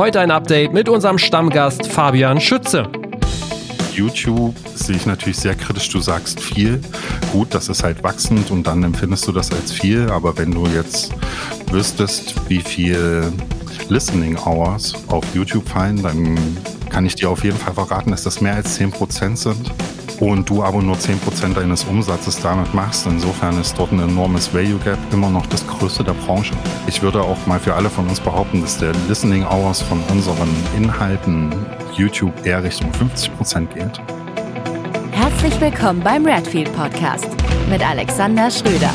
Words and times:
Heute 0.00 0.18
ein 0.20 0.30
Update 0.30 0.72
mit 0.72 0.88
unserem 0.88 1.18
Stammgast 1.18 1.86
Fabian 1.86 2.40
Schütze. 2.40 2.88
YouTube 3.92 4.54
sehe 4.74 4.96
ich 4.96 5.04
natürlich 5.04 5.36
sehr 5.36 5.54
kritisch. 5.54 5.90
Du 5.90 6.00
sagst 6.00 6.40
viel. 6.40 6.80
Gut, 7.32 7.48
das 7.54 7.68
ist 7.68 7.84
halt 7.84 8.02
wachsend 8.02 8.50
und 8.50 8.66
dann 8.66 8.82
empfindest 8.82 9.28
du 9.28 9.32
das 9.32 9.52
als 9.52 9.72
viel. 9.72 10.08
Aber 10.08 10.38
wenn 10.38 10.52
du 10.52 10.64
jetzt 10.68 11.12
wüsstest, 11.70 12.34
wie 12.48 12.60
viel 12.60 13.30
Listening 13.90 14.38
Hours 14.38 14.94
auf 15.08 15.22
YouTube 15.34 15.68
fallen, 15.68 16.02
dann 16.02 16.38
kann 16.88 17.04
ich 17.04 17.14
dir 17.16 17.28
auf 17.28 17.44
jeden 17.44 17.58
Fall 17.58 17.74
verraten, 17.74 18.10
dass 18.10 18.22
das 18.22 18.40
mehr 18.40 18.54
als 18.54 18.80
10% 18.80 19.36
sind 19.36 19.70
und 20.20 20.48
du 20.48 20.62
aber 20.62 20.82
nur 20.82 20.96
10% 20.96 21.54
deines 21.54 21.84
Umsatzes 21.84 22.40
damit 22.40 22.72
machst. 22.74 23.06
Insofern 23.06 23.58
ist 23.60 23.76
dort 23.78 23.90
ein 23.92 24.00
enormes 24.00 24.54
Value 24.54 24.78
Gap 24.78 24.98
immer 25.12 25.30
noch 25.30 25.46
das 25.46 25.66
größte 25.66 26.04
der 26.04 26.12
Branche. 26.12 26.54
Ich 26.86 27.02
würde 27.02 27.22
auch 27.22 27.46
mal 27.46 27.58
für 27.58 27.74
alle 27.74 27.90
von 27.90 28.06
uns 28.06 28.20
behaupten, 28.20 28.60
dass 28.60 28.78
der 28.78 28.92
Listening 29.08 29.44
Hours 29.44 29.82
von 29.82 30.00
unseren 30.10 30.48
Inhalten 30.76 31.50
YouTube 31.94 32.34
eher 32.46 32.62
Richtung 32.62 32.90
50% 32.92 33.66
geht. 33.74 34.00
Herzlich 35.10 35.60
willkommen 35.60 36.00
beim 36.00 36.24
Redfield 36.26 36.72
Podcast 36.74 37.28
mit 37.68 37.86
Alexander 37.86 38.50
Schröder. 38.50 38.92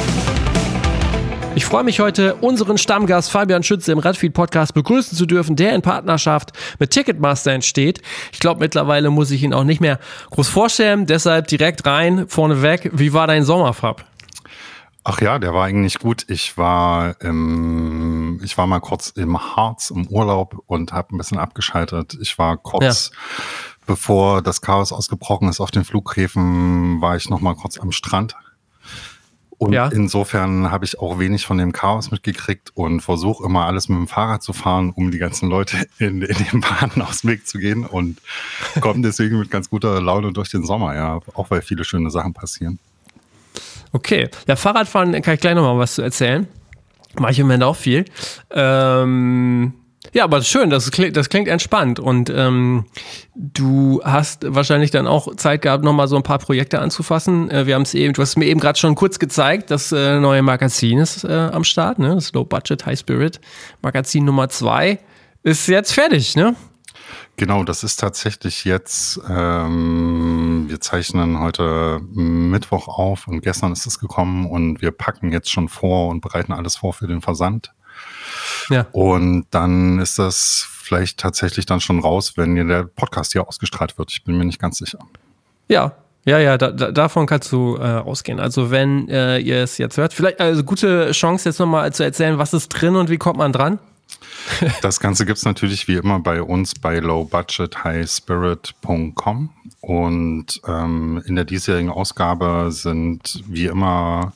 Ich 1.55 1.63
freue 1.63 1.85
mich 1.85 2.01
heute, 2.01 2.35
unseren 2.35 2.77
Stammgast 2.77 3.31
Fabian 3.31 3.63
Schütze 3.63 3.93
im 3.93 3.99
Redfeed 3.99 4.33
Podcast 4.33 4.73
begrüßen 4.73 5.17
zu 5.17 5.25
dürfen, 5.25 5.55
der 5.55 5.73
in 5.73 5.81
Partnerschaft 5.81 6.51
mit 6.79 6.91
Ticketmaster 6.91 7.53
entsteht. 7.53 8.01
Ich 8.33 8.39
glaube, 8.39 8.59
mittlerweile 8.59 9.09
muss 9.09 9.31
ich 9.31 9.41
ihn 9.41 9.53
auch 9.53 9.63
nicht 9.63 9.79
mehr 9.79 9.97
groß 10.31 10.49
vorstellen. 10.49 11.05
Deshalb 11.05 11.47
direkt 11.47 11.85
rein, 11.85 12.27
vorneweg. 12.27 12.91
Wie 12.93 13.13
war 13.13 13.27
dein 13.27 13.45
Sommerfab? 13.45 14.03
Ach 15.05 15.21
ja, 15.21 15.39
der 15.39 15.53
war 15.53 15.63
eigentlich 15.63 15.97
gut. 15.97 16.25
Ich 16.27 16.57
war, 16.57 17.21
im, 17.21 18.41
ich 18.43 18.57
war 18.57 18.67
mal 18.67 18.81
kurz 18.81 19.11
im 19.11 19.39
Harz 19.55 19.91
im 19.91 20.07
Urlaub 20.07 20.61
und 20.67 20.91
habe 20.91 21.15
ein 21.15 21.17
bisschen 21.17 21.37
abgeschaltet. 21.37 22.17
Ich 22.19 22.37
war 22.37 22.57
kurz, 22.57 23.11
ja. 23.13 23.43
bevor 23.85 24.41
das 24.41 24.59
Chaos 24.59 24.91
ausgebrochen 24.91 25.47
ist 25.47 25.61
auf 25.61 25.71
den 25.71 25.85
Flughäfen, 25.85 26.99
war 26.99 27.15
ich 27.15 27.29
noch 27.29 27.39
mal 27.39 27.55
kurz 27.55 27.79
am 27.79 27.93
Strand 27.93 28.35
und 29.57 29.73
ja. 29.73 29.87
insofern 29.87 30.71
habe 30.71 30.85
ich 30.85 30.99
auch 30.99 31.19
wenig 31.19 31.45
von 31.45 31.57
dem 31.57 31.71
Chaos 31.71 32.11
mitgekriegt 32.11 32.71
und 32.73 33.01
versuche 33.01 33.45
immer 33.45 33.65
alles 33.65 33.89
mit 33.89 33.97
dem 33.97 34.07
Fahrrad 34.07 34.43
zu 34.43 34.53
fahren, 34.53 34.91
um 34.95 35.11
die 35.11 35.17
ganzen 35.17 35.49
Leute 35.49 35.77
in, 35.99 36.21
in 36.21 36.37
den 36.51 36.61
Bahnen 36.61 37.01
aus 37.01 37.21
dem 37.21 37.31
Weg 37.31 37.47
zu 37.47 37.57
gehen 37.57 37.85
und 37.85 38.19
komme 38.81 39.01
deswegen 39.01 39.39
mit 39.39 39.49
ganz 39.49 39.69
guter 39.69 40.01
Laune 40.01 40.33
durch 40.33 40.51
den 40.51 40.65
Sommer, 40.65 40.95
ja, 40.95 41.19
auch 41.33 41.51
weil 41.51 41.61
viele 41.61 41.83
schöne 41.83 42.09
Sachen 42.11 42.33
passieren. 42.33 42.79
Okay, 43.91 44.29
ja, 44.47 44.55
Fahrradfahren 44.55 45.21
kann 45.21 45.35
ich 45.35 45.39
gleich 45.39 45.55
nochmal 45.55 45.77
was 45.77 45.95
zu 45.95 46.01
erzählen. 46.01 46.47
Mache 47.17 47.31
ich 47.31 47.39
im 47.39 47.47
Moment 47.47 47.63
auch 47.63 47.77
viel. 47.77 48.03
Ähm, 48.51 49.73
ja, 50.15 50.23
aber 50.23 50.41
schön, 50.43 50.69
das 50.69 50.89
klingt, 50.91 51.17
das 51.17 51.27
klingt 51.27 51.49
entspannt. 51.49 51.99
Und 51.99 52.29
ähm, 52.29 52.85
du 53.35 54.01
hast 54.01 54.45
wahrscheinlich 54.47 54.89
dann 54.89 55.07
auch 55.07 55.35
Zeit 55.35 55.61
gehabt, 55.61 55.83
nochmal 55.83 56.07
so 56.07 56.15
ein 56.15 56.23
paar 56.23 56.39
Projekte 56.39 56.79
anzufassen. 56.79 57.51
Äh, 57.51 57.65
wir 57.65 57.75
haben 57.75 57.81
es 57.81 57.93
eben, 57.93 58.13
du 58.13 58.21
hast 58.21 58.37
mir 58.37 58.45
eben 58.45 58.61
gerade 58.61 58.79
schon 58.79 58.95
kurz 58.95 59.19
gezeigt, 59.19 59.71
das 59.71 59.91
äh, 59.91 60.21
neue 60.21 60.41
Magazin 60.41 60.99
ist 60.99 61.25
äh, 61.25 61.33
am 61.33 61.65
Start, 61.65 61.99
ne? 61.99 62.15
Das 62.15 62.31
Low 62.31 62.45
Budget, 62.45 62.85
High 62.85 62.97
Spirit 62.97 63.41
Magazin 63.81 64.23
Nummer 64.23 64.47
zwei 64.47 64.99
ist 65.43 65.67
jetzt 65.67 65.91
fertig, 65.91 66.37
ne? 66.37 66.55
Genau, 67.35 67.65
das 67.65 67.83
ist 67.83 67.97
tatsächlich 67.97 68.63
jetzt, 68.63 69.19
ähm, 69.29 70.63
wir 70.69 70.79
zeichnen 70.79 71.41
heute 71.41 71.99
Mittwoch 72.13 72.87
auf 72.87 73.27
und 73.27 73.41
gestern 73.41 73.73
ist 73.73 73.85
es 73.85 73.99
gekommen 73.99 74.45
und 74.49 74.81
wir 74.81 74.91
packen 74.91 75.33
jetzt 75.33 75.51
schon 75.51 75.67
vor 75.67 76.07
und 76.07 76.21
bereiten 76.21 76.53
alles 76.53 76.77
vor 76.77 76.93
für 76.93 77.07
den 77.07 77.19
Versand. 77.19 77.73
Ja. 78.69 78.85
Und 78.91 79.47
dann 79.51 79.99
ist 79.99 80.19
das 80.19 80.67
vielleicht 80.83 81.19
tatsächlich 81.19 81.65
dann 81.65 81.81
schon 81.81 81.99
raus, 81.99 82.33
wenn 82.35 82.55
der 82.55 82.83
Podcast 82.83 83.31
hier 83.33 83.47
ausgestrahlt 83.47 83.97
wird. 83.97 84.11
Ich 84.11 84.23
bin 84.23 84.37
mir 84.37 84.45
nicht 84.45 84.59
ganz 84.59 84.77
sicher. 84.77 84.99
Ja, 85.67 85.95
ja, 86.25 86.37
ja, 86.39 86.57
da, 86.57 86.71
da, 86.71 86.91
davon 86.91 87.27
kannst 87.27 87.51
du 87.51 87.77
äh, 87.77 87.81
ausgehen. 87.81 88.39
Also 88.39 88.71
wenn 88.71 89.07
äh, 89.09 89.37
ihr 89.37 89.57
es 89.57 89.77
jetzt 89.77 89.97
hört, 89.97 90.11
vielleicht 90.13 90.39
also 90.41 90.63
gute 90.63 91.11
Chance 91.11 91.49
jetzt 91.49 91.59
nochmal 91.59 91.93
zu 91.93 92.03
erzählen, 92.03 92.39
was 92.39 92.51
ist 92.53 92.69
drin 92.69 92.95
und 92.95 93.11
wie 93.11 93.17
kommt 93.17 93.37
man 93.37 93.53
dran? 93.53 93.79
Das 94.81 94.99
Ganze 94.99 95.25
gibt 95.25 95.37
es 95.37 95.45
natürlich 95.45 95.87
wie 95.87 95.95
immer 95.95 96.19
bei 96.19 96.41
uns 96.41 96.75
bei 96.75 96.99
lowbudgethighspirit.com 96.99 99.49
und 99.81 100.61
ähm, 100.67 101.23
in 101.25 101.35
der 101.35 101.45
diesjährigen 101.45 101.89
Ausgabe 101.89 102.67
sind 102.69 103.41
wie 103.47 103.65
immer 103.65 104.33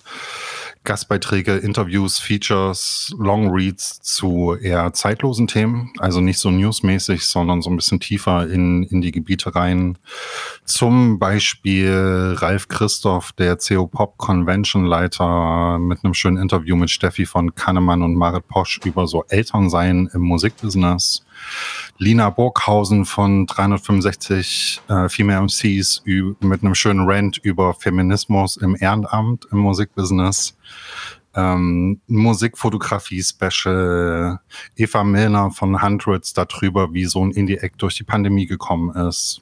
Gastbeiträge, 0.89 1.53
Interviews, 1.57 2.17
Features, 2.17 3.13
Long 3.19 3.51
Reads 3.51 4.01
zu 4.01 4.55
eher 4.59 4.91
zeitlosen 4.91 5.45
Themen, 5.45 5.93
also 5.99 6.19
nicht 6.19 6.39
so 6.39 6.49
newsmäßig, 6.49 7.27
sondern 7.27 7.61
so 7.61 7.69
ein 7.69 7.75
bisschen 7.75 7.99
tiefer 7.99 8.49
in, 8.49 8.81
in 8.85 8.99
die 8.99 9.11
Gebiete 9.11 9.53
rein. 9.53 9.99
Zum 10.65 11.19
Beispiel 11.19 12.33
Ralf 12.39 12.69
Christoph, 12.69 13.33
der 13.33 13.57
CO 13.57 13.85
Pop 13.85 14.17
Convention 14.17 14.83
Leiter, 14.83 15.77
mit 15.77 16.03
einem 16.03 16.15
schönen 16.15 16.37
Interview 16.37 16.75
mit 16.75 16.89
Steffi 16.89 17.27
von 17.27 17.53
Kannemann 17.53 18.01
und 18.01 18.15
Marit 18.15 18.47
Posch 18.47 18.79
über 18.83 19.05
so 19.05 19.23
Elternsein 19.29 20.09
im 20.15 20.21
Musikbusiness. 20.21 21.23
Lina 21.99 22.31
Burghausen 22.31 23.05
von 23.05 23.45
365 23.45 24.81
äh, 24.87 25.07
Female 25.07 25.43
MCs 25.43 26.01
mit 26.05 26.63
einem 26.63 26.73
schönen 26.73 27.07
Rant 27.07 27.37
über 27.37 27.75
Feminismus 27.75 28.57
im 28.57 28.75
Ehrenamt 28.79 29.45
im 29.51 29.59
Musikbusiness. 29.59 30.57
Ähm, 31.35 32.01
Musikfotografie-Special, 32.07 34.39
Eva 34.75 35.03
Milner 35.03 35.51
von 35.51 35.79
Hundreds 35.81 36.33
darüber, 36.33 36.93
wie 36.93 37.05
so 37.05 37.23
ein 37.23 37.31
Indie-Act 37.31 37.81
durch 37.81 37.95
die 37.95 38.03
Pandemie 38.03 38.47
gekommen 38.47 38.93
ist. 39.07 39.41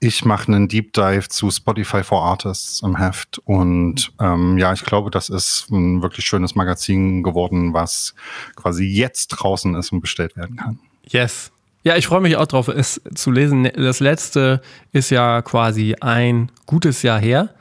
Ich 0.00 0.24
mache 0.24 0.48
einen 0.48 0.68
Deep 0.68 0.92
Dive 0.92 1.28
zu 1.28 1.50
Spotify 1.50 2.04
for 2.04 2.22
Artists 2.22 2.82
im 2.82 2.96
Heft 2.96 3.40
und 3.44 4.12
ähm, 4.20 4.56
ja, 4.56 4.72
ich 4.72 4.84
glaube, 4.84 5.10
das 5.10 5.28
ist 5.28 5.70
ein 5.70 6.02
wirklich 6.02 6.24
schönes 6.24 6.54
Magazin 6.54 7.24
geworden, 7.24 7.74
was 7.74 8.14
quasi 8.54 8.84
jetzt 8.84 9.28
draußen 9.28 9.74
ist 9.74 9.92
und 9.92 10.00
bestellt 10.00 10.36
werden 10.36 10.56
kann. 10.56 10.78
Yes. 11.02 11.50
Ja, 11.82 11.96
ich 11.96 12.06
freue 12.06 12.20
mich 12.20 12.36
auch 12.36 12.46
drauf, 12.46 12.68
es 12.68 13.00
zu 13.14 13.30
lesen. 13.30 13.68
Das 13.74 14.00
letzte 14.00 14.60
ist 14.92 15.10
ja 15.10 15.42
quasi 15.42 15.96
ein 16.00 16.50
gutes 16.66 17.02
Jahr 17.02 17.18
her. 17.18 17.54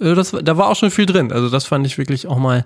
Äh, 0.00 0.14
das, 0.14 0.30
da 0.30 0.56
war 0.56 0.68
auch 0.68 0.76
schon 0.76 0.90
viel 0.90 1.06
drin. 1.06 1.32
Also 1.32 1.48
das 1.48 1.64
fand 1.64 1.86
ich 1.86 1.98
wirklich 1.98 2.26
auch 2.26 2.38
mal 2.38 2.64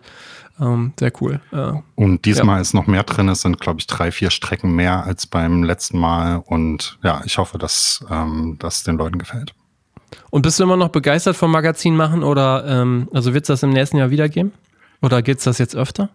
ähm, 0.61 0.93
sehr 0.99 1.13
cool. 1.21 1.41
Äh, 1.53 1.73
und 1.95 2.25
diesmal 2.25 2.57
ja. 2.57 2.61
ist 2.61 2.75
noch 2.75 2.87
mehr 2.87 3.05
drin. 3.05 3.29
Es 3.29 3.43
sind, 3.43 3.61
glaube 3.61 3.81
ich, 3.81 3.87
drei, 3.87 4.11
vier 4.11 4.31
Strecken 4.31 4.73
mehr 4.73 5.05
als 5.05 5.27
beim 5.27 5.63
letzten 5.63 5.99
Mal. 5.99 6.43
Und 6.45 6.99
ja, 7.03 7.23
ich 7.25 7.39
hoffe, 7.39 7.59
dass 7.59 8.05
ähm, 8.11 8.57
das 8.59 8.83
den 8.83 8.97
Leuten 8.97 9.19
gefällt. 9.19 9.55
Und 10.31 10.43
bist 10.43 10.59
du 10.59 10.65
immer 10.65 10.77
noch 10.77 10.89
begeistert 10.89 11.37
vom 11.37 11.51
Magazin 11.51 11.97
machen 11.97 12.23
oder 12.23 12.65
ähm, 12.67 13.09
also 13.13 13.35
wird 13.35 13.45
es 13.45 13.49
das 13.49 13.63
im 13.63 13.71
nächsten 13.71 13.99
Jahr 13.99 14.11
wieder 14.11 14.29
geben? 14.29 14.53
Oder 15.03 15.23
geht 15.23 15.39
es 15.39 15.45
das 15.45 15.59
jetzt 15.59 15.77
öfter? 15.77 16.11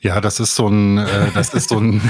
Ja, 0.00 0.20
das 0.20 0.40
ist 0.40 0.54
so 0.54 0.68
ein, 0.68 0.98
äh, 0.98 1.30
das 1.34 1.54
ist 1.54 1.68
so 1.68 1.78
ein, 1.78 2.00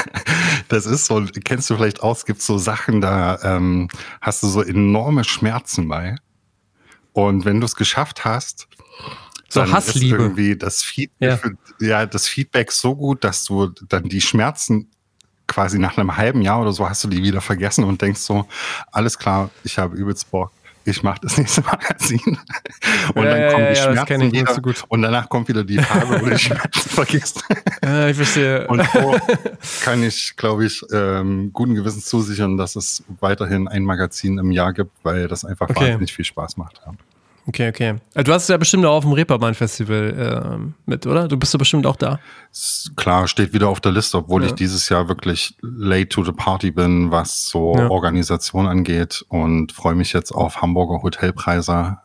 das 0.68 0.86
ist 0.86 1.06
so, 1.06 1.24
kennst 1.44 1.70
du 1.70 1.76
vielleicht 1.76 2.02
aus, 2.02 2.26
gibt 2.26 2.42
so 2.42 2.58
Sachen, 2.58 3.00
da 3.00 3.38
ähm, 3.42 3.88
hast 4.20 4.42
du 4.42 4.48
so 4.48 4.62
enorme 4.62 5.24
Schmerzen 5.24 5.88
bei. 5.88 6.16
Und 7.12 7.44
wenn 7.44 7.60
du 7.60 7.66
es 7.66 7.76
geschafft 7.76 8.24
hast, 8.24 8.68
so 9.48 9.60
dann 9.60 9.72
Hassliebe. 9.72 10.16
ist 10.16 10.22
irgendwie 10.22 10.56
das 10.56 10.82
Feedback, 10.82 11.56
ja. 11.80 11.86
ja, 11.86 12.06
das 12.06 12.28
Feedback 12.28 12.70
so 12.70 12.94
gut, 12.94 13.24
dass 13.24 13.44
du 13.44 13.68
dann 13.88 14.04
die 14.04 14.20
Schmerzen 14.20 14.88
quasi 15.48 15.78
nach 15.80 15.98
einem 15.98 16.16
halben 16.16 16.42
Jahr 16.42 16.60
oder 16.60 16.72
so 16.72 16.88
hast 16.88 17.02
du 17.02 17.08
die 17.08 17.22
wieder 17.22 17.40
vergessen 17.40 17.82
und 17.82 18.00
denkst 18.00 18.20
so, 18.20 18.46
alles 18.92 19.18
klar, 19.18 19.50
ich 19.64 19.78
habe 19.78 19.96
übelst 19.96 20.30
Bock 20.30 20.52
ich 20.84 21.02
mache 21.02 21.20
das 21.22 21.36
nächste 21.38 21.62
Magazin. 21.62 22.38
Und 23.14 23.24
ja, 23.24 23.30
dann 23.30 23.52
kommen 23.52 23.66
die 23.70 23.78
ja, 23.78 23.92
Schmerzen 23.92 24.32
wieder. 24.32 24.54
So 24.54 24.84
und 24.88 25.02
danach 25.02 25.28
kommt 25.28 25.48
wieder 25.48 25.64
die 25.64 25.76
Tage, 25.76 26.08
wo 26.08 26.24
du 26.24 26.30
die 26.30 26.38
Schmerzen 26.38 26.88
vergisst. 26.90 27.42
Ja, 27.82 28.08
ich 28.08 28.16
verstehe. 28.16 28.66
Und 28.68 28.82
so 28.92 29.16
kann 29.84 30.02
ich, 30.02 30.34
glaube 30.36 30.66
ich, 30.66 30.82
ähm, 30.92 31.52
guten 31.52 31.74
Gewissens 31.74 32.06
zusichern, 32.06 32.56
dass 32.56 32.76
es 32.76 33.02
weiterhin 33.20 33.68
ein 33.68 33.84
Magazin 33.84 34.38
im 34.38 34.50
Jahr 34.50 34.72
gibt, 34.72 34.92
weil 35.02 35.28
das 35.28 35.44
einfach 35.44 35.68
okay. 35.68 35.80
wahnsinnig 35.80 36.12
viel 36.12 36.24
Spaß 36.24 36.56
macht. 36.56 36.80
Okay, 37.46 37.68
okay. 37.68 37.96
Also 38.14 38.24
du 38.24 38.32
hast 38.32 38.48
ja 38.48 38.56
bestimmt 38.56 38.84
auch 38.84 38.96
auf 38.96 39.04
dem 39.04 39.12
Reeperbahn-Festival 39.12 40.60
äh, 40.60 40.72
mit, 40.86 41.06
oder? 41.06 41.26
Du 41.26 41.36
bist 41.36 41.52
ja 41.52 41.58
bestimmt 41.58 41.86
auch 41.86 41.96
da. 41.96 42.20
Klar, 42.96 43.28
steht 43.28 43.52
wieder 43.52 43.68
auf 43.68 43.80
der 43.80 43.92
Liste, 43.92 44.18
obwohl 44.18 44.42
ja. 44.42 44.48
ich 44.48 44.54
dieses 44.54 44.88
Jahr 44.88 45.08
wirklich 45.08 45.56
late 45.60 46.08
to 46.08 46.24
the 46.24 46.32
party 46.32 46.70
bin, 46.70 47.10
was 47.10 47.48
so 47.48 47.74
ja. 47.76 47.88
Organisation 47.88 48.66
angeht 48.66 49.24
und 49.28 49.72
freue 49.72 49.94
mich 49.94 50.12
jetzt 50.12 50.32
auf 50.32 50.60
Hamburger 50.60 51.02
Hotelpreise 51.02 51.98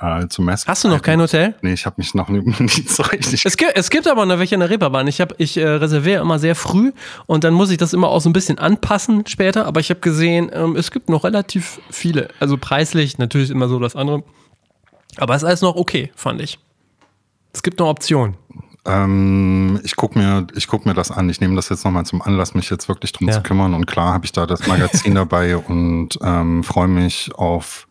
äh, 0.00 0.28
zu 0.28 0.42
messen. 0.42 0.68
Hast 0.68 0.84
du 0.84 0.88
noch 0.88 1.02
kein 1.02 1.20
Hotel? 1.20 1.54
Nee, 1.62 1.72
ich 1.72 1.86
habe 1.86 1.96
mich 1.98 2.14
noch 2.14 2.28
nie, 2.28 2.40
nie 2.58 2.68
so 2.68 3.02
richtig. 3.02 3.44
Es 3.44 3.56
gibt, 3.56 3.76
es 3.76 3.90
gibt 3.90 4.06
aber 4.08 4.26
noch 4.26 4.38
welche 4.38 4.54
in 4.54 4.60
der 4.60 4.70
Reeperbahn. 4.70 5.06
Ich, 5.06 5.20
hab, 5.20 5.34
ich 5.38 5.56
äh, 5.56 5.66
reserviere 5.66 6.22
immer 6.22 6.38
sehr 6.38 6.54
früh 6.54 6.92
und 7.26 7.44
dann 7.44 7.54
muss 7.54 7.70
ich 7.70 7.78
das 7.78 7.92
immer 7.92 8.08
auch 8.08 8.20
so 8.20 8.28
ein 8.28 8.32
bisschen 8.32 8.58
anpassen 8.58 9.26
später. 9.26 9.66
Aber 9.66 9.80
ich 9.80 9.90
habe 9.90 10.00
gesehen, 10.00 10.50
ähm, 10.52 10.76
es 10.76 10.90
gibt 10.90 11.08
noch 11.08 11.24
relativ 11.24 11.80
viele. 11.90 12.28
Also 12.40 12.56
preislich 12.56 13.18
natürlich 13.18 13.50
immer 13.50 13.68
so 13.68 13.78
das 13.78 13.96
andere. 13.96 14.22
Aber 15.18 15.34
es 15.34 15.42
ist 15.42 15.48
alles 15.48 15.62
noch 15.62 15.76
okay, 15.76 16.10
fand 16.16 16.40
ich. 16.40 16.58
Es 17.52 17.62
gibt 17.62 17.78
noch 17.78 17.88
Optionen. 17.88 18.36
Ähm, 18.84 19.80
ich 19.82 19.96
gucke 19.96 20.18
mir, 20.18 20.46
guck 20.66 20.86
mir 20.86 20.94
das 20.94 21.10
an. 21.10 21.28
Ich 21.28 21.40
nehme 21.40 21.56
das 21.56 21.68
jetzt 21.68 21.84
nochmal 21.84 22.06
zum 22.06 22.22
Anlass, 22.22 22.54
mich 22.54 22.70
jetzt 22.70 22.88
wirklich 22.88 23.12
drum 23.12 23.28
ja. 23.28 23.34
zu 23.34 23.42
kümmern. 23.42 23.74
Und 23.74 23.86
klar 23.86 24.14
habe 24.14 24.24
ich 24.24 24.32
da 24.32 24.46
das 24.46 24.66
Magazin 24.66 25.14
dabei 25.16 25.56
und 25.56 26.18
ähm, 26.22 26.64
freue 26.64 26.88
mich 26.88 27.30
auf 27.34 27.86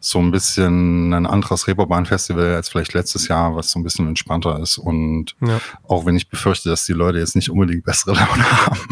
so 0.00 0.18
ein 0.18 0.30
bisschen 0.30 1.12
ein 1.12 1.26
anderes 1.26 1.66
Reeperbahn-Festival 1.66 2.54
als 2.54 2.70
vielleicht 2.70 2.94
letztes 2.94 3.28
Jahr, 3.28 3.54
was 3.54 3.70
so 3.70 3.78
ein 3.78 3.82
bisschen 3.82 4.08
entspannter 4.08 4.58
ist. 4.60 4.78
Und 4.78 5.34
ja. 5.40 5.60
auch 5.86 6.06
wenn 6.06 6.16
ich 6.16 6.30
befürchte, 6.30 6.70
dass 6.70 6.84
die 6.84 6.94
Leute 6.94 7.18
jetzt 7.18 7.36
nicht 7.36 7.50
unbedingt 7.50 7.84
bessere 7.84 8.14
Laune 8.14 8.66
haben. 8.66 8.88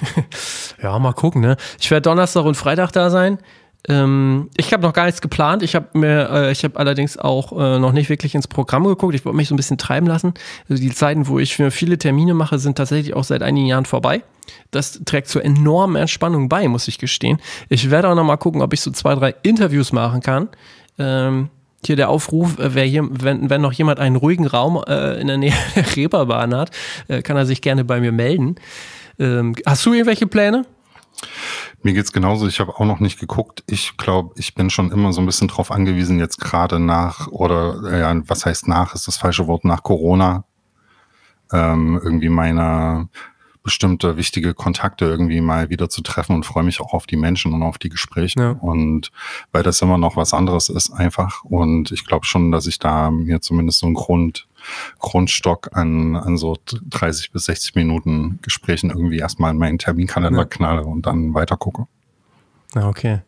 ja, 0.82 0.98
mal 0.98 1.12
gucken, 1.12 1.42
ne? 1.42 1.56
Ich 1.78 1.90
werde 1.90 2.02
Donnerstag 2.02 2.44
und 2.44 2.56
Freitag 2.56 2.92
da 2.92 3.10
sein. 3.10 3.38
Ähm, 3.88 4.48
ich 4.56 4.72
habe 4.72 4.82
noch 4.82 4.92
gar 4.92 5.06
nichts 5.06 5.20
geplant. 5.20 5.62
Ich 5.62 5.74
habe 5.74 5.98
mir, 5.98 6.30
äh, 6.30 6.52
ich 6.52 6.62
habe 6.62 6.78
allerdings 6.78 7.18
auch 7.18 7.52
äh, 7.52 7.78
noch 7.78 7.92
nicht 7.92 8.08
wirklich 8.08 8.34
ins 8.34 8.46
Programm 8.46 8.84
geguckt. 8.84 9.14
Ich 9.14 9.24
wollte 9.24 9.36
mich 9.36 9.48
so 9.48 9.54
ein 9.54 9.56
bisschen 9.56 9.78
treiben 9.78 10.06
lassen. 10.06 10.34
Also 10.68 10.80
die 10.80 10.90
Zeiten, 10.90 11.26
wo 11.26 11.38
ich 11.38 11.56
für 11.56 11.70
viele 11.70 11.98
Termine 11.98 12.34
mache, 12.34 12.58
sind 12.58 12.76
tatsächlich 12.76 13.14
auch 13.14 13.24
seit 13.24 13.42
einigen 13.42 13.66
Jahren 13.66 13.84
vorbei. 13.84 14.22
Das 14.70 15.00
trägt 15.04 15.28
zur 15.28 15.44
enormen 15.44 15.96
Entspannung 15.96 16.48
bei, 16.48 16.68
muss 16.68 16.88
ich 16.88 16.98
gestehen. 16.98 17.38
Ich 17.68 17.90
werde 17.90 18.08
auch 18.08 18.14
noch 18.14 18.24
mal 18.24 18.36
gucken, 18.36 18.62
ob 18.62 18.72
ich 18.72 18.80
so 18.80 18.90
zwei, 18.92 19.14
drei 19.14 19.34
Interviews 19.42 19.92
machen 19.92 20.20
kann. 20.20 20.48
Ähm, 20.98 21.50
hier 21.84 21.96
der 21.96 22.08
Aufruf, 22.08 22.58
äh, 22.58 22.74
wer 22.74 22.84
hier, 22.84 23.08
wenn, 23.10 23.50
wenn 23.50 23.60
noch 23.60 23.72
jemand 23.72 23.98
einen 23.98 24.16
ruhigen 24.16 24.46
Raum 24.46 24.82
äh, 24.86 25.20
in 25.20 25.26
der 25.26 25.38
Nähe 25.38 25.54
der 25.74 25.96
Reeperbahn 25.96 26.54
hat, 26.54 26.70
äh, 27.08 27.22
kann 27.22 27.36
er 27.36 27.46
sich 27.46 27.60
gerne 27.62 27.84
bei 27.84 28.00
mir 28.00 28.12
melden. 28.12 28.56
Ähm, 29.18 29.54
hast 29.66 29.84
du 29.84 29.92
irgendwelche 29.92 30.26
Pläne? 30.26 30.64
Mir 31.82 31.94
geht's 31.94 32.12
genauso. 32.12 32.46
Ich 32.46 32.60
habe 32.60 32.76
auch 32.76 32.84
noch 32.84 33.00
nicht 33.00 33.18
geguckt. 33.18 33.64
Ich 33.66 33.96
glaube, 33.96 34.34
ich 34.36 34.54
bin 34.54 34.70
schon 34.70 34.92
immer 34.92 35.12
so 35.12 35.20
ein 35.20 35.26
bisschen 35.26 35.48
drauf 35.48 35.70
angewiesen, 35.72 36.20
jetzt 36.20 36.38
gerade 36.38 36.78
nach, 36.78 37.26
oder 37.28 37.98
ja, 37.98 38.22
was 38.28 38.46
heißt 38.46 38.68
nach, 38.68 38.94
ist 38.94 39.08
das 39.08 39.16
falsche 39.16 39.48
Wort, 39.48 39.64
nach 39.64 39.82
Corona, 39.82 40.44
ähm, 41.52 42.00
irgendwie 42.02 42.28
meine 42.28 43.08
bestimmte 43.62 44.16
wichtige 44.16 44.54
Kontakte 44.54 45.04
irgendwie 45.04 45.40
mal 45.40 45.70
wieder 45.70 45.88
zu 45.88 46.02
treffen 46.02 46.34
und 46.34 46.44
freue 46.44 46.64
mich 46.64 46.80
auch 46.80 46.92
auf 46.92 47.06
die 47.06 47.16
Menschen 47.16 47.52
und 47.52 47.62
auf 47.62 47.78
die 47.78 47.88
Gespräche. 47.88 48.40
Ja. 48.40 48.50
Und 48.50 49.10
weil 49.52 49.62
das 49.62 49.80
immer 49.82 49.98
noch 49.98 50.16
was 50.16 50.34
anderes 50.34 50.68
ist, 50.68 50.92
einfach. 50.92 51.44
Und 51.44 51.92
ich 51.92 52.04
glaube 52.06 52.26
schon, 52.26 52.50
dass 52.50 52.66
ich 52.66 52.78
da 52.78 53.10
mir 53.10 53.40
zumindest 53.40 53.80
so 53.80 53.86
einen 53.86 53.94
Grund, 53.94 54.48
Grundstock 54.98 55.70
an, 55.76 56.16
an 56.16 56.36
so 56.36 56.56
30 56.66 57.32
bis 57.32 57.44
60 57.46 57.74
Minuten 57.74 58.38
Gesprächen 58.42 58.90
irgendwie 58.90 59.18
erstmal 59.18 59.52
in 59.52 59.58
meinen 59.58 59.78
Terminkalender 59.78 60.40
ja. 60.40 60.44
knalle 60.46 60.84
und 60.84 61.06
dann 61.06 61.34
weiter 61.34 61.56
gucke. 61.56 61.86
Ah, 62.74 62.88
okay. 62.88 63.20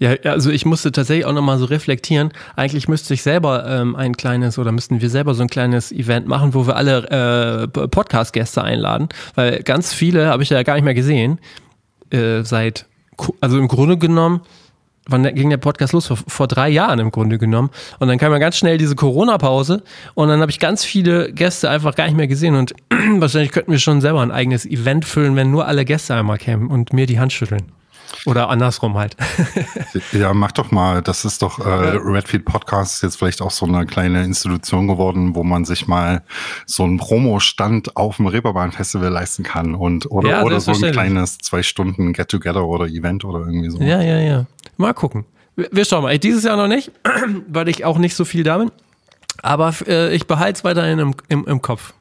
Ja, 0.00 0.14
also 0.24 0.50
ich 0.50 0.64
musste 0.64 0.92
tatsächlich 0.92 1.26
auch 1.26 1.34
nochmal 1.34 1.58
so 1.58 1.66
reflektieren. 1.66 2.32
Eigentlich 2.56 2.88
müsste 2.88 3.12
ich 3.12 3.22
selber 3.22 3.66
ähm, 3.68 3.94
ein 3.94 4.16
kleines 4.16 4.58
oder 4.58 4.72
müssten 4.72 5.02
wir 5.02 5.10
selber 5.10 5.34
so 5.34 5.42
ein 5.42 5.50
kleines 5.50 5.92
Event 5.92 6.26
machen, 6.26 6.54
wo 6.54 6.66
wir 6.66 6.74
alle 6.74 7.68
äh, 7.68 7.68
Podcast-Gäste 7.68 8.64
einladen, 8.64 9.10
weil 9.34 9.62
ganz 9.62 9.92
viele 9.92 10.28
habe 10.28 10.42
ich 10.42 10.48
ja 10.48 10.62
gar 10.62 10.74
nicht 10.74 10.84
mehr 10.84 10.94
gesehen. 10.94 11.38
Äh, 12.08 12.44
seit, 12.44 12.86
also 13.42 13.58
im 13.58 13.68
Grunde 13.68 13.98
genommen, 13.98 14.40
wann 15.06 15.22
ging 15.34 15.50
der 15.50 15.58
Podcast 15.58 15.92
los? 15.92 16.06
Vor, 16.06 16.16
vor, 16.16 16.48
drei 16.48 16.70
Jahren 16.70 16.98
im 16.98 17.10
Grunde 17.10 17.36
genommen. 17.36 17.68
Und 17.98 18.08
dann 18.08 18.16
kam 18.16 18.32
ja 18.32 18.38
ganz 18.38 18.56
schnell 18.56 18.78
diese 18.78 18.96
Corona-Pause 18.96 19.82
und 20.14 20.28
dann 20.28 20.40
habe 20.40 20.50
ich 20.50 20.58
ganz 20.58 20.82
viele 20.82 21.30
Gäste 21.30 21.68
einfach 21.68 21.94
gar 21.94 22.06
nicht 22.06 22.16
mehr 22.16 22.26
gesehen 22.26 22.54
und 22.54 22.72
wahrscheinlich 23.18 23.52
könnten 23.52 23.70
wir 23.70 23.78
schon 23.78 24.00
selber 24.00 24.22
ein 24.22 24.32
eigenes 24.32 24.64
Event 24.64 25.04
füllen, 25.04 25.36
wenn 25.36 25.50
nur 25.50 25.66
alle 25.66 25.84
Gäste 25.84 26.14
einmal 26.14 26.38
kämen 26.38 26.68
und 26.68 26.94
mir 26.94 27.04
die 27.04 27.20
Hand 27.20 27.34
schütteln. 27.34 27.79
Oder 28.26 28.48
andersrum 28.48 28.96
halt. 28.98 29.16
ja, 30.12 30.34
mach 30.34 30.52
doch 30.52 30.70
mal. 30.70 31.02
Das 31.02 31.24
ist 31.24 31.42
doch, 31.42 31.58
äh, 31.58 31.68
Redfield 31.68 32.44
Podcast 32.44 32.96
ist 32.96 33.02
jetzt 33.02 33.16
vielleicht 33.16 33.42
auch 33.42 33.50
so 33.50 33.66
eine 33.66 33.86
kleine 33.86 34.24
Institution 34.24 34.88
geworden, 34.88 35.34
wo 35.34 35.42
man 35.42 35.64
sich 35.64 35.88
mal 35.88 36.22
so 36.66 36.84
einen 36.84 36.98
Promo-Stand 36.98 37.96
auf 37.96 38.16
dem 38.16 38.26
Reeperbahn-Festival 38.26 39.10
leisten 39.10 39.42
kann 39.42 39.74
und 39.74 40.10
oder, 40.10 40.30
ja, 40.30 40.42
oder 40.42 40.60
so 40.60 40.72
ein 40.72 40.92
kleines 40.92 41.38
zwei 41.38 41.62
Stunden 41.62 42.12
Get-Together 42.12 42.64
oder 42.64 42.86
Event 42.86 43.24
oder 43.24 43.40
irgendwie 43.40 43.70
so. 43.70 43.80
Ja, 43.80 44.02
ja, 44.02 44.18
ja. 44.18 44.46
Mal 44.76 44.94
gucken. 44.94 45.24
Wir 45.56 45.84
schauen 45.84 46.02
mal. 46.02 46.18
Dieses 46.18 46.44
Jahr 46.44 46.56
noch 46.56 46.68
nicht, 46.68 46.92
weil 47.48 47.68
ich 47.68 47.84
auch 47.84 47.98
nicht 47.98 48.14
so 48.14 48.24
viel 48.24 48.42
da 48.44 48.58
bin. 48.58 48.70
Aber 49.42 49.74
äh, 49.86 50.14
ich 50.14 50.26
behalte 50.26 50.58
es 50.58 50.64
weiterhin 50.64 50.98
im, 50.98 51.14
im, 51.28 51.44
im 51.46 51.62
Kopf. 51.62 51.94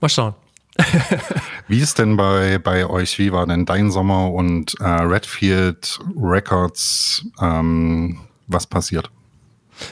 Mal 0.00 0.08
schauen. 0.08 0.34
Wie 1.68 1.78
ist 1.78 1.98
denn 1.98 2.16
bei, 2.16 2.58
bei 2.58 2.86
euch, 2.86 3.18
wie 3.18 3.32
war 3.32 3.46
denn 3.46 3.64
dein 3.64 3.90
Sommer 3.90 4.30
und 4.30 4.74
äh, 4.80 4.84
Redfield 4.84 5.98
Records, 6.16 7.24
ähm, 7.40 8.18
was 8.46 8.66
passiert? 8.66 9.10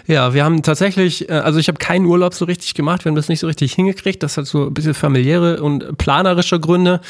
Ja, 0.07 0.35
wir 0.35 0.45
haben 0.45 0.63
tatsächlich, 0.63 1.29
äh, 1.29 1.33
also 1.33 1.59
ich 1.59 1.69
habe 1.69 1.79
keinen 1.79 2.07
Urlaub 2.07 2.35
so 2.35 2.45
richtig 2.45 2.75
gemacht, 2.75 3.05
wir 3.05 3.11
haben 3.11 3.17
das 3.17 3.29
nicht 3.29 3.41
so 3.41 3.47
richtig 3.47 3.73
hingekriegt. 3.73 4.23
Das 4.23 4.37
hat 4.37 4.47
so 4.47 4.67
ein 4.67 4.75
bisschen 4.75 4.95
familiäre 4.95 5.63
und 5.63 5.97
planerische 5.99 6.61
Gründe. 6.61 7.01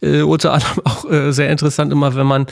Äh, 0.00 0.22
unter 0.22 0.52
anderem 0.52 0.80
auch 0.84 1.10
äh, 1.10 1.32
sehr 1.32 1.50
interessant 1.50 1.92
immer, 1.92 2.14
wenn 2.14 2.26
man 2.26 2.46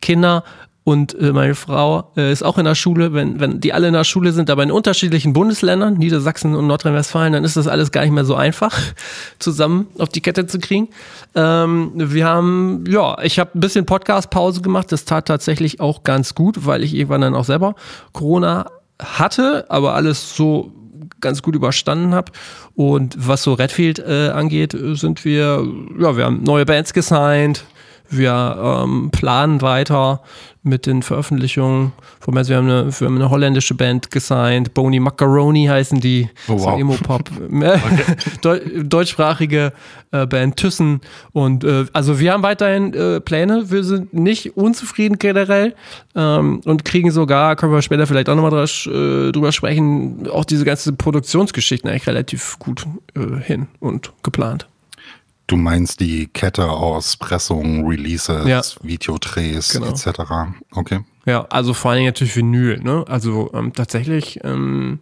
Kinder 0.00 0.44
und 0.84 1.14
äh, 1.14 1.32
meine 1.32 1.54
Frau 1.54 2.10
äh, 2.16 2.32
ist 2.32 2.42
auch 2.42 2.58
in 2.58 2.64
der 2.64 2.74
Schule, 2.74 3.12
wenn, 3.12 3.38
wenn 3.38 3.60
die 3.60 3.72
alle 3.72 3.86
in 3.86 3.92
der 3.92 4.02
Schule 4.02 4.32
sind, 4.32 4.50
aber 4.50 4.64
in 4.64 4.72
unterschiedlichen 4.72 5.32
Bundesländern, 5.32 5.94
Niedersachsen 5.94 6.56
und 6.56 6.66
Nordrhein-Westfalen, 6.66 7.32
dann 7.32 7.44
ist 7.44 7.56
das 7.56 7.68
alles 7.68 7.92
gar 7.92 8.02
nicht 8.02 8.10
mehr 8.10 8.24
so 8.24 8.34
einfach, 8.34 8.76
zusammen 9.38 9.86
auf 9.98 10.08
die 10.08 10.20
Kette 10.20 10.46
zu 10.46 10.58
kriegen. 10.58 10.88
Ähm, 11.36 11.92
wir 11.94 12.26
haben, 12.26 12.84
ja, 12.88 13.16
ich 13.22 13.38
habe 13.38 13.50
ein 13.54 13.60
bisschen 13.60 13.86
Podcast-Pause 13.86 14.60
gemacht, 14.60 14.90
das 14.90 15.04
tat 15.04 15.26
tatsächlich 15.26 15.80
auch 15.80 16.02
ganz 16.02 16.34
gut, 16.34 16.66
weil 16.66 16.82
ich 16.82 16.94
irgendwann 16.94 17.20
dann 17.20 17.34
auch 17.36 17.44
selber 17.44 17.76
Corona 18.12 18.66
hatte, 19.00 19.66
aber 19.68 19.94
alles 19.94 20.36
so 20.36 20.72
ganz 21.20 21.42
gut 21.42 21.54
überstanden 21.54 22.12
habe. 22.12 22.32
Und 22.74 23.14
was 23.16 23.44
so 23.44 23.54
Redfield 23.54 24.00
äh, 24.00 24.30
angeht, 24.30 24.76
sind 24.94 25.24
wir, 25.24 25.64
ja, 25.98 26.16
wir 26.16 26.24
haben 26.24 26.42
neue 26.42 26.66
Bands 26.66 26.92
gesigned, 26.92 27.64
wir 28.08 28.82
ähm, 28.84 29.10
planen 29.10 29.62
weiter 29.62 30.22
mit 30.62 30.86
den 30.86 31.02
Veröffentlichungen. 31.02 31.92
Also 32.24 32.50
wir 32.50 32.56
haben 32.56 32.70
eine, 32.70 33.00
wir 33.00 33.06
haben 33.06 33.16
eine 33.16 33.30
holländische 33.30 33.74
Band 33.74 34.10
gesigned, 34.10 34.74
Bony 34.74 35.00
Macaroni 35.00 35.66
heißen 35.66 36.00
die, 36.00 36.28
oh, 36.46 36.52
wow. 36.52 36.60
so 36.60 36.70
Emo-Pop, 36.78 37.30
okay. 37.50 38.82
deutschsprachige 38.84 39.72
äh, 40.12 40.26
Band 40.26 40.56
Thyssen 40.56 41.00
und 41.32 41.64
äh, 41.64 41.86
also 41.92 42.20
wir 42.20 42.32
haben 42.32 42.42
weiterhin 42.42 42.94
äh, 42.94 43.20
Pläne, 43.20 43.70
wir 43.70 43.82
sind 43.82 44.14
nicht 44.14 44.56
unzufrieden 44.56 45.18
generell 45.18 45.74
ähm, 46.14 46.60
und 46.64 46.84
kriegen 46.84 47.10
sogar, 47.10 47.56
können 47.56 47.72
wir 47.72 47.82
später 47.82 48.06
vielleicht 48.06 48.28
auch 48.28 48.36
nochmal 48.36 48.50
drüber, 48.50 49.28
äh, 49.28 49.32
drüber 49.32 49.52
sprechen, 49.52 50.28
auch 50.28 50.44
diese 50.44 50.64
ganzen 50.64 50.96
Produktionsgeschichten 50.96 51.90
eigentlich 51.90 52.06
relativ 52.06 52.58
gut 52.58 52.86
äh, 53.14 53.42
hin 53.42 53.66
und 53.80 54.12
geplant. 54.22 54.68
Du 55.46 55.56
meinst 55.56 56.00
die 56.00 56.28
Kette 56.28 56.70
aus 56.70 57.16
Pressungen, 57.16 57.86
Releases, 57.86 58.46
ja. 58.46 58.62
Videodrehs 58.82 59.70
genau. 59.70 59.88
etc. 59.88 60.20
Okay. 60.72 61.00
Ja, 61.26 61.46
also 61.50 61.74
vor 61.74 61.90
allen 61.90 61.98
Dingen 61.98 62.08
natürlich 62.08 62.36
Vinyl. 62.36 62.80
Ne? 62.80 63.04
Also 63.08 63.50
ähm, 63.52 63.72
tatsächlich, 63.72 64.40
ähm, 64.44 65.00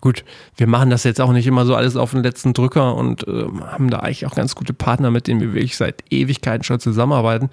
gut, 0.00 0.24
wir 0.56 0.66
machen 0.66 0.90
das 0.90 1.04
jetzt 1.04 1.20
auch 1.20 1.32
nicht 1.32 1.46
immer 1.46 1.64
so 1.64 1.74
alles 1.74 1.96
auf 1.96 2.10
den 2.10 2.22
letzten 2.22 2.54
Drücker 2.54 2.94
und 2.96 3.26
äh, 3.28 3.44
haben 3.66 3.90
da 3.90 4.00
eigentlich 4.00 4.26
auch 4.26 4.34
ganz 4.34 4.54
gute 4.54 4.72
Partner, 4.72 5.10
mit 5.10 5.26
denen 5.26 5.40
wir 5.40 5.54
wirklich 5.54 5.76
seit 5.76 6.02
Ewigkeiten 6.10 6.64
schon 6.64 6.80
zusammenarbeiten. 6.80 7.50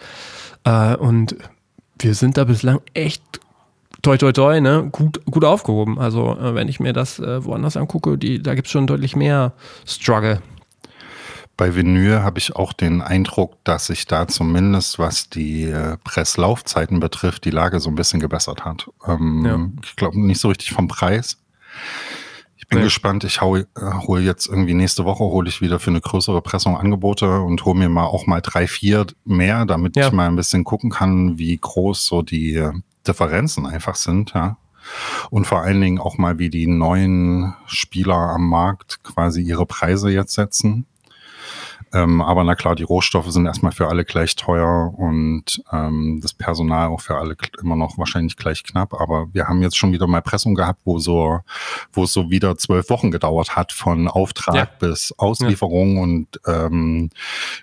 Äh, 0.63 0.96
und 0.96 1.36
wir 2.00 2.15
sind 2.15 2.38
da 2.38 2.46
bislang 2.46 2.82
echt 2.94 3.22
toi 4.01 4.18
toi 4.18 4.32
toi, 4.32 4.62
ne, 4.62 4.88
gut, 4.91 5.24
gut 5.25 5.44
aufgehoben. 5.44 6.00
Also 6.00 6.38
äh, 6.38 6.56
wenn 6.56 6.68
ich 6.70 6.79
mir 6.79 6.94
das 6.94 7.20
äh, 7.20 7.44
woanders 7.44 7.77
angucke, 7.77 8.18
die, 8.18 8.41
da 8.41 8.56
gibt 8.56 8.68
es 8.68 8.72
schon 8.72 8.88
deutlich 8.88 9.15
mehr 9.15 9.53
Struggle. 9.86 10.41
Bei 11.60 11.75
Vinyl 11.75 12.24
habe 12.24 12.39
ich 12.39 12.56
auch 12.56 12.72
den 12.72 13.01
Eindruck, 13.01 13.62
dass 13.66 13.88
sich 13.88 14.06
da 14.08 14.30
zumindest, 14.30 14.98
was 14.98 15.30
die 15.30 15.66
äh, 15.66 15.98
Presslaufzeiten 16.06 17.01
betrifft, 17.01 17.44
die 17.44 17.50
Lage 17.50 17.82
so 17.82 17.89
ein 17.89 17.96
bisschen 17.96 18.22
gebessert 18.22 18.63
hat. 18.63 18.89
Ähm, 19.06 19.46
ja. 19.46 19.60
Ich 19.84 19.98
glaube 19.98 20.18
nicht 20.22 20.39
so 20.39 20.48
richtig 20.48 20.72
vom 20.72 20.88
Preis. 20.88 21.38
Ich 22.56 22.70
bin 22.70 22.78
ja. 22.78 22.86
gespannt. 22.86 23.25
Ich 23.25 23.42
hole 23.42 23.68
äh, 23.75 23.82
hol 24.08 24.22
jetzt 24.22 24.48
irgendwie 24.48 24.74
nächste 24.74 25.04
Woche 25.04 25.25
hole 25.25 25.50
ich 25.50 25.60
wieder 25.60 25.80
für 25.80 25.89
eine 25.89 26.00
größere 26.00 26.42
Pressung 26.42 26.78
Angebote 26.78 27.42
und 27.42 27.66
hole 27.66 27.78
mir 27.78 27.89
mal 27.89 28.06
auch 28.06 28.25
mal 28.25 28.39
drei, 28.39 28.66
vier 28.66 29.08
mehr, 29.25 29.66
damit 29.66 29.98
ja. 29.98 30.08
ich 30.08 30.13
mal 30.13 30.28
ein 30.28 30.38
bisschen 30.38 30.63
gucken 30.63 30.92
kann, 30.92 31.39
wie 31.39 31.58
groß 31.58 32.06
so 32.06 32.22
die 32.22 32.56
äh, 32.56 32.72
Differenzen 33.06 33.66
einfach 33.66 33.96
sind. 33.96 34.32
Ja. 34.34 34.56
Und 35.30 35.46
vor 35.46 35.60
allen 35.60 35.82
Dingen 35.82 36.00
auch 36.00 36.18
mal, 36.18 36.39
wie 36.39 36.50
die 36.50 36.68
neuen 36.68 37.54
Spieler 37.66 38.16
am 38.16 38.48
Markt 38.48 39.04
quasi 39.04 39.42
ihre 39.42 39.66
Preise 39.66 40.10
jetzt 40.10 40.36
setzen. 40.36 40.86
Ähm, 41.93 42.22
aber 42.22 42.43
na 42.43 42.55
klar, 42.55 42.75
die 42.75 42.84
Rohstoffe 42.84 43.31
sind 43.31 43.46
erstmal 43.46 43.72
für 43.72 43.88
alle 43.88 44.05
gleich 44.05 44.36
teuer 44.36 44.93
und 44.96 45.62
ähm, 45.72 46.19
das 46.22 46.34
Personal 46.34 46.89
auch 46.89 47.01
für 47.01 47.17
alle 47.17 47.36
immer 47.62 47.75
noch 47.75 47.98
wahrscheinlich 47.98 48.38
gleich 48.38 48.63
knapp. 48.63 48.93
Aber 48.93 49.27
wir 49.34 49.48
haben 49.48 49.62
jetzt 49.62 49.77
schon 49.77 49.91
wieder 49.91 50.08
mal 50.08 50.22
Pressung 50.22 50.55
gehabt, 50.55 50.81
wo 50.86 51.00
so, 51.00 51.39
wo 51.91 52.03
es 52.03 52.13
so 52.13 52.29
wieder 52.29 52.58
zwölf 52.58 52.89
Wochen 52.89 53.12
gedauert 53.12 53.55
hat 53.55 53.72
von 53.72 54.08
Auftrag 54.08 54.55
ja. 54.55 54.67
bis 54.79 55.13
Auslieferung 55.17 55.96
ja. 55.96 56.03
und 56.03 56.41
ähm, 56.46 57.10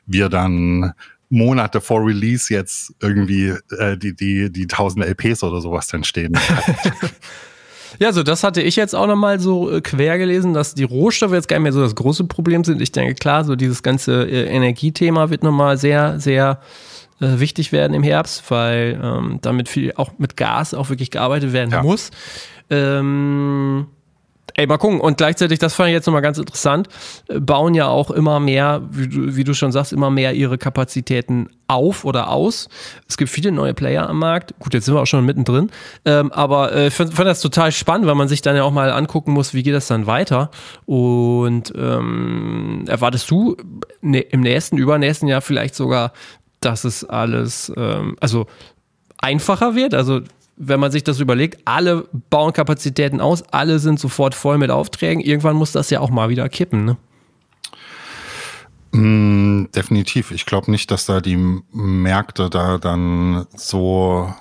wir 0.06 0.28
dann 0.28 0.92
Monate 1.28 1.80
vor 1.80 2.04
Release 2.04 2.52
jetzt 2.52 2.95
irgendwie 3.00 3.54
äh, 3.78 3.97
die, 3.97 4.14
die, 4.14 4.50
die 4.50 4.66
tausend 4.66 5.04
LPs 5.04 5.42
oder 5.42 5.61
sowas 5.61 5.88
dann 5.88 6.04
stehen. 6.04 6.38
Ja, 7.99 8.12
so 8.12 8.23
das 8.23 8.43
hatte 8.43 8.62
ich 8.62 8.76
jetzt 8.76 8.95
auch 8.95 9.07
nochmal 9.07 9.40
so 9.40 9.71
äh, 9.71 9.81
quer 9.81 10.19
gelesen, 10.19 10.55
dass 10.55 10.75
die 10.75 10.85
Rohstoffe 10.85 11.33
jetzt 11.33 11.49
gar 11.49 11.57
nicht 11.57 11.64
mehr 11.64 11.73
so 11.73 11.83
das 11.83 11.95
große 11.95 12.25
Problem 12.25 12.64
sind. 12.64 12.81
Ich 12.81 12.93
denke, 12.93 13.14
klar, 13.14 13.45
so 13.45 13.57
dieses 13.57 13.83
ganze 13.83 14.25
äh, 14.25 14.47
Energiethema 14.47 15.31
wird 15.31 15.43
nochmal 15.43 15.78
sehr, 15.78 16.21
sehr 16.21 16.61
äh, 17.21 17.38
wichtig 17.40 17.73
werden 17.73 17.95
im 17.95 18.02
Herbst, 18.02 18.50
weil 18.50 19.00
ähm, 19.02 19.38
damit 19.43 19.69
viel 19.69 19.93
auch 19.97 20.12
mit 20.19 20.37
Gas 20.37 20.75
auch 20.75 20.90
wirklich 20.90 21.11
gearbeitet 21.11 21.52
werden 21.52 21.71
ja. 21.71 21.83
muss. 21.83 22.11
Ähm, 22.69 23.87
ey, 24.57 24.67
mal 24.67 24.79
gucken. 24.79 25.01
Und 25.01 25.19
gleichzeitig, 25.19 25.59
das 25.59 25.75
fand 25.75 25.89
ich 25.89 25.93
jetzt 25.93 26.07
nochmal 26.07 26.23
ganz 26.23 26.39
interessant, 26.39 26.89
äh, 27.29 27.39
bauen 27.39 27.75
ja 27.75 27.89
auch 27.89 28.11
immer 28.11 28.41
mehr, 28.41 28.83
wie 28.91 29.09
du, 29.09 29.37
wie 29.37 29.45
du 29.45 29.55
schon 29.55 29.73
sagst, 29.73 29.93
immer 29.93 30.11
mehr 30.11 30.33
ihre 30.35 30.59
Kapazitäten 30.59 31.49
auf 31.69 32.05
oder 32.05 32.31
aus. 32.31 32.69
Es 33.09 33.17
gibt 33.17 33.31
viele 33.31 33.53
neue 33.53 33.75
Player 33.75 34.09
am 34.09 34.19
Markt. 34.19 34.55
Gut, 34.59 34.75
jetzt 34.75 34.87
sind 34.87 34.95
wir 34.95 35.03
auch 35.03 35.07
schon 35.07 35.25
mittendrin. 35.25 35.71
Ähm, 36.05 36.33
aber 36.33 36.73
ich 36.73 36.87
äh, 36.87 36.91
fand, 36.91 37.15
fand 37.15 37.29
das 37.29 37.41
total 37.41 37.73
spannend, 37.73 38.07
weil 38.07 38.15
man 38.15 38.29
sich 38.29 38.43
dann 38.43 38.57
ja 38.57 38.65
auch 38.65 38.73
mal 38.73 38.91
angucken 38.91 39.33
muss, 39.33 39.53
wie 39.53 39.63
geht 39.63 39.75
das 39.75 39.87
dann 39.87 40.07
weiter. 40.07 40.51
Und 40.87 41.73
ähm, 41.77 42.85
erwartest 42.89 43.31
du 43.31 43.57
ne, 44.01 44.21
im 44.21 44.41
nächsten, 44.41 44.79
übernächsten 44.79 45.29
Jahr 45.29 45.43
vielleicht 45.43 45.75
sogar, 45.75 46.13
dass 46.61 46.85
es 46.85 47.05
alles, 47.05 47.73
ähm, 47.77 48.17
also 48.21 48.47
einfacher 49.19 49.75
wird? 49.75 49.95
Also 49.95 50.21
wenn 50.57 50.81
man 50.81 50.91
sich 50.91 51.05
das 51.05 51.21
überlegt, 51.21 51.61
alle 51.67 52.09
bauen 52.31 52.53
Kapazitäten 52.53 53.21
aus, 53.21 53.43
alle 53.53 53.79
sind 53.79 54.01
sofort 54.01 54.35
voll 54.35 54.59
mit 54.59 54.71
Aufträgen. 54.71 55.23
Irgendwann 55.23 55.57
muss 55.57 55.73
das 55.73 55.91
ja 55.91 56.01
auch 56.01 56.11
mal 56.11 56.29
wieder 56.29 56.49
kippen, 56.49 56.85
ne? 56.85 56.97
Mm, 58.93 59.71
definitiv. 59.75 60.31
Ich 60.31 60.47
glaube 60.47 60.71
nicht, 60.71 60.91
dass 60.91 61.05
da 61.05 61.21
die 61.21 61.37
Märkte 61.73 62.49
da 62.49 62.79
dann 62.79 63.47
so 63.55 64.35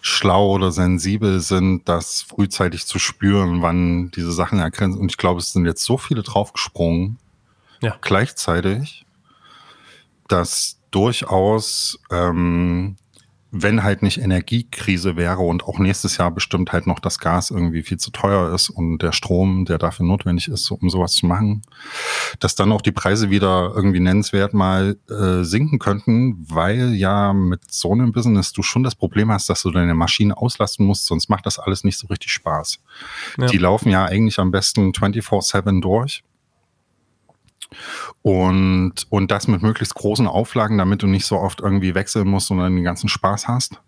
schlau 0.00 0.52
oder 0.52 0.70
sensibel 0.70 1.40
sind, 1.40 1.88
das 1.88 2.22
frühzeitig 2.22 2.86
zu 2.86 2.98
spüren, 2.98 3.62
wann 3.62 4.10
diese 4.10 4.32
Sachen 4.32 4.58
erkennen. 4.58 4.96
Und 4.96 5.10
ich 5.10 5.16
glaube, 5.16 5.40
es 5.40 5.52
sind 5.52 5.66
jetzt 5.66 5.84
so 5.84 5.98
viele 5.98 6.22
draufgesprungen, 6.22 7.18
ja. 7.82 7.96
gleichzeitig, 8.00 9.04
dass 10.28 10.78
durchaus 10.90 11.98
ähm, 12.10 12.96
wenn 13.56 13.84
halt 13.84 14.02
nicht 14.02 14.18
Energiekrise 14.18 15.14
wäre 15.14 15.38
und 15.38 15.62
auch 15.64 15.78
nächstes 15.78 16.16
Jahr 16.16 16.32
bestimmt 16.32 16.72
halt 16.72 16.88
noch 16.88 16.98
das 16.98 17.20
Gas 17.20 17.52
irgendwie 17.52 17.84
viel 17.84 17.98
zu 17.98 18.10
teuer 18.10 18.52
ist 18.52 18.68
und 18.68 18.98
der 18.98 19.12
Strom, 19.12 19.64
der 19.64 19.78
dafür 19.78 20.04
notwendig 20.04 20.48
ist, 20.48 20.72
um 20.72 20.90
sowas 20.90 21.12
zu 21.12 21.26
machen, 21.26 21.62
dass 22.40 22.56
dann 22.56 22.72
auch 22.72 22.80
die 22.80 22.90
Preise 22.90 23.30
wieder 23.30 23.72
irgendwie 23.74 24.00
nennenswert 24.00 24.54
mal 24.54 24.96
äh, 25.08 25.44
sinken 25.44 25.78
könnten, 25.78 26.44
weil 26.48 26.94
ja 26.94 27.32
mit 27.32 27.70
so 27.70 27.92
einem 27.92 28.10
Business 28.10 28.52
du 28.52 28.64
schon 28.64 28.82
das 28.82 28.96
Problem 28.96 29.30
hast, 29.30 29.48
dass 29.48 29.62
du 29.62 29.70
deine 29.70 29.94
Maschine 29.94 30.36
auslasten 30.36 30.84
musst, 30.84 31.06
sonst 31.06 31.28
macht 31.28 31.46
das 31.46 31.60
alles 31.60 31.84
nicht 31.84 31.96
so 31.96 32.08
richtig 32.08 32.32
Spaß. 32.32 32.80
Ja. 33.38 33.46
Die 33.46 33.58
laufen 33.58 33.88
ja 33.88 34.04
eigentlich 34.04 34.40
am 34.40 34.50
besten 34.50 34.90
24-7 34.90 35.80
durch. 35.80 36.24
Und, 38.22 39.06
und 39.10 39.30
das 39.30 39.48
mit 39.48 39.62
möglichst 39.62 39.94
großen 39.94 40.26
Auflagen, 40.26 40.78
damit 40.78 41.02
du 41.02 41.06
nicht 41.06 41.26
so 41.26 41.38
oft 41.38 41.60
irgendwie 41.60 41.94
wechseln 41.94 42.28
musst, 42.28 42.48
sondern 42.48 42.74
den 42.74 42.84
ganzen 42.84 43.08
Spaß 43.08 43.48
hast 43.48 43.80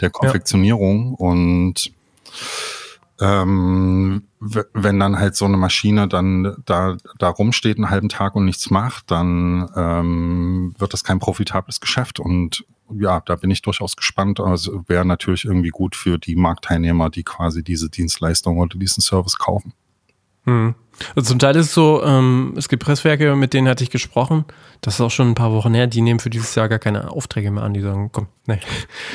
der 0.00 0.10
Konfektionierung. 0.10 1.16
Ja. 1.18 1.26
Und 1.26 1.92
ähm, 3.20 4.24
wenn 4.40 4.98
dann 4.98 5.18
halt 5.18 5.36
so 5.36 5.44
eine 5.44 5.56
Maschine 5.56 6.08
dann 6.08 6.56
da, 6.64 6.96
da 7.18 7.28
rumsteht 7.28 7.76
einen 7.76 7.90
halben 7.90 8.08
Tag 8.08 8.34
und 8.34 8.44
nichts 8.44 8.70
macht, 8.70 9.10
dann 9.10 9.68
ähm, 9.76 10.74
wird 10.78 10.92
das 10.92 11.04
kein 11.04 11.18
profitables 11.18 11.80
Geschäft. 11.80 12.18
Und 12.18 12.64
ja, 12.94 13.20
da 13.20 13.36
bin 13.36 13.50
ich 13.50 13.62
durchaus 13.62 13.96
gespannt. 13.96 14.40
Also 14.40 14.84
wäre 14.88 15.04
natürlich 15.04 15.44
irgendwie 15.44 15.70
gut 15.70 15.94
für 15.94 16.18
die 16.18 16.36
Marktteilnehmer, 16.36 17.10
die 17.10 17.22
quasi 17.22 17.62
diese 17.62 17.90
Dienstleistung 17.90 18.58
oder 18.58 18.78
diesen 18.78 19.02
Service 19.02 19.38
kaufen. 19.38 19.72
Hm. 20.44 20.74
Also 21.14 21.30
zum 21.30 21.38
Teil 21.38 21.56
ist 21.56 21.66
es 21.66 21.74
so, 21.74 22.02
ähm, 22.04 22.54
es 22.56 22.68
gibt 22.68 22.84
Presswerke, 22.84 23.34
mit 23.34 23.54
denen 23.54 23.68
hatte 23.68 23.82
ich 23.82 23.90
gesprochen. 23.90 24.44
Das 24.80 24.94
ist 24.94 25.00
auch 25.00 25.10
schon 25.10 25.28
ein 25.28 25.34
paar 25.34 25.52
Wochen 25.52 25.74
her. 25.74 25.86
Die 25.86 26.00
nehmen 26.00 26.20
für 26.20 26.30
dieses 26.30 26.54
Jahr 26.54 26.68
gar 26.68 26.78
keine 26.78 27.10
Aufträge 27.10 27.50
mehr 27.50 27.64
an. 27.64 27.74
Die 27.74 27.80
sagen, 27.80 28.10
komm, 28.12 28.26
nee. 28.46 28.60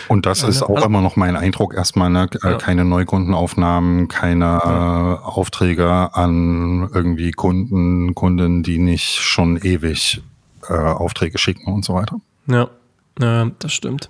Und 0.08 0.26
das 0.26 0.44
ist 0.44 0.64
auch 0.64 0.84
immer 0.84 1.02
noch 1.02 1.16
mein 1.16 1.36
Eindruck 1.36 1.74
erstmal, 1.74 2.10
ne? 2.10 2.30
Äh, 2.44 2.52
ja. 2.52 2.58
keine 2.58 2.86
Neukundenaufnahmen, 2.86 4.08
keine 4.08 4.46
ja. 4.46 5.14
Äh, 5.14 5.18
Aufträge 5.20 6.16
an 6.16 6.90
irgendwie 6.94 7.32
Kunden, 7.32 8.16
Kunden, 8.16 8.64
die 8.64 8.80
nicht 8.80 9.16
schon 9.16 9.58
ewig 9.58 10.22
äh, 10.70 10.74
Aufträge 10.74 11.38
schicken 11.38 11.72
und 11.72 11.86
so 11.86 11.94
weiter. 11.94 12.20
Ja, 12.48 12.70
ja 13.20 13.52
das 13.60 13.74
stimmt. 13.74 14.10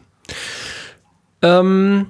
Ähm, 1.42 2.08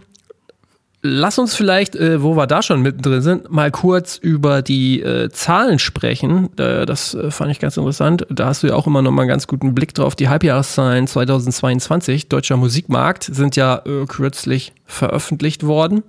Lass 1.09 1.39
uns 1.39 1.55
vielleicht, 1.55 1.95
äh, 1.95 2.21
wo 2.21 2.35
wir 2.35 2.47
da 2.47 2.61
schon 2.61 2.81
mittendrin 2.81 3.21
sind, 3.21 3.49
mal 3.49 3.71
kurz 3.71 4.17
über 4.17 4.61
die 4.61 5.01
äh, 5.01 5.29
Zahlen 5.29 5.79
sprechen. 5.79 6.49
Äh, 6.57 6.85
das 6.85 7.17
fand 7.29 7.49
ich 7.51 7.59
ganz 7.59 7.77
interessant. 7.77 8.27
Da 8.29 8.47
hast 8.47 8.63
du 8.63 8.67
ja 8.67 8.75
auch 8.75 8.87
immer 8.87 9.01
noch 9.01 9.11
mal 9.11 9.21
einen 9.21 9.29
ganz 9.29 9.47
guten 9.47 9.73
Blick 9.73 9.93
drauf. 9.93 10.15
Die 10.15 10.27
Halbjahreszahlen 10.27 11.07
2022, 11.07 12.27
deutscher 12.27 12.57
Musikmarkt, 12.57 13.23
sind 13.23 13.55
ja 13.55 13.81
äh, 13.85 14.05
kürzlich 14.05 14.73
veröffentlicht 14.85 15.65
worden. 15.65 16.03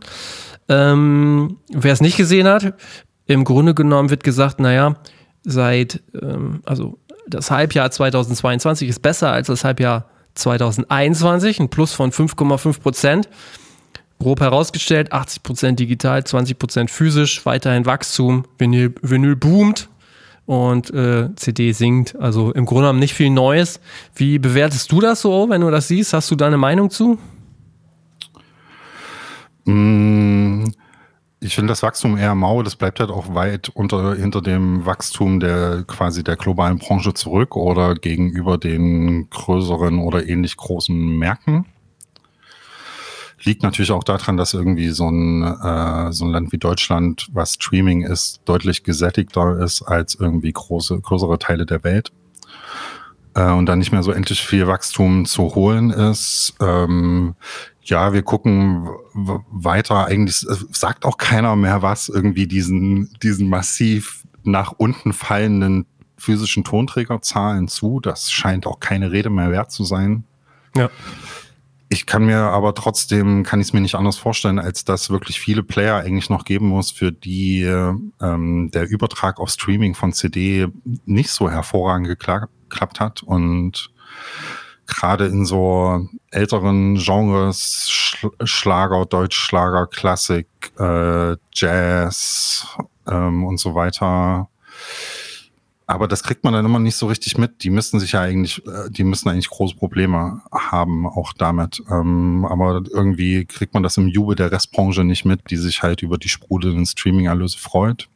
Ähm, 0.69 1.59
Wer 1.73 1.93
es 1.93 2.01
nicht 2.01 2.17
gesehen 2.17 2.49
hat, 2.49 2.75
im 3.27 3.45
Grunde 3.45 3.75
genommen 3.75 4.11
wird 4.11 4.25
gesagt, 4.25 4.59
naja, 4.59 4.97
seit, 5.45 6.03
ähm, 6.21 6.61
also 6.65 6.99
das 7.29 7.53
Halbjahr 7.53 7.91
2022 7.91 8.89
ist 8.89 9.01
besser 9.01 9.31
als 9.31 9.47
das 9.47 9.63
Halbjahr 9.63 10.07
2021, 10.35 11.61
ein 11.61 11.69
Plus 11.69 11.93
von 11.93 12.11
5,5 12.11 12.81
Prozent 12.81 13.29
grob 14.19 14.41
herausgestellt, 14.41 15.13
80% 15.13 15.73
digital, 15.73 16.21
20% 16.21 16.89
physisch, 16.89 17.45
weiterhin 17.47 17.87
Wachstum, 17.87 18.45
Vinyl, 18.59 18.95
Vinyl 19.03 19.37
boomt 19.37 19.89
und 20.47 20.91
äh, 20.91 21.29
CD 21.37 21.73
sinkt. 21.73 22.17
Also 22.17 22.53
im 22.53 22.65
Grunde 22.65 22.85
genommen 22.85 22.99
nicht 22.99 23.15
viel 23.15 23.31
Neues. 23.31 23.81
Wie 24.15 24.39
bewertest 24.39 24.91
du 24.91 25.01
das 25.01 25.21
so, 25.21 25.49
wenn 25.51 25.61
du 25.61 25.71
das 25.71 25.89
siehst? 25.89 26.13
Hast 26.13 26.31
du 26.31 26.37
da 26.37 26.47
eine 26.47 26.57
Meinung 26.57 26.91
zu? 26.91 27.19
Mm, 29.67 30.65
ich 31.41 31.55
finde 31.55 31.71
das 31.71 31.83
Wachstum 31.83 32.17
eher 32.17 32.35
mau. 32.35 32.63
Das 32.63 32.77
bleibt 32.77 32.99
halt 32.99 33.11
auch 33.11 33.35
weit 33.35 33.69
unter, 33.69 34.15
hinter 34.17 34.41
dem 34.41 34.87
Wachstum 34.87 35.39
der 35.39 35.85
quasi 35.87 36.25
der 36.25 36.37
globalen 36.37 36.79
Branche 36.79 37.15
zurück 37.15 37.55
oder 37.55 37.95
gegenüber 37.95 38.59
den 38.59 39.29
größeren 39.31 39.99
oder 39.99 40.27
ähnlich 40.27 40.57
großen 40.57 40.97
Märkten. 41.19 41.67
Liegt 43.43 43.63
natürlich 43.63 43.93
auch 43.93 44.05
daran, 44.05 44.37
dass 44.37 44.55
irgendwie 44.55 44.91
so 44.91 45.09
ein, 45.09 45.43
äh, 45.43 46.13
so 46.13 46.25
ein 46.25 46.31
Land 46.31 46.53
wie 46.53 46.59
Deutschland, 46.59 47.29
was 47.33 47.55
Streaming 47.55 48.03
ist, 48.03 48.41
deutlich 48.45 48.83
gesättigter 48.83 49.59
ist 49.59 49.83
als 49.83 50.17
irgendwie 50.17 50.53
große, 50.53 51.01
größere 51.01 51.39
Teile 51.39 51.65
der 51.65 51.85
Welt. 51.85 52.13
Äh, 53.35 53.53
und 53.53 53.67
da 53.67 53.77
nicht 53.77 53.93
mehr 53.93 54.03
so 54.03 54.13
endlich 54.13 54.45
viel 54.45 54.67
Wachstum 54.67 55.25
zu 55.25 55.55
holen 55.55 55.91
ist. 55.91 56.55
Ähm, 56.61 57.37
ja, 57.83 58.13
wir 58.13 58.23
gucken 58.23 58.89
weiter. 59.15 60.07
Eigentlich 60.07 60.45
sagt 60.73 61.05
auch 61.05 61.17
keiner 61.17 61.57
mehr 61.57 61.81
was, 61.81 62.09
irgendwie 62.09 62.47
diesen, 62.47 63.11
diesen 63.23 63.49
massiv 63.49 64.25
nach 64.43 64.73
unten 64.77 65.13
fallenden 65.13 65.87
physischen 66.17 66.65
Tonträgerzahlen 66.65 67.69
zu. 67.69 68.01
Das 68.01 68.31
scheint 68.31 68.67
auch 68.67 68.81
keine 68.81 69.13
Rede 69.13 69.31
mehr 69.31 69.51
wert 69.53 69.71
zu 69.71 69.85
sein. 69.85 70.25
Ja. 70.77 70.91
Ich 71.91 72.05
kann 72.05 72.27
mir 72.27 72.39
aber 72.39 72.75
trotzdem, 72.75 73.45
kann 73.45 73.61
ich 73.61 73.69
es 73.69 73.73
mir 73.73 73.81
nicht 73.81 73.95
anders 73.95 74.19
vorstellen, 74.19 74.59
als 74.59 74.85
dass 74.85 75.09
wirklich 75.09 75.41
viele 75.41 75.63
Player 75.63 75.97
eigentlich 75.97 76.29
noch 76.29 76.45
geben 76.45 76.69
muss, 76.69 76.91
für 76.91 77.13
die 77.13 77.63
ähm, 77.63 78.71
der 78.73 78.89
Übertrag 78.89 79.41
auf 79.41 79.49
Streaming 79.49 79.95
von 79.95 80.13
CD 80.13 80.69
nicht 81.07 81.31
so 81.31 81.51
hervorragend 81.51 82.09
geklappt 82.09 83.01
hat. 83.01 83.23
Und 83.23 83.91
gerade 84.87 85.27
in 85.27 85.47
so 85.47 86.09
älteren 86.31 86.97
Genres, 86.97 87.89
Sch 87.89 88.27
Schlager, 88.45 89.07
Deutschschlager, 89.07 89.87
Klassik, 89.87 90.49
äh, 90.79 91.37
Jazz 91.55 92.67
ähm, 93.07 93.45
und 93.45 93.59
so 93.59 93.75
weiter, 93.75 94.49
aber 95.89 96.07
das 96.07 96.23
kriegt 96.23 96.45
man 96.45 96.53
dann 96.53 96.67
immer 96.67 96.79
nicht 96.79 96.97
so 96.97 97.07
richtig 97.07 97.39
mit. 97.39 97.65
Die 97.65 97.71
müssen 97.71 97.99
sich 97.99 98.13
ja 98.13 98.21
eigentlich, 98.21 98.65
äh, 98.67 98.91
die 98.91 99.05
müssen 99.05 99.31
eigentlich 99.31 99.49
große 99.49 99.75
Probleme 99.75 100.43
haben, 100.53 101.07
auch 101.07 101.33
damit. 101.33 101.83
Ähm, 101.91 102.45
aber 102.45 102.83
irgendwie 102.93 103.47
kriegt 103.47 103.73
man 103.73 103.83
das 103.83 103.97
im 103.97 104.07
Jubel 104.07 104.37
der 104.37 104.53
Restbranche 104.53 105.03
nicht 105.03 105.25
mit, 105.25 105.51
die 105.51 105.57
sich 105.57 105.83
halt 105.83 106.03
über 106.03 106.19
die 106.19 106.29
sprudelnden 106.29 106.85
Streaming-Erlöse 106.85 107.59
freut. 107.59 108.11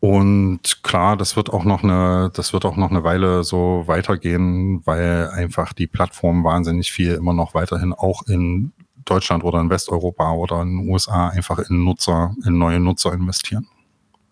Und 0.00 0.82
klar, 0.82 1.18
das 1.18 1.36
wird 1.36 1.50
auch 1.50 1.64
noch 1.64 1.82
eine, 1.82 2.30
das 2.32 2.54
wird 2.54 2.64
auch 2.64 2.76
noch 2.76 2.90
eine 2.90 3.04
Weile 3.04 3.44
so 3.44 3.82
weitergehen, 3.84 4.80
weil 4.86 5.28
einfach 5.28 5.74
die 5.74 5.86
Plattformen 5.86 6.44
wahnsinnig 6.44 6.92
viel 6.92 7.12
immer 7.12 7.34
noch 7.34 7.52
weiterhin 7.52 7.92
auch 7.92 8.26
in 8.26 8.72
Deutschland 9.04 9.44
oder 9.44 9.60
in 9.60 9.68
Westeuropa 9.68 10.32
oder 10.32 10.62
in 10.62 10.78
den 10.78 10.88
USA 10.88 11.28
einfach 11.28 11.58
in 11.58 11.84
Nutzer, 11.84 12.34
in 12.46 12.56
neue 12.56 12.80
Nutzer 12.80 13.12
investieren. 13.12 13.66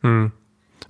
Hm. 0.00 0.32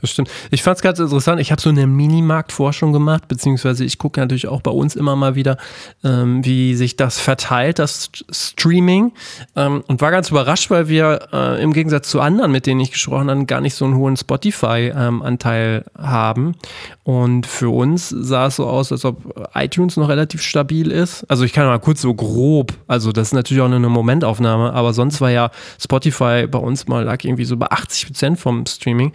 Das 0.02 0.10
stimmt. 0.10 0.30
Ich 0.50 0.64
fand 0.64 0.76
es 0.76 0.82
ganz 0.82 0.98
interessant. 0.98 1.40
Ich 1.40 1.52
habe 1.52 1.62
so 1.62 1.70
eine 1.70 1.86
Minimarktforschung 1.86 2.92
gemacht, 2.92 3.28
beziehungsweise 3.28 3.84
ich 3.84 3.98
gucke 3.98 4.20
natürlich 4.20 4.48
auch 4.48 4.60
bei 4.60 4.72
uns 4.72 4.96
immer 4.96 5.14
mal 5.14 5.36
wieder, 5.36 5.56
ähm, 6.02 6.44
wie 6.44 6.74
sich 6.74 6.96
das 6.96 7.20
verteilt, 7.20 7.78
das 7.78 8.10
Streaming. 8.30 9.12
Ähm, 9.54 9.84
und 9.86 10.00
war 10.00 10.10
ganz 10.10 10.30
überrascht, 10.30 10.70
weil 10.70 10.88
wir 10.88 11.28
äh, 11.32 11.62
im 11.62 11.72
Gegensatz 11.72 12.08
zu 12.08 12.20
anderen, 12.20 12.50
mit 12.50 12.66
denen 12.66 12.80
ich 12.80 12.90
gesprochen 12.90 13.30
habe, 13.30 13.46
gar 13.46 13.60
nicht 13.60 13.74
so 13.74 13.84
einen 13.84 13.94
hohen 13.94 14.16
Spotify-Anteil 14.16 15.84
ähm, 15.86 16.04
haben. 16.04 16.56
Und 17.04 17.46
für 17.46 17.70
uns 17.70 18.08
sah 18.08 18.46
es 18.46 18.56
so 18.56 18.66
aus, 18.66 18.90
als 18.90 19.04
ob 19.04 19.50
iTunes 19.54 19.96
noch 19.96 20.08
relativ 20.08 20.42
stabil 20.42 20.90
ist. 20.90 21.24
Also 21.28 21.44
ich 21.44 21.52
kann 21.52 21.66
mal 21.66 21.78
kurz 21.78 22.00
so 22.00 22.14
grob, 22.14 22.72
also 22.86 23.12
das 23.12 23.28
ist 23.28 23.34
natürlich 23.34 23.60
auch 23.60 23.68
nur 23.68 23.76
eine 23.76 23.88
Momentaufnahme, 23.88 24.72
aber 24.72 24.92
sonst 24.92 25.20
war 25.20 25.30
ja 25.30 25.50
Spotify 25.80 26.46
bei 26.46 26.58
uns 26.58 26.86
mal 26.86 27.04
lag 27.04 27.22
irgendwie 27.24 27.44
so 27.44 27.56
bei 27.56 27.66
80 27.70 28.06
Prozent 28.06 28.40
vom 28.40 28.66
Streaming. 28.66 29.12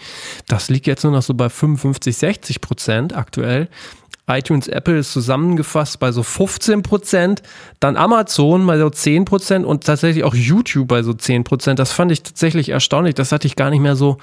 Das 0.47 0.69
liegt 0.69 0.76
jetzt 0.85 1.03
nur 1.03 1.13
noch 1.13 1.21
so 1.21 1.33
bei 1.33 1.49
55, 1.49 2.15
60 2.15 2.61
Prozent 2.61 3.15
aktuell. 3.15 3.69
iTunes, 4.29 4.67
Apple 4.67 4.97
ist 4.97 5.13
zusammengefasst 5.13 5.99
bei 5.99 6.11
so 6.11 6.21
15 6.21 6.83
Prozent, 6.83 7.41
dann 7.79 7.95
Amazon 7.95 8.67
bei 8.67 8.77
so 8.77 8.89
10 8.89 9.25
Prozent 9.25 9.65
und 9.65 9.85
tatsächlich 9.85 10.23
auch 10.25 10.35
YouTube 10.35 10.89
bei 10.89 11.01
so 11.01 11.13
10 11.13 11.43
Prozent. 11.45 11.79
Das 11.79 11.93
fand 11.93 12.11
ich 12.11 12.23
tatsächlich 12.23 12.69
erstaunlich. 12.69 13.15
Das 13.15 13.31
hatte 13.31 13.47
ich 13.47 13.55
gar 13.55 13.69
nicht 13.69 13.79
mehr 13.79 13.95
so 13.95 14.17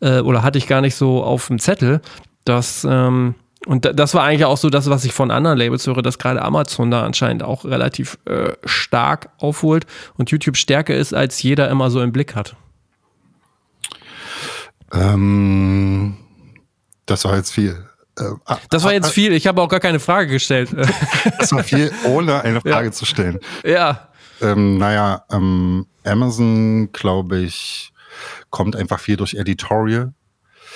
äh, 0.00 0.20
oder 0.20 0.42
hatte 0.42 0.58
ich 0.58 0.66
gar 0.66 0.82
nicht 0.82 0.94
so 0.94 1.22
auf 1.22 1.46
dem 1.46 1.58
Zettel. 1.58 2.02
Das, 2.44 2.86
ähm, 2.88 3.34
und 3.66 3.84
das 3.98 4.14
war 4.14 4.22
eigentlich 4.22 4.44
auch 4.44 4.58
so 4.58 4.70
das, 4.70 4.90
was 4.90 5.04
ich 5.04 5.12
von 5.12 5.30
anderen 5.30 5.58
Labels 5.58 5.86
höre, 5.86 6.02
dass 6.02 6.18
gerade 6.18 6.42
Amazon 6.42 6.90
da 6.90 7.02
anscheinend 7.02 7.42
auch 7.42 7.64
relativ 7.64 8.18
äh, 8.26 8.52
stark 8.64 9.30
aufholt 9.38 9.86
und 10.18 10.30
YouTube 10.30 10.56
stärker 10.56 10.94
ist, 10.94 11.14
als 11.14 11.42
jeder 11.42 11.68
immer 11.70 11.90
so 11.90 12.00
im 12.02 12.12
Blick 12.12 12.36
hat. 12.36 12.56
Ähm, 14.92 16.16
das 17.06 17.24
war 17.24 17.36
jetzt 17.36 17.52
viel. 17.52 17.86
Äh, 18.18 18.24
das 18.70 18.84
war 18.84 18.92
jetzt 18.92 19.10
viel. 19.10 19.32
Ich 19.32 19.46
habe 19.46 19.60
auch 19.62 19.68
gar 19.68 19.80
keine 19.80 20.00
Frage 20.00 20.30
gestellt. 20.30 20.70
das 21.38 21.52
war 21.52 21.62
viel, 21.64 21.92
ohne 22.04 22.42
eine 22.42 22.60
Frage 22.60 22.86
ja. 22.86 22.92
zu 22.92 23.04
stellen. 23.04 23.38
Ja. 23.64 24.08
Ähm, 24.40 24.78
naja, 24.78 25.24
ähm, 25.30 25.86
Amazon, 26.04 26.92
glaube 26.92 27.38
ich, 27.38 27.92
kommt 28.50 28.76
einfach 28.76 29.00
viel 29.00 29.16
durch 29.16 29.34
Editorial. 29.34 30.12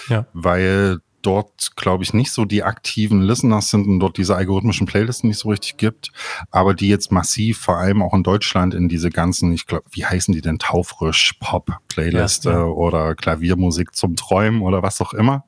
Ja. 0.08 0.26
Weil 0.32 1.00
dort, 1.22 1.76
glaube 1.76 2.04
ich, 2.04 2.14
nicht 2.14 2.32
so 2.32 2.44
die 2.44 2.62
aktiven 2.62 3.22
Listeners 3.22 3.70
sind 3.70 3.86
und 3.86 4.00
dort 4.00 4.16
diese 4.16 4.36
algorithmischen 4.36 4.86
Playlisten 4.86 5.28
nicht 5.28 5.38
so 5.38 5.50
richtig 5.50 5.76
gibt, 5.76 6.12
aber 6.50 6.74
die 6.74 6.88
jetzt 6.88 7.12
massiv, 7.12 7.58
vor 7.58 7.78
allem 7.78 8.02
auch 8.02 8.14
in 8.14 8.22
Deutschland, 8.22 8.74
in 8.74 8.88
diese 8.88 9.10
ganzen, 9.10 9.52
ich 9.52 9.66
glaube, 9.66 9.84
wie 9.90 10.04
heißen 10.04 10.32
die 10.34 10.40
denn, 10.40 10.58
Taufrisch, 10.58 11.34
Pop-Playliste 11.40 12.50
ja, 12.50 12.58
ja. 12.58 12.64
oder 12.64 13.14
Klaviermusik 13.14 13.94
zum 13.94 14.16
Träumen 14.16 14.62
oder 14.62 14.82
was 14.82 15.00
auch 15.00 15.12
immer. 15.12 15.44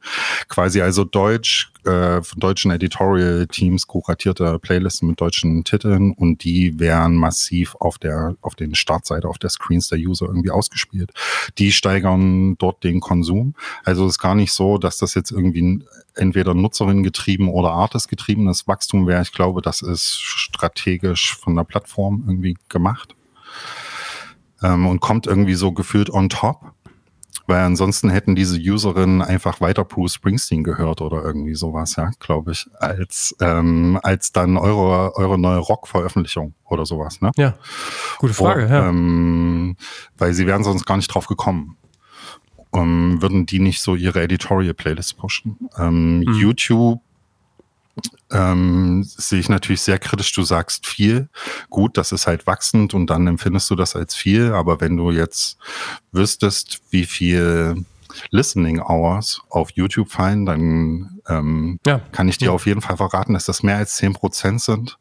Quasi 0.48 0.80
also 0.80 1.04
Deutsch, 1.04 1.72
äh, 1.84 2.22
von 2.22 2.38
deutschen 2.38 2.70
Editorial-Teams 2.70 3.86
kuratierte 3.86 4.58
Playlisten 4.58 5.08
mit 5.08 5.20
deutschen 5.20 5.64
Titeln 5.64 6.12
und 6.12 6.44
die 6.44 6.78
werden 6.78 7.16
massiv 7.16 7.74
auf 7.80 7.98
der, 7.98 8.36
auf 8.40 8.54
den 8.54 8.74
Startseite, 8.74 9.28
auf 9.28 9.38
der 9.38 9.50
Screens 9.50 9.88
der 9.88 9.98
User 9.98 10.26
irgendwie 10.26 10.50
ausgespielt. 10.50 11.12
Die 11.58 11.72
steigern 11.72 12.56
dort 12.58 12.84
den 12.84 13.00
Konsum. 13.00 13.54
Also 13.84 14.06
es 14.06 14.12
ist 14.12 14.18
gar 14.18 14.34
nicht 14.34 14.52
so, 14.52 14.78
dass 14.78 14.98
das 14.98 15.14
jetzt 15.14 15.30
irgendwie 15.30 15.84
entweder 16.14 16.54
Nutzerin 16.54 17.02
getrieben 17.02 17.48
oder 17.48 17.70
Artist 17.70 18.08
getriebenes 18.08 18.68
Wachstum 18.68 19.06
wäre. 19.06 19.22
Ich 19.22 19.32
glaube, 19.32 19.62
das 19.62 19.82
ist 19.82 20.20
strategisch 20.20 21.36
von 21.36 21.56
der 21.56 21.64
Plattform 21.64 22.24
irgendwie 22.26 22.56
gemacht. 22.68 23.16
Ähm, 24.62 24.86
und 24.86 25.00
kommt 25.00 25.26
irgendwie 25.26 25.54
so 25.54 25.72
gefühlt 25.72 26.10
on 26.10 26.28
top. 26.28 26.72
Weil 27.52 27.64
ansonsten 27.66 28.08
hätten 28.08 28.34
diese 28.34 28.58
Userinnen 28.58 29.20
einfach 29.20 29.60
weiter 29.60 29.84
Bruce 29.84 30.14
Springsteen 30.14 30.64
gehört 30.64 31.02
oder 31.02 31.22
irgendwie 31.22 31.54
sowas, 31.54 31.96
ja, 31.96 32.10
glaube 32.18 32.52
ich, 32.52 32.66
als, 32.80 33.36
ähm, 33.42 34.00
als 34.02 34.32
dann 34.32 34.56
eure, 34.56 35.14
eure 35.16 35.38
neue 35.38 35.58
Rock-Veröffentlichung 35.58 36.54
oder 36.64 36.86
sowas, 36.86 37.20
ne? 37.20 37.30
Ja, 37.36 37.58
gute 38.16 38.32
Frage, 38.32 38.62
Und, 38.62 38.70
ja. 38.70 38.88
Ähm, 38.88 39.76
weil 40.16 40.32
sie 40.32 40.46
wären 40.46 40.64
sonst 40.64 40.86
gar 40.86 40.96
nicht 40.96 41.08
drauf 41.08 41.26
gekommen. 41.26 41.76
Um, 42.70 43.20
würden 43.20 43.44
die 43.44 43.58
nicht 43.58 43.82
so 43.82 43.96
ihre 43.96 44.22
Editorial-Playlist 44.22 45.18
pushen. 45.18 45.58
Ähm, 45.76 46.20
mhm. 46.20 46.32
YouTube 46.32 47.02
ähm, 48.30 49.04
sehe 49.04 49.40
ich 49.40 49.48
natürlich 49.48 49.82
sehr 49.82 49.98
kritisch. 49.98 50.32
Du 50.32 50.42
sagst 50.42 50.86
viel. 50.86 51.28
Gut, 51.68 51.96
das 51.98 52.12
ist 52.12 52.26
halt 52.26 52.46
wachsend 52.46 52.94
und 52.94 53.08
dann 53.08 53.26
empfindest 53.26 53.68
du 53.70 53.74
das 53.74 53.94
als 53.94 54.14
viel. 54.14 54.52
Aber 54.52 54.80
wenn 54.80 54.96
du 54.96 55.10
jetzt 55.10 55.58
wüsstest, 56.10 56.80
wie 56.90 57.04
viel 57.04 57.84
Listening 58.30 58.80
Hours 58.80 59.40
auf 59.50 59.70
YouTube 59.70 60.10
fallen, 60.10 60.46
dann 60.46 61.20
ähm, 61.28 61.78
ja. 61.86 62.00
kann 62.12 62.28
ich 62.28 62.38
dir 62.38 62.46
ja. 62.46 62.52
auf 62.52 62.66
jeden 62.66 62.80
Fall 62.80 62.96
verraten, 62.96 63.34
dass 63.34 63.44
das 63.44 63.62
mehr 63.62 63.76
als 63.76 63.96
zehn 63.96 64.12
Prozent 64.12 64.60
sind. 64.60 64.98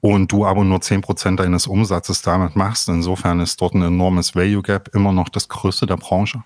Und 0.00 0.30
du 0.32 0.44
aber 0.44 0.64
nur 0.64 0.82
zehn 0.82 1.00
Prozent 1.00 1.40
deines 1.40 1.66
Umsatzes 1.66 2.20
damit 2.20 2.56
machst. 2.56 2.90
Insofern 2.90 3.40
ist 3.40 3.58
dort 3.62 3.74
ein 3.74 3.82
enormes 3.82 4.34
Value 4.34 4.62
Gap 4.62 4.94
immer 4.94 5.12
noch 5.12 5.30
das 5.30 5.48
größte 5.48 5.86
der 5.86 5.96
Branche 5.96 6.42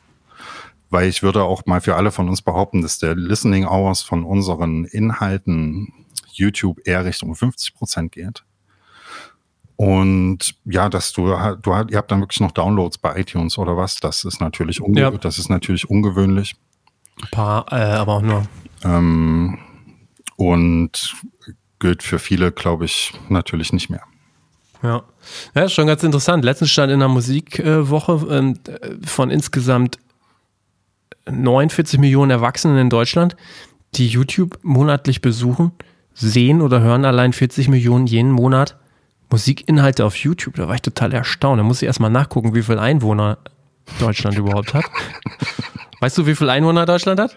weil 0.90 1.08
ich 1.08 1.22
würde 1.22 1.44
auch 1.44 1.66
mal 1.66 1.80
für 1.80 1.96
alle 1.96 2.10
von 2.10 2.28
uns 2.28 2.42
behaupten, 2.42 2.82
dass 2.82 2.98
der 2.98 3.14
Listening 3.14 3.66
Hours 3.66 4.02
von 4.02 4.24
unseren 4.24 4.84
Inhalten 4.84 5.92
YouTube 6.32 6.80
eher 6.86 7.04
Richtung 7.04 7.34
50 7.34 7.74
Prozent 7.74 8.12
geht. 8.12 8.44
Und 9.76 10.56
ja, 10.64 10.88
dass 10.88 11.12
du, 11.12 11.26
du 11.62 11.70
ihr 11.88 11.98
habt 11.98 12.10
dann 12.10 12.20
wirklich 12.20 12.40
noch 12.40 12.50
Downloads 12.50 12.98
bei 12.98 13.20
iTunes 13.20 13.58
oder 13.58 13.76
was? 13.76 13.96
Das 13.96 14.24
ist 14.24 14.40
natürlich, 14.40 14.80
unge 14.80 15.00
ja. 15.00 15.10
das 15.10 15.38
ist 15.38 15.50
natürlich 15.50 15.88
ungewöhnlich. 15.88 16.56
Ein 17.22 17.28
paar, 17.30 17.72
äh, 17.72 17.76
aber 17.76 18.14
auch 18.14 18.22
nur. 18.22 18.42
Ähm, 18.82 19.58
und 20.36 21.14
gilt 21.78 22.02
für 22.02 22.18
viele, 22.18 22.50
glaube 22.50 22.86
ich, 22.86 23.12
natürlich 23.28 23.72
nicht 23.72 23.88
mehr. 23.88 24.02
Ja. 24.82 25.02
ja, 25.54 25.64
ist 25.64 25.72
schon 25.72 25.86
ganz 25.86 26.02
interessant. 26.02 26.44
Letztens 26.44 26.70
stand 26.70 26.92
in 26.92 27.00
der 27.00 27.08
Musikwoche 27.08 28.54
äh, 28.64 29.06
von 29.06 29.30
insgesamt 29.30 29.98
49 31.30 31.98
Millionen 31.98 32.30
Erwachsenen 32.30 32.78
in 32.78 32.90
Deutschland, 32.90 33.36
die 33.94 34.06
YouTube 34.06 34.58
monatlich 34.62 35.20
besuchen, 35.20 35.72
sehen 36.14 36.60
oder 36.60 36.80
hören 36.80 37.04
allein 37.04 37.32
40 37.32 37.68
Millionen 37.68 38.06
jeden 38.06 38.30
Monat 38.30 38.76
Musikinhalte 39.30 40.04
auf 40.04 40.16
YouTube. 40.16 40.56
Da 40.56 40.68
war 40.68 40.74
ich 40.74 40.82
total 40.82 41.12
erstaunt. 41.12 41.58
Da 41.58 41.62
muss 41.62 41.82
ich 41.82 41.86
erstmal 41.86 42.10
nachgucken, 42.10 42.54
wie 42.54 42.62
viele 42.62 42.80
Einwohner 42.80 43.38
Deutschland 44.00 44.36
überhaupt 44.38 44.74
hat. 44.74 44.84
Weißt 46.00 46.16
du, 46.16 46.26
wie 46.26 46.34
viele 46.34 46.52
Einwohner 46.52 46.86
Deutschland 46.86 47.20
hat? 47.20 47.36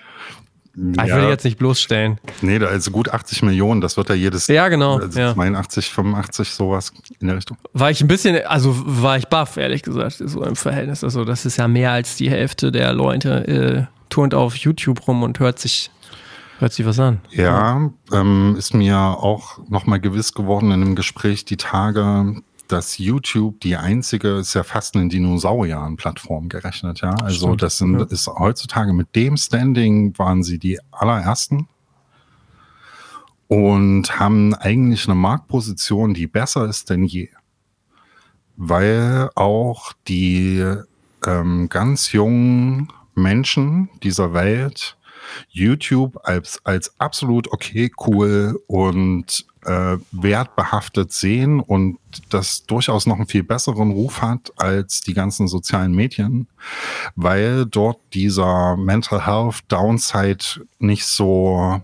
Ja. 0.75 1.05
Ich 1.05 1.13
will 1.13 1.29
jetzt 1.29 1.43
nicht 1.43 1.57
bloßstellen. 1.57 2.19
Nee, 2.41 2.59
also 2.59 2.91
gut 2.91 3.09
80 3.09 3.43
Millionen, 3.43 3.81
das 3.81 3.97
wird 3.97 4.09
ja 4.09 4.15
jedes 4.15 4.47
ja, 4.47 4.69
genau, 4.69 4.97
also 4.97 5.19
ja. 5.19 5.33
82, 5.33 5.89
85, 5.89 6.49
sowas 6.49 6.93
in 7.19 7.27
der 7.27 7.35
Richtung. 7.35 7.57
War 7.73 7.91
ich 7.91 8.01
ein 8.01 8.07
bisschen, 8.07 8.45
also 8.45 8.73
war 8.85 9.17
ich 9.17 9.27
baff, 9.27 9.57
ehrlich 9.57 9.83
gesagt, 9.83 10.21
so 10.23 10.43
im 10.43 10.55
Verhältnis. 10.55 11.03
Also 11.03 11.25
das 11.25 11.45
ist 11.45 11.57
ja 11.57 11.67
mehr 11.67 11.91
als 11.91 12.15
die 12.15 12.29
Hälfte 12.29 12.71
der 12.71 12.93
Leute 12.93 13.89
äh, 13.89 14.09
turnt 14.09 14.33
auf 14.33 14.55
YouTube 14.55 15.07
rum 15.07 15.23
und 15.23 15.39
hört 15.39 15.59
sich 15.59 15.91
Hört 16.61 16.73
sich 16.73 16.85
was 16.85 16.99
an. 16.99 17.21
Ja, 17.31 17.89
ähm, 18.13 18.55
ist 18.55 18.75
mir 18.75 18.95
auch 18.95 19.57
nochmal 19.67 19.99
gewiss 19.99 20.35
geworden 20.35 20.67
in 20.67 20.83
einem 20.83 20.95
Gespräch 20.95 21.43
die 21.43 21.57
Tage, 21.57 22.35
dass 22.71 22.97
YouTube 22.97 23.59
die 23.61 23.75
einzige, 23.75 24.37
ist 24.37 24.53
ja 24.53 24.63
fast 24.63 24.95
eine 24.95 25.09
Dinosaurier-Plattform 25.09 26.49
gerechnet, 26.49 27.01
ja. 27.01 27.11
Also 27.15 27.47
Stimmt, 27.47 27.61
das 27.63 27.77
sind, 27.77 27.99
ja. 27.99 28.05
ist 28.05 28.27
heutzutage 28.27 28.93
mit 28.93 29.15
dem 29.15 29.37
Standing 29.37 30.17
waren 30.17 30.43
sie 30.43 30.59
die 30.59 30.79
allerersten 30.91 31.67
und 33.47 34.19
haben 34.19 34.53
eigentlich 34.53 35.05
eine 35.07 35.15
Marktposition, 35.15 36.13
die 36.13 36.27
besser 36.27 36.65
ist 36.65 36.89
denn 36.89 37.03
je. 37.03 37.29
Weil 38.55 39.29
auch 39.35 39.93
die 40.07 40.65
ähm, 41.25 41.67
ganz 41.69 42.11
jungen 42.13 42.91
Menschen 43.13 43.89
dieser 44.03 44.33
Welt 44.33 44.97
YouTube 45.49 46.17
als, 46.23 46.65
als 46.65 46.99
absolut 46.99 47.51
okay, 47.51 47.91
cool 48.05 48.59
und 48.67 49.45
äh, 49.65 49.97
wertbehaftet 50.11 51.11
sehen 51.11 51.59
und 51.59 51.97
das 52.29 52.65
durchaus 52.65 53.05
noch 53.05 53.17
einen 53.17 53.27
viel 53.27 53.43
besseren 53.43 53.91
Ruf 53.91 54.21
hat 54.21 54.51
als 54.57 55.01
die 55.01 55.13
ganzen 55.13 55.47
sozialen 55.47 55.93
Medien, 55.93 56.47
weil 57.15 57.65
dort 57.65 57.99
dieser 58.13 58.75
Mental 58.77 59.25
Health 59.25 59.59
Downside 59.67 60.43
nicht 60.79 61.05
so 61.05 61.81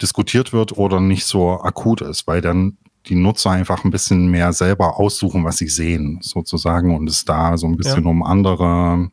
diskutiert 0.00 0.52
wird 0.52 0.78
oder 0.78 1.00
nicht 1.00 1.24
so 1.24 1.60
akut 1.60 2.00
ist, 2.00 2.26
weil 2.26 2.40
dann 2.40 2.76
die 3.06 3.16
Nutzer 3.16 3.50
einfach 3.50 3.84
ein 3.84 3.90
bisschen 3.90 4.28
mehr 4.28 4.52
selber 4.52 4.98
aussuchen, 4.98 5.44
was 5.44 5.56
sie 5.58 5.68
sehen, 5.68 6.18
sozusagen, 6.22 6.94
und 6.94 7.08
es 7.08 7.24
da 7.24 7.56
so 7.56 7.66
ein 7.66 7.76
bisschen 7.76 8.04
ja. 8.04 8.10
um 8.10 8.22
andere 8.22 9.10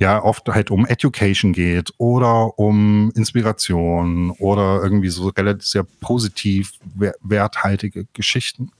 ja 0.00 0.22
oft 0.22 0.48
halt 0.48 0.70
um 0.70 0.86
Education 0.86 1.52
geht 1.52 1.92
oder 1.98 2.58
um 2.58 3.12
Inspiration 3.14 4.30
oder 4.38 4.80
irgendwie 4.82 5.08
so 5.08 5.28
relativ 5.28 5.66
sehr 5.66 5.84
positiv 6.00 6.72
werthaltige 7.20 8.06
Geschichten. 8.12 8.72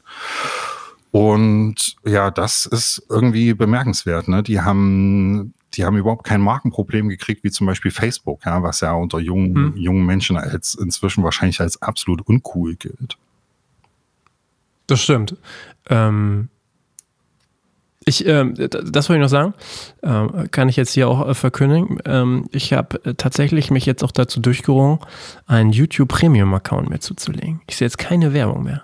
Und 1.11 1.97
ja, 2.07 2.31
das 2.31 2.67
ist 2.67 3.05
irgendwie 3.09 3.53
bemerkenswert. 3.55 4.29
Ne? 4.29 4.43
Die 4.43 4.61
haben 4.61 5.53
die 5.75 5.85
haben 5.85 5.97
überhaupt 5.97 6.25
kein 6.25 6.41
Markenproblem 6.41 7.09
gekriegt, 7.09 7.45
wie 7.45 7.51
zum 7.51 7.67
Beispiel 7.67 7.91
Facebook, 7.91 8.45
ja, 8.45 8.63
was 8.63 8.81
ja 8.81 8.93
unter 8.93 9.19
jungen, 9.19 9.55
hm. 9.55 9.77
jungen 9.77 10.05
Menschen 10.05 10.37
als 10.37 10.75
inzwischen 10.75 11.25
wahrscheinlich 11.25 11.61
als 11.61 11.81
absolut 11.81 12.27
uncool 12.27 12.77
gilt. 12.77 13.17
Das 14.87 15.03
stimmt. 15.03 15.37
Ähm, 15.89 16.49
ich, 18.05 18.27
ähm, 18.27 18.55
das 18.57 19.09
wollte 19.09 19.19
ich 19.19 19.23
noch 19.23 19.29
sagen, 19.29 19.55
ähm, 20.03 20.49
kann 20.51 20.69
ich 20.69 20.77
jetzt 20.77 20.93
hier 20.93 21.09
auch 21.09 21.29
äh, 21.29 21.35
verkündigen. 21.35 21.99
Ähm, 22.05 22.47
ich 22.51 22.73
habe 22.73 23.05
äh, 23.05 23.15
tatsächlich 23.15 23.71
mich 23.71 23.87
jetzt 23.87 24.03
auch 24.03 24.11
dazu 24.11 24.41
durchgerungen, 24.41 24.99
einen 25.47 25.71
YouTube 25.71 26.09
Premium 26.09 26.53
Account 26.55 26.91
mehr 26.91 27.01
zuzulegen. 27.01 27.61
Ich 27.69 27.77
sehe 27.77 27.87
jetzt 27.87 27.99
keine 27.99 28.33
Werbung 28.33 28.65
mehr. 28.65 28.83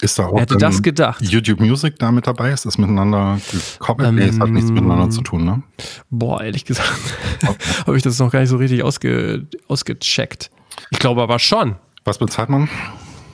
Ist 0.00 0.18
da 0.18 0.26
auch 0.26 0.34
Wer 0.34 0.42
hätte 0.42 0.56
das 0.56 0.82
gedacht? 0.82 1.22
YouTube 1.22 1.58
Music 1.58 1.98
da 1.98 2.12
mit 2.12 2.26
dabei? 2.26 2.52
Ist 2.52 2.64
das 2.64 2.78
miteinander 2.78 3.40
gekoppelt? 3.50 4.08
Ähm, 4.08 4.14
nee, 4.16 4.26
es 4.26 4.38
hat 4.38 4.50
nichts 4.50 4.70
miteinander 4.70 5.10
zu 5.10 5.22
tun, 5.22 5.44
ne? 5.44 5.62
Boah, 6.08 6.42
ehrlich 6.42 6.64
gesagt, 6.64 6.92
okay. 7.42 7.56
habe 7.86 7.96
ich 7.96 8.02
das 8.02 8.18
noch 8.18 8.30
gar 8.30 8.40
nicht 8.40 8.48
so 8.48 8.58
richtig 8.58 8.84
ausge, 8.84 9.46
ausgecheckt. 9.66 10.50
Ich 10.90 11.00
glaube 11.00 11.22
aber 11.22 11.38
schon. 11.40 11.76
Was 12.04 12.18
bezahlt 12.18 12.48
man? 12.48 12.68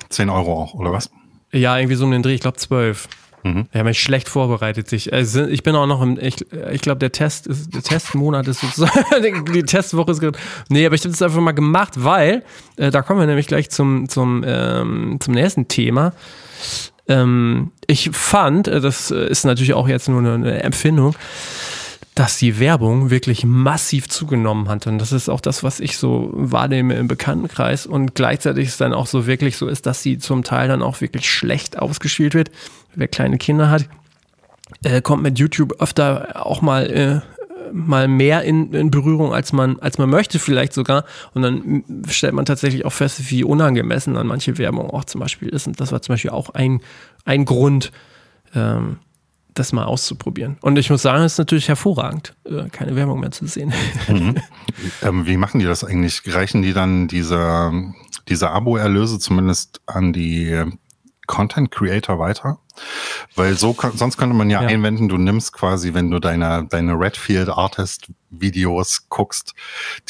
10 0.08 0.30
Euro 0.30 0.62
auch, 0.62 0.74
oder 0.74 0.92
was? 0.92 1.10
Ja, 1.52 1.78
irgendwie 1.78 1.96
so 1.96 2.04
um 2.04 2.10
den 2.10 2.22
Dreh, 2.22 2.34
ich 2.34 2.40
glaube 2.40 2.56
12. 2.56 3.08
Mhm. 3.44 3.66
Wir 3.70 3.80
haben 3.80 3.86
mich 3.86 4.00
schlecht 4.00 4.28
vorbereitet. 4.28 4.90
Ich, 4.92 5.12
also 5.12 5.44
ich 5.44 5.62
bin 5.62 5.76
auch 5.76 5.86
noch 5.86 6.00
im, 6.00 6.18
ich, 6.18 6.36
ich 6.72 6.80
glaube, 6.80 6.98
der 6.98 7.12
Test 7.12 7.46
ist, 7.46 7.74
der 7.74 7.82
Testmonat 7.82 8.48
ist 8.48 8.60
sozusagen, 8.60 9.44
die 9.52 9.62
Testwoche 9.62 10.12
ist 10.12 10.20
gerade. 10.20 10.38
Nee, 10.70 10.86
aber 10.86 10.94
ich 10.94 11.02
habe 11.02 11.10
das 11.10 11.20
einfach 11.20 11.40
mal 11.40 11.52
gemacht, 11.52 11.92
weil, 11.96 12.42
äh, 12.76 12.90
da 12.90 13.02
kommen 13.02 13.20
wir 13.20 13.26
nämlich 13.26 13.46
gleich 13.46 13.70
zum, 13.70 14.08
zum, 14.08 14.42
ähm, 14.46 15.18
zum 15.20 15.34
nächsten 15.34 15.68
Thema. 15.68 16.14
Ähm, 17.06 17.70
ich 17.86 18.10
fand, 18.12 18.66
äh, 18.66 18.80
das 18.80 19.10
ist 19.10 19.44
natürlich 19.44 19.74
auch 19.74 19.88
jetzt 19.88 20.08
nur 20.08 20.20
eine 20.20 20.62
Empfindung, 20.62 21.14
dass 22.14 22.38
die 22.38 22.60
Werbung 22.60 23.10
wirklich 23.10 23.44
massiv 23.44 24.08
zugenommen 24.08 24.68
hat. 24.68 24.86
Und 24.86 24.98
das 24.98 25.12
ist 25.12 25.28
auch 25.28 25.40
das, 25.40 25.62
was 25.64 25.80
ich 25.80 25.98
so 25.98 26.30
wahrnehme 26.32 26.94
im 26.94 27.08
Bekanntenkreis. 27.08 27.86
Und 27.86 28.14
gleichzeitig 28.14 28.68
ist 28.68 28.80
dann 28.80 28.94
auch 28.94 29.06
so 29.06 29.26
wirklich 29.26 29.56
so 29.56 29.66
ist, 29.66 29.84
dass 29.84 30.02
sie 30.02 30.18
zum 30.18 30.44
Teil 30.44 30.68
dann 30.68 30.80
auch 30.80 31.00
wirklich 31.00 31.28
schlecht 31.28 31.78
ausgespielt 31.78 32.34
wird. 32.34 32.50
Wer 32.94 33.08
kleine 33.08 33.38
Kinder 33.38 33.70
hat, 33.70 33.88
äh, 34.82 35.00
kommt 35.00 35.22
mit 35.22 35.38
YouTube 35.38 35.80
öfter 35.80 36.46
auch 36.46 36.62
mal 36.62 36.90
äh, 36.90 37.20
mal 37.72 38.06
mehr 38.06 38.42
in, 38.42 38.72
in, 38.72 38.90
Berührung, 38.90 39.34
als 39.34 39.52
man, 39.52 39.80
als 39.80 39.98
man 39.98 40.08
möchte, 40.08 40.38
vielleicht 40.38 40.72
sogar. 40.72 41.04
Und 41.34 41.42
dann 41.42 41.84
stellt 42.08 42.32
man 42.32 42.44
tatsächlich 42.44 42.84
auch 42.84 42.92
fest, 42.92 43.30
wie 43.30 43.42
unangemessen 43.42 44.14
dann 44.14 44.28
manche 44.28 44.58
Werbung 44.58 44.90
auch 44.90 45.04
zum 45.04 45.20
Beispiel 45.20 45.48
ist. 45.48 45.66
Und 45.66 45.80
das 45.80 45.90
war 45.90 46.00
zum 46.00 46.12
Beispiel 46.12 46.30
auch 46.30 46.50
ein, 46.50 46.80
ein 47.24 47.44
Grund, 47.44 47.90
ähm, 48.54 48.98
das 49.54 49.72
mal 49.72 49.84
auszuprobieren. 49.84 50.56
Und 50.60 50.78
ich 50.78 50.90
muss 50.90 51.02
sagen, 51.02 51.22
es 51.24 51.32
ist 51.32 51.38
natürlich 51.38 51.68
hervorragend, 51.68 52.34
äh, 52.44 52.68
keine 52.70 52.96
Werbung 52.96 53.20
mehr 53.20 53.30
zu 53.30 53.46
sehen. 53.46 53.72
Mhm. 54.08 54.36
Ähm, 55.02 55.26
wie 55.26 55.36
machen 55.36 55.60
die 55.60 55.66
das 55.66 55.82
eigentlich? 55.82 56.22
Reichen 56.26 56.60
die 56.60 56.74
dann 56.74 57.08
diese, 57.08 57.72
diese 58.28 58.50
Abo-Erlöse 58.50 59.18
zumindest 59.18 59.80
an 59.86 60.12
die 60.12 60.62
Content 61.26 61.70
Creator 61.70 62.18
weiter? 62.18 62.58
Weil 63.36 63.56
so 63.56 63.76
sonst 63.94 64.16
könnte 64.16 64.34
man 64.34 64.50
ja, 64.50 64.62
ja, 64.62 64.68
einwenden, 64.68 65.08
du 65.08 65.16
nimmst 65.16 65.52
quasi, 65.52 65.94
wenn 65.94 66.10
du 66.10 66.18
deine, 66.18 66.66
deine 66.68 66.98
Redfield 66.98 67.48
Artist 67.48 68.08
Videos 68.30 69.06
guckst, 69.08 69.54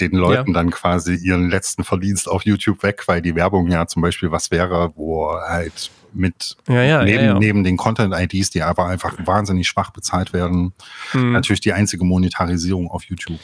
den 0.01 0.13
Leuten 0.13 0.51
ja. 0.51 0.55
dann 0.55 0.71
quasi 0.71 1.15
ihren 1.15 1.51
letzten 1.51 1.85
Verdienst 1.85 2.29
auf 2.29 2.45
YouTube 2.45 2.83
weg, 2.83 3.03
weil 3.07 3.23
die 3.23 3.35
Werbung 3.35 3.71
ja 3.71 3.87
zum 3.87 4.03
Beispiel 4.03 4.31
was 4.31 4.51
wäre, 4.51 4.93
wo 4.97 5.33
halt 5.33 5.91
mit 6.15 6.57
ja, 6.69 7.03
neben, 7.05 7.39
neben 7.39 7.65
den 7.65 7.77
Content-IDs, 7.77 8.51
die 8.51 8.63
aber 8.63 8.87
einfach 8.87 9.17
wahnsinnig 9.25 9.67
schwach 9.67 9.91
bezahlt 9.91 10.33
werden, 10.33 10.73
mhm. 11.13 11.33
natürlich 11.33 11.61
die 11.61 11.73
einzige 11.73 12.05
Monetarisierung 12.05 12.89
auf 12.91 13.05
YouTube 13.05 13.41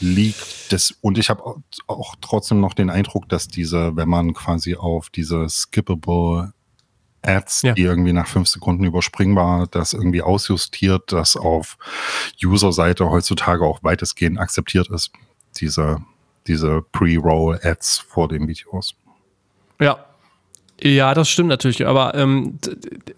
liegt. 0.00 0.70
Das, 0.70 0.94
und 1.00 1.18
ich 1.18 1.30
habe 1.30 1.42
auch 1.86 2.14
trotzdem 2.20 2.60
noch 2.60 2.74
den 2.74 2.90
Eindruck, 2.90 3.28
dass 3.28 3.48
diese, 3.48 3.96
wenn 3.96 4.08
man 4.08 4.34
quasi 4.34 4.76
auf 4.76 5.08
diese 5.08 5.48
skippable 5.48 6.52
Ads, 7.22 7.62
ja. 7.62 7.72
die 7.74 7.82
irgendwie 7.82 8.12
nach 8.12 8.26
fünf 8.26 8.48
Sekunden 8.48 8.84
überspringbar 8.84 9.66
das 9.70 9.92
irgendwie 9.92 10.22
ausjustiert, 10.22 11.12
das 11.12 11.36
auf 11.36 11.76
User-Seite 12.42 13.10
heutzutage 13.10 13.64
auch 13.64 13.82
weitestgehend 13.82 14.38
akzeptiert 14.38 14.88
ist. 14.88 15.12
Diese, 15.56 15.98
diese 16.46 16.82
Pre-Roll-Ads 16.92 17.98
vor 17.98 18.28
den 18.28 18.48
Videos. 18.48 18.94
Ja. 19.80 20.04
Ja, 20.82 21.12
das 21.12 21.28
stimmt 21.28 21.50
natürlich, 21.50 21.86
aber 21.86 22.14
ähm, 22.14 22.58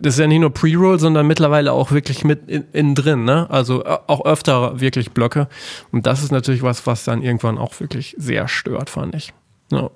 das 0.00 0.14
ist 0.14 0.18
ja 0.18 0.26
nicht 0.26 0.40
nur 0.40 0.52
Pre-Roll, 0.52 0.98
sondern 0.98 1.28
mittlerweile 1.28 1.72
auch 1.72 1.92
wirklich 1.92 2.24
mit 2.24 2.48
innen 2.48 2.66
in 2.72 2.94
drin, 2.96 3.24
ne? 3.24 3.48
Also 3.50 3.84
äh, 3.84 3.98
auch 4.08 4.24
öfter 4.24 4.80
wirklich 4.80 5.12
Blöcke. 5.12 5.46
Und 5.92 6.06
das 6.06 6.24
ist 6.24 6.32
natürlich 6.32 6.62
was, 6.62 6.88
was 6.88 7.04
dann 7.04 7.22
irgendwann 7.22 7.58
auch 7.58 7.78
wirklich 7.78 8.16
sehr 8.18 8.48
stört, 8.48 8.90
fand 8.90 9.14
ich. 9.14 9.32
Ja. 9.70 9.90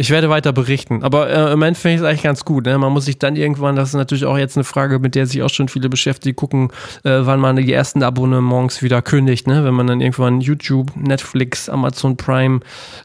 Ich 0.00 0.10
werde 0.10 0.30
weiter 0.30 0.52
berichten. 0.52 1.02
Aber 1.02 1.28
äh, 1.28 1.52
im 1.52 1.60
finde 1.74 1.94
ich 1.96 2.00
es 2.00 2.02
eigentlich 2.04 2.22
ganz 2.22 2.44
gut. 2.44 2.66
Ne? 2.66 2.78
Man 2.78 2.92
muss 2.92 3.06
sich 3.06 3.18
dann 3.18 3.34
irgendwann, 3.34 3.74
das 3.74 3.88
ist 3.88 3.94
natürlich 3.96 4.26
auch 4.26 4.38
jetzt 4.38 4.56
eine 4.56 4.62
Frage, 4.62 5.00
mit 5.00 5.16
der 5.16 5.26
sich 5.26 5.42
auch 5.42 5.50
schon 5.50 5.66
viele 5.66 5.88
beschäftigen, 5.88 6.36
gucken, 6.36 6.70
äh, 7.02 7.18
wann 7.22 7.40
man 7.40 7.56
die 7.56 7.72
ersten 7.72 8.04
Abonnements 8.04 8.80
wieder 8.80 9.02
kündigt. 9.02 9.48
Ne? 9.48 9.64
Wenn 9.64 9.74
man 9.74 9.88
dann 9.88 10.00
irgendwann 10.00 10.40
YouTube, 10.40 10.94
Netflix, 10.94 11.68
Amazon 11.68 12.16
Prime, 12.16 12.60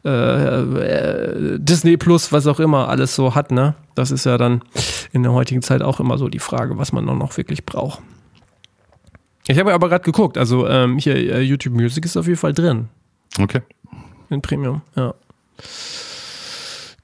äh, 0.05 0.09
äh, 0.09 1.57
Disney 1.57 1.97
Plus, 1.97 2.31
was 2.31 2.45
auch 2.45 2.59
immer 2.59 2.89
alles 2.89 3.15
so 3.15 3.33
hat. 3.33 3.51
Ne? 3.51 3.73
Das 3.95 4.11
ist 4.11 4.27
ja 4.27 4.37
dann 4.37 4.61
in 5.13 5.23
der 5.23 5.33
heutigen 5.33 5.63
Zeit 5.63 5.81
auch 5.81 5.99
immer 5.99 6.19
so 6.19 6.29
die 6.29 6.37
Frage, 6.37 6.77
was 6.77 6.91
man 6.91 7.05
noch 7.05 7.37
wirklich 7.37 7.65
braucht. 7.65 8.03
Ich 9.47 9.57
habe 9.57 9.73
aber 9.73 9.89
gerade 9.89 10.03
geguckt. 10.03 10.37
Also 10.37 10.67
ähm, 10.67 10.99
hier 10.99 11.15
äh, 11.15 11.41
YouTube 11.41 11.73
Music 11.73 12.05
ist 12.05 12.17
auf 12.17 12.27
jeden 12.27 12.37
Fall 12.37 12.53
drin. 12.53 12.89
Okay. 13.39 13.61
In 14.29 14.43
Premium, 14.43 14.83
ja. 14.95 15.15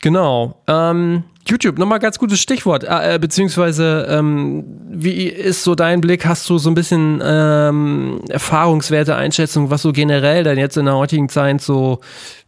Genau. 0.01 0.61
Ähm, 0.67 1.23
YouTube, 1.45 1.77
nochmal 1.77 1.99
ganz 1.99 2.19
gutes 2.19 2.39
Stichwort, 2.39 2.83
äh, 2.83 3.15
äh, 3.15 3.19
beziehungsweise 3.19 4.05
ähm, 4.09 4.63
wie 4.89 5.23
ist 5.23 5.63
so 5.63 5.75
dein 5.75 5.99
Blick? 5.99 6.25
Hast 6.25 6.49
du 6.49 6.57
so 6.57 6.69
ein 6.69 6.75
bisschen 6.75 7.21
ähm, 7.23 8.21
Erfahrungswerte, 8.29 9.15
Einschätzung, 9.15 9.69
was 9.69 9.81
so 9.81 9.91
generell 9.91 10.43
dann 10.43 10.57
jetzt 10.57 10.77
in 10.77 10.85
der 10.85 10.95
heutigen 10.95 11.27
Zeit 11.27 11.61
so 11.61 11.99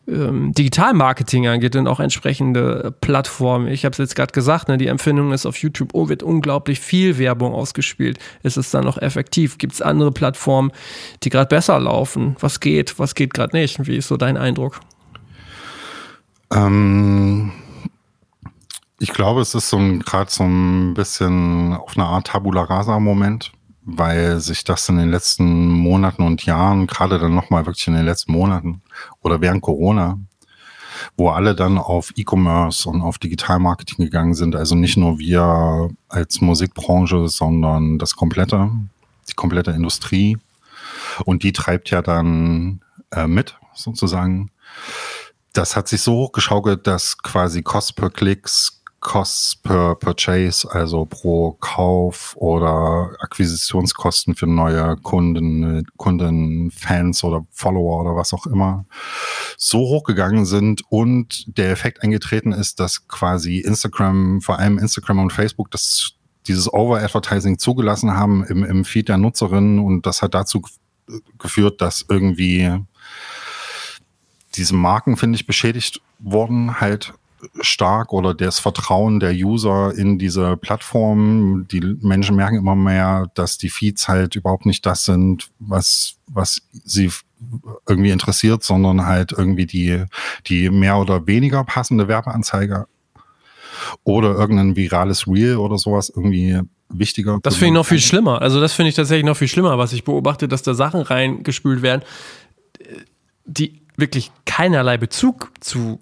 ähm, 0.08 0.54
Digitalmarketing 0.54 1.48
angeht 1.48 1.76
und 1.76 1.88
auch 1.88 2.00
entsprechende 2.00 2.94
Plattformen? 3.02 3.68
Ich 3.68 3.86
habe 3.86 3.94
es 3.94 3.98
jetzt 3.98 4.16
gerade 4.16 4.34
gesagt, 4.34 4.68
ne, 4.68 4.78
die 4.78 4.88
Empfindung 4.88 5.34
ist 5.34 5.46
auf 5.46 5.58
YouTube, 5.58 5.90
oh, 5.94 6.08
wird 6.08 6.24
unglaublich 6.24 6.80
viel 6.80 7.18
Werbung 7.18 7.54
ausgespielt. 7.54 8.20
Ist 8.44 8.58
es 8.58 8.72
dann 8.72 8.86
noch 8.86 8.98
effektiv? 8.98 9.58
Gibt 9.58 9.74
es 9.74 9.82
andere 9.82 10.12
Plattformen, 10.12 10.72
die 11.24 11.30
gerade 11.30 11.48
besser 11.48 11.80
laufen? 11.80 12.36
Was 12.40 12.60
geht, 12.60 13.00
was 13.00 13.16
geht 13.16 13.34
gerade 13.34 13.58
nicht? 13.58 13.88
Wie 13.88 13.98
ist 13.98 14.08
so 14.08 14.16
dein 14.16 14.38
Eindruck? 14.38 14.80
Ähm, 16.52 17.52
ich 19.00 19.14
glaube, 19.14 19.42
es 19.42 19.56
ist 19.56 19.70
so 19.70 19.78
gerade 19.78 20.30
so 20.30 20.44
ein 20.44 20.94
bisschen 20.94 21.74
auf 21.74 21.98
eine 21.98 22.06
Art 22.06 22.28
Tabula 22.28 22.64
Rasa-Moment, 22.64 23.52
weil 23.84 24.40
sich 24.40 24.64
das 24.64 24.88
in 24.90 24.98
den 24.98 25.10
letzten 25.10 25.70
Monaten 25.70 26.24
und 26.24 26.46
Jahren, 26.46 26.88
gerade 26.88 27.18
dann 27.18 27.34
nochmal 27.34 27.66
wirklich 27.66 27.88
in 27.88 27.96
den 27.96 28.06
letzten 28.06 28.34
Monaten 28.34 28.82
oder 29.22 29.42
während 29.42 29.62
Corona, 29.62 30.20
wo 31.18 31.30
alle 31.30 31.56
dann 31.56 31.78
auf 31.78 32.14
E-Commerce 32.16 32.88
und 32.88 33.02
auf 33.02 33.18
Digitalmarketing 33.18 34.06
gegangen 34.06 34.36
sind. 34.36 34.56
Also 34.56 34.76
nicht 34.76 34.98
nur 34.98 35.18
wir 35.18 35.90
als 36.10 36.42
Musikbranche, 36.42 37.28
sondern 37.28 37.98
das 37.98 38.16
komplette, 38.16 38.70
die 39.30 39.34
komplette 39.34 39.72
Industrie. 39.72 40.38
Und 41.26 41.44
die 41.44 41.54
treibt 41.54 41.90
ja 41.90 42.02
dann 42.02 42.82
äh, 43.12 43.28
mit, 43.28 43.58
sozusagen 43.74 44.52
das 45.54 45.76
hat 45.76 45.88
sich 45.88 46.02
so 46.02 46.14
hochgeschaukelt, 46.14 46.88
dass 46.88 47.18
quasi 47.18 47.62
Cost 47.62 47.96
per 47.96 48.10
Klicks, 48.10 48.82
Cost 49.02 49.64
per 49.64 49.96
Purchase, 49.96 50.70
also 50.72 51.06
pro 51.06 51.54
Kauf 51.54 52.36
oder 52.38 53.16
Akquisitionskosten 53.20 54.36
für 54.36 54.46
neue 54.46 54.96
Kunden, 54.98 55.84
Kunden, 55.98 56.70
Fans 56.70 57.24
oder 57.24 57.46
Follower 57.50 58.02
oder 58.02 58.16
was 58.16 58.32
auch 58.32 58.46
immer, 58.46 58.86
so 59.58 59.80
hochgegangen 59.80 60.46
sind 60.46 60.84
und 60.90 61.58
der 61.58 61.72
Effekt 61.72 62.04
eingetreten 62.04 62.52
ist, 62.52 62.80
dass 62.80 63.08
quasi 63.08 63.58
Instagram, 63.58 64.40
vor 64.42 64.60
allem 64.60 64.78
Instagram 64.78 65.20
und 65.20 65.34
Facebook, 65.34 65.72
das 65.72 66.14
dieses 66.48 66.72
Over-Advertising 66.72 67.58
zugelassen 67.58 68.12
haben 68.12 68.44
im, 68.46 68.64
im 68.64 68.86
Feed 68.86 69.10
der 69.10 69.18
Nutzerinnen 69.18 69.80
und 69.80 70.06
das 70.06 70.22
hat 70.22 70.34
dazu 70.34 70.62
geführt, 71.40 71.82
dass 71.82 72.06
irgendwie 72.08 72.80
diese 74.56 74.76
Marken, 74.76 75.18
finde 75.18 75.36
ich, 75.36 75.46
beschädigt 75.46 76.02
worden, 76.20 76.80
halt 76.80 77.14
stark 77.62 78.14
oder 78.14 78.34
das 78.34 78.60
Vertrauen 78.60 79.20
der 79.20 79.34
User 79.34 79.94
in 79.96 80.20
diese 80.20 80.58
Plattform. 80.58 81.68
Die 81.72 81.82
Menschen 82.02 82.36
merken 82.36 82.58
immer 82.58 82.76
mehr, 82.76 83.32
dass 83.34 83.58
die 83.58 83.70
Feeds 83.70 84.08
halt 84.08 84.36
überhaupt 84.36 84.66
nicht 84.66 84.86
das 84.86 85.06
sind, 85.06 85.50
was, 85.60 86.16
was 86.28 86.62
sie 86.72 87.10
irgendwie 87.88 88.12
interessiert, 88.12 88.64
sondern 88.64 89.06
halt 89.06 89.32
irgendwie 89.32 89.66
die, 89.66 90.06
die 90.48 90.70
mehr 90.70 90.98
oder 90.98 91.26
weniger 91.28 91.64
passende 91.64 92.08
Werbeanzeige 92.08 92.88
oder 94.04 94.36
irgendein 94.36 94.76
virales 94.76 95.28
Reel 95.28 95.58
oder 95.58 95.78
sowas 95.78 96.12
irgendwie 96.16 96.60
wichtiger. 96.90 97.40
Das 97.42 97.56
finde 97.56 97.68
ich 97.68 97.74
noch 97.74 97.86
viel 97.86 98.00
schlimmer. 98.00 98.42
Also 98.42 98.62
das 98.62 98.74
finde 98.74 98.90
ich 98.90 98.96
tatsächlich 98.96 99.26
noch 99.26 99.38
viel 99.38 99.48
schlimmer, 99.48 99.78
was 99.78 99.94
ich 99.94 100.04
beobachte, 100.04 100.48
dass 100.48 100.62
da 100.62 100.74
Sachen 100.74 101.02
reingespült 101.02 101.82
werden, 101.82 102.04
die 103.46 103.81
wirklich 104.02 104.32
keinerlei 104.46 104.98
Bezug 104.98 105.52
zu 105.62 106.00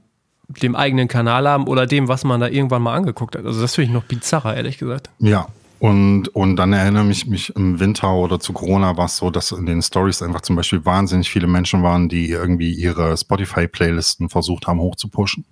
dem 0.48 0.76
eigenen 0.76 1.08
Kanal 1.08 1.48
haben 1.48 1.68
oder 1.68 1.86
dem, 1.86 2.08
was 2.08 2.24
man 2.24 2.40
da 2.40 2.48
irgendwann 2.48 2.82
mal 2.82 2.96
angeguckt 2.96 3.36
hat. 3.36 3.46
Also 3.46 3.62
das 3.62 3.76
finde 3.76 3.90
ich 3.90 3.94
noch 3.94 4.06
bizarrer, 4.06 4.56
ehrlich 4.56 4.80
gesagt. 4.80 5.12
Ja, 5.20 5.48
und, 5.80 6.28
und 6.30 6.58
dann 6.58 6.74
erinnere 6.74 7.10
ich 7.10 7.26
mich 7.28 7.56
im 7.56 7.80
Winter 7.80 8.14
oder 8.14 8.40
zu 8.40 8.52
Corona 8.52 8.98
war 8.98 9.06
es 9.06 9.18
so, 9.18 9.30
dass 9.30 9.52
in 9.52 9.66
den 9.66 9.82
Stories 9.82 10.22
einfach 10.22 10.42
zum 10.42 10.58
Beispiel 10.58 10.84
wahnsinnig 10.86 11.30
viele 11.30 11.48
Menschen 11.48 11.84
waren, 11.84 12.10
die 12.10 12.30
irgendwie 12.30 12.74
ihre 12.74 13.16
Spotify-Playlisten 13.16 14.30
versucht 14.30 14.68
haben 14.68 14.80
hochzupushen. 14.80 15.46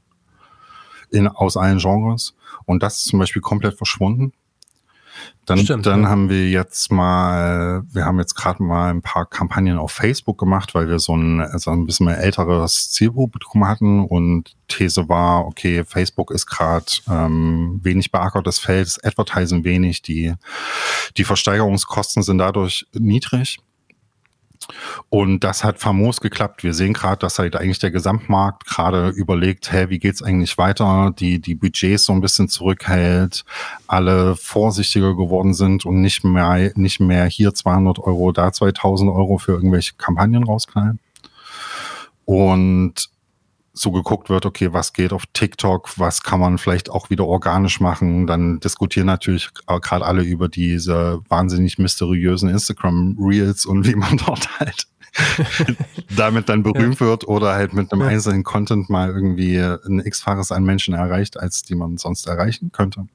In, 1.09 1.29
aus 1.29 1.55
allen 1.55 1.77
Genres. 1.77 2.35
Und 2.65 2.83
das 2.83 2.97
ist 2.97 3.05
zum 3.05 3.19
Beispiel 3.19 3.41
komplett 3.41 3.77
verschwunden. 3.77 4.33
Dann, 5.45 5.59
Stimmt, 5.59 5.85
dann 5.85 6.03
ja. 6.03 6.09
haben 6.09 6.29
wir 6.29 6.49
jetzt 6.49 6.91
mal, 6.91 7.83
wir 7.91 8.05
haben 8.05 8.19
jetzt 8.19 8.35
gerade 8.35 8.61
mal 8.61 8.89
ein 8.89 9.01
paar 9.01 9.25
Kampagnen 9.25 9.77
auf 9.77 9.91
Facebook 9.91 10.37
gemacht, 10.37 10.75
weil 10.75 10.89
wir 10.89 10.99
so 10.99 11.15
ein, 11.15 11.47
so 11.57 11.71
ein 11.71 11.85
bisschen 11.85 12.07
mehr 12.07 12.19
älteres 12.19 12.91
Zielpublikum 12.91 13.65
hatten 13.65 14.03
und 14.03 14.55
These 14.67 15.07
war, 15.07 15.45
okay, 15.45 15.85
Facebook 15.85 16.31
ist 16.31 16.47
gerade 16.47 16.85
ähm, 17.09 17.79
wenig 17.81 18.11
beackertes 18.11 18.59
Feld, 18.59 18.97
Advertising 19.03 19.63
wenig, 19.63 20.01
die, 20.01 20.33
die 21.15 21.23
Versteigerungskosten 21.23 22.23
sind 22.23 22.39
dadurch 22.39 22.85
niedrig. 22.93 23.59
Und 25.09 25.43
das 25.43 25.63
hat 25.63 25.79
famos 25.79 26.21
geklappt. 26.21 26.63
Wir 26.63 26.73
sehen 26.73 26.93
gerade, 26.93 27.19
dass 27.19 27.39
halt 27.39 27.55
eigentlich 27.55 27.79
der 27.79 27.91
Gesamtmarkt 27.91 28.65
gerade 28.65 29.09
überlegt, 29.09 29.71
hä, 29.71 29.87
wie 29.89 29.99
geht's 29.99 30.21
eigentlich 30.21 30.57
weiter? 30.57 31.13
Die, 31.17 31.39
die 31.39 31.55
Budgets 31.55 32.05
so 32.05 32.13
ein 32.13 32.21
bisschen 32.21 32.49
zurückhält, 32.49 33.45
alle 33.87 34.35
vorsichtiger 34.35 35.15
geworden 35.15 35.53
sind 35.53 35.85
und 35.85 36.01
nicht 36.01 36.23
mehr, 36.23 36.71
nicht 36.75 36.99
mehr 36.99 37.25
hier 37.25 37.53
200 37.53 37.99
Euro, 37.99 38.31
da 38.31 38.51
2000 38.51 39.11
Euro 39.11 39.37
für 39.37 39.53
irgendwelche 39.53 39.93
Kampagnen 39.97 40.43
rausknallen. 40.43 40.99
Und 42.25 43.09
so 43.77 43.91
geguckt 43.91 44.29
wird, 44.29 44.45
okay, 44.45 44.73
was 44.73 44.93
geht 44.93 45.13
auf 45.13 45.23
TikTok, 45.33 45.97
was 45.97 46.23
kann 46.23 46.39
man 46.39 46.57
vielleicht 46.57 46.89
auch 46.89 47.09
wieder 47.09 47.25
organisch 47.25 47.79
machen. 47.79 48.27
Dann 48.27 48.59
diskutieren 48.59 49.07
natürlich 49.07 49.49
gerade 49.65 50.05
alle 50.05 50.23
über 50.23 50.49
diese 50.49 51.21
wahnsinnig 51.29 51.77
mysteriösen 51.77 52.49
Instagram 52.49 53.17
Reels 53.19 53.65
und 53.65 53.87
wie 53.87 53.95
man 53.95 54.17
dort 54.25 54.59
halt 54.59 54.87
damit 56.15 56.49
dann 56.49 56.63
berühmt 56.63 56.99
ja. 56.99 57.07
wird 57.07 57.27
oder 57.27 57.53
halt 57.53 57.73
mit 57.73 57.91
einem 57.91 58.01
ja. 58.01 58.07
einzelnen 58.07 58.43
Content 58.43 58.89
mal 58.89 59.09
irgendwie 59.09 59.57
ein 59.57 59.99
x-faches 59.99 60.51
an 60.51 60.63
Menschen 60.63 60.93
erreicht, 60.93 61.39
als 61.39 61.63
die 61.63 61.75
man 61.75 61.97
sonst 61.97 62.27
erreichen 62.27 62.71
könnte. 62.71 63.07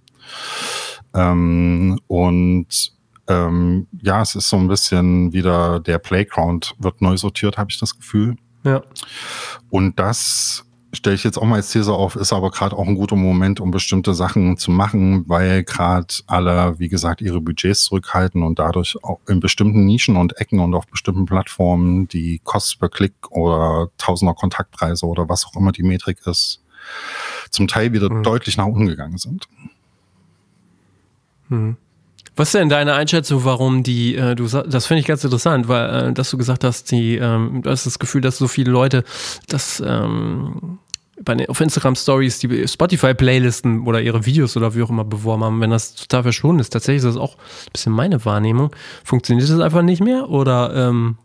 Ähm, 1.15 2.01
und 2.07 2.93
ähm, 3.29 3.87
ja, 4.01 4.23
es 4.23 4.35
ist 4.35 4.49
so 4.49 4.57
ein 4.57 4.69
bisschen 4.69 5.33
wieder 5.33 5.81
der 5.81 5.99
Playground 5.99 6.75
wird 6.79 7.01
neu 7.03 7.17
sortiert, 7.17 7.57
habe 7.57 7.71
ich 7.71 7.79
das 7.79 7.97
Gefühl. 7.97 8.37
Ja. 8.65 8.83
Und 9.71 9.99
das 9.99 10.65
stelle 10.93 11.17
ich 11.17 11.25
jetzt 11.25 11.39
auch 11.39 11.45
mal 11.45 11.57
als 11.57 11.71
These 11.71 11.93
auf, 11.93 12.17
ist 12.17 12.33
aber 12.33 12.51
gerade 12.51 12.77
auch 12.77 12.87
ein 12.87 12.95
guter 12.95 13.17
Moment, 13.17 13.61
um 13.61 13.71
bestimmte 13.71 14.13
Sachen 14.15 14.59
zu 14.59 14.71
machen, 14.71 15.25
weil 15.29 15.65
gerade 15.65 16.15
alle, 16.27 16.79
wie 16.79 16.89
gesagt, 16.89 17.23
ihre 17.23 17.41
Budgets 17.41 17.85
zurückhalten 17.85 18.43
und 18.43 18.59
dadurch 18.59 19.03
auch 19.03 19.21
in 19.27 19.41
bestimmten 19.41 19.87
Nischen 19.87 20.17
und 20.17 20.37
Ecken 20.39 20.61
und 20.61 20.75
auf 20.75 20.87
bestimmten 20.87 21.25
Plattformen 21.25 22.09
die 22.09 22.41
Kosten 22.45 22.79
per 22.79 22.91
Klick 22.91 23.15
oder 23.31 23.89
Tausender 23.97 24.35
Kontaktpreise 24.35 25.07
oder 25.07 25.29
was 25.29 25.47
auch 25.47 25.57
immer 25.57 25.73
die 25.73 25.83
Metrik 25.83 26.19
ist, 26.27 26.63
zum 27.51 27.69
Teil 27.69 27.93
wieder 27.93 28.13
mhm. 28.13 28.23
deutlich 28.23 28.59
nach 28.59 28.67
unten 28.67 28.87
gegangen 28.87 29.19
sind. 29.19 29.49
Mhm. 31.49 31.77
Was 32.43 32.49
ist 32.49 32.55
denn 32.55 32.69
deine 32.69 32.95
Einschätzung, 32.95 33.45
warum 33.45 33.85
die, 33.85 34.17
äh, 34.17 34.35
du 34.35 34.49
das 34.49 34.87
finde 34.87 34.99
ich 34.99 35.07
ganz 35.07 35.23
interessant, 35.23 35.69
weil 35.69 36.09
äh, 36.09 36.13
dass 36.13 36.29
du 36.29 36.37
gesagt 36.37 36.65
hast, 36.65 36.91
die, 36.91 37.15
ähm, 37.15 37.63
du 37.63 37.71
hast 37.71 37.87
das 37.87 38.01
Gefühl, 38.01 38.21
dass 38.21 38.37
so 38.37 38.49
viele 38.49 38.73
Leute 38.73 39.05
das 39.47 39.81
ähm, 39.87 40.81
bei 41.21 41.37
den, 41.37 41.49
auf 41.49 41.61
Instagram 41.61 41.95
Stories 41.95 42.41
die 42.41 42.67
Spotify 42.67 43.15
Playlisten 43.15 43.87
oder 43.87 44.03
ihre 44.03 44.27
Videos 44.27 44.57
oder 44.57 44.75
wie 44.75 44.83
auch 44.83 44.91
immer 44.91 45.05
beworben 45.05 45.45
haben, 45.45 45.61
wenn 45.61 45.71
das 45.71 45.95
total 45.95 46.25
verschwunden 46.25 46.59
ist. 46.59 46.71
Tatsächlich 46.71 47.05
ist 47.05 47.15
das 47.15 47.17
auch 47.17 47.37
ein 47.37 47.73
bisschen 47.73 47.93
meine 47.93 48.25
Wahrnehmung. 48.25 48.75
Funktioniert 49.05 49.49
das 49.49 49.61
einfach 49.61 49.83
nicht 49.83 50.03
mehr 50.03 50.29
oder 50.29 50.75
ähm, 50.75 51.19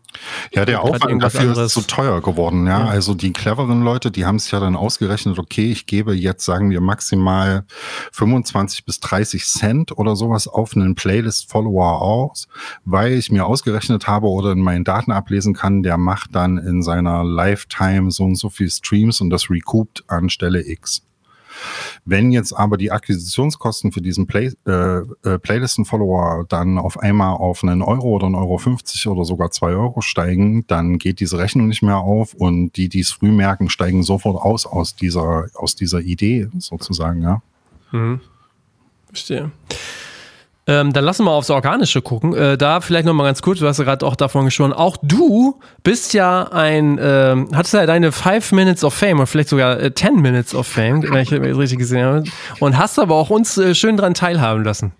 ja, 0.52 0.64
der 0.64 0.82
Aufwand 0.82 1.22
dafür 1.22 1.40
anderes. 1.40 1.66
ist 1.66 1.72
zu 1.74 1.80
teuer 1.82 2.20
geworden. 2.20 2.66
Ja? 2.66 2.80
ja, 2.80 2.86
also 2.86 3.14
die 3.14 3.32
cleveren 3.32 3.82
Leute, 3.82 4.10
die 4.10 4.24
haben 4.24 4.36
es 4.36 4.50
ja 4.50 4.60
dann 4.60 4.76
ausgerechnet, 4.76 5.38
okay, 5.38 5.70
ich 5.70 5.86
gebe 5.86 6.14
jetzt, 6.14 6.44
sagen 6.44 6.70
wir, 6.70 6.80
maximal 6.80 7.64
25 8.12 8.84
bis 8.84 9.00
30 9.00 9.44
Cent 9.44 9.96
oder 9.96 10.16
sowas 10.16 10.48
auf 10.48 10.74
einen 10.74 10.94
Playlist-Follower 10.94 12.00
aus, 12.00 12.48
weil 12.84 13.12
ich 13.12 13.30
mir 13.30 13.46
ausgerechnet 13.46 14.06
habe 14.06 14.28
oder 14.28 14.52
in 14.52 14.60
meinen 14.60 14.84
Daten 14.84 15.12
ablesen 15.12 15.54
kann, 15.54 15.82
der 15.82 15.98
macht 15.98 16.34
dann 16.34 16.58
in 16.58 16.82
seiner 16.82 17.24
Lifetime 17.24 18.10
so 18.10 18.24
und 18.24 18.36
so 18.36 18.48
viel 18.50 18.70
Streams 18.70 19.20
und 19.20 19.30
das 19.30 19.50
recoupt 19.50 20.04
an 20.08 20.30
Stelle 20.30 20.66
X. 20.66 21.07
Wenn 22.04 22.32
jetzt 22.32 22.52
aber 22.52 22.76
die 22.76 22.90
Akquisitionskosten 22.90 23.92
für 23.92 24.00
diesen 24.00 24.26
Play, 24.26 24.52
äh, 24.66 24.98
äh, 25.24 25.38
Playlisten-Follower 25.38 26.46
dann 26.48 26.78
auf 26.78 26.98
einmal 26.98 27.36
auf 27.36 27.62
einen 27.62 27.82
Euro 27.82 28.08
oder 28.08 28.26
einen 28.26 28.34
Euro 28.34 28.58
50 28.58 29.08
oder 29.08 29.24
sogar 29.24 29.50
zwei 29.50 29.70
Euro 29.70 30.00
steigen, 30.00 30.66
dann 30.66 30.98
geht 30.98 31.20
diese 31.20 31.38
Rechnung 31.38 31.68
nicht 31.68 31.82
mehr 31.82 31.98
auf 31.98 32.34
und 32.34 32.76
die, 32.76 32.88
die 32.88 33.00
es 33.00 33.10
früh 33.10 33.30
merken, 33.30 33.70
steigen 33.70 34.02
sofort 34.02 34.40
aus 34.40 34.66
aus 34.66 34.96
dieser, 34.96 35.46
aus 35.54 35.74
dieser 35.74 36.00
Idee 36.00 36.48
sozusagen, 36.58 37.22
ja. 37.22 37.42
Mhm. 37.92 38.20
Verstehe. 39.06 39.50
Ähm, 40.68 40.92
dann 40.92 41.02
lassen 41.02 41.24
wir 41.24 41.30
aufs 41.30 41.48
Organische 41.48 42.02
gucken. 42.02 42.34
Äh, 42.34 42.58
da 42.58 42.82
vielleicht 42.82 43.06
nochmal 43.06 43.26
ganz 43.26 43.40
kurz, 43.40 43.58
du 43.58 43.66
hast 43.66 43.78
ja 43.78 43.84
gerade 43.84 44.04
auch 44.04 44.16
davon 44.16 44.44
gesprochen. 44.44 44.74
Auch 44.74 44.98
du 45.02 45.58
bist 45.82 46.12
ja 46.12 46.42
ein, 46.52 46.98
äh, 46.98 47.36
hattest 47.54 47.72
ja 47.72 47.86
deine 47.86 48.12
Five 48.12 48.52
Minutes 48.52 48.84
of 48.84 48.92
Fame 48.92 49.16
oder 49.16 49.26
vielleicht 49.26 49.48
sogar 49.48 49.80
äh, 49.80 49.90
Minutes 50.12 50.54
of 50.54 50.66
Fame, 50.66 51.02
wenn 51.02 51.22
ich 51.22 51.30
das 51.30 51.40
richtig 51.40 51.78
gesehen 51.78 52.04
habe. 52.04 52.24
Und 52.60 52.76
hast 52.76 52.98
aber 52.98 53.14
auch 53.14 53.30
uns 53.30 53.56
äh, 53.56 53.74
schön 53.74 53.96
dran 53.96 54.12
teilhaben 54.12 54.62
lassen. 54.62 54.92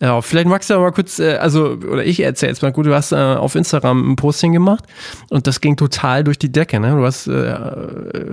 Ja, 0.00 0.20
vielleicht 0.20 0.48
magst 0.48 0.68
du 0.68 0.74
aber 0.74 0.84
mal 0.84 0.92
kurz, 0.92 1.18
äh, 1.18 1.36
also, 1.36 1.78
oder 1.90 2.04
ich 2.04 2.20
erzähle 2.20 2.50
jetzt 2.50 2.62
mal 2.62 2.72
gut, 2.72 2.84
du 2.84 2.94
hast 2.94 3.12
äh, 3.12 3.16
auf 3.16 3.54
Instagram 3.54 4.12
ein 4.12 4.16
Posting 4.16 4.52
gemacht 4.52 4.84
und 5.30 5.46
das 5.46 5.62
ging 5.62 5.76
total 5.76 6.24
durch 6.24 6.38
die 6.38 6.52
Decke, 6.52 6.80
ne? 6.80 6.96
Du 6.96 7.04
hast 7.04 7.28
äh, 7.28 7.56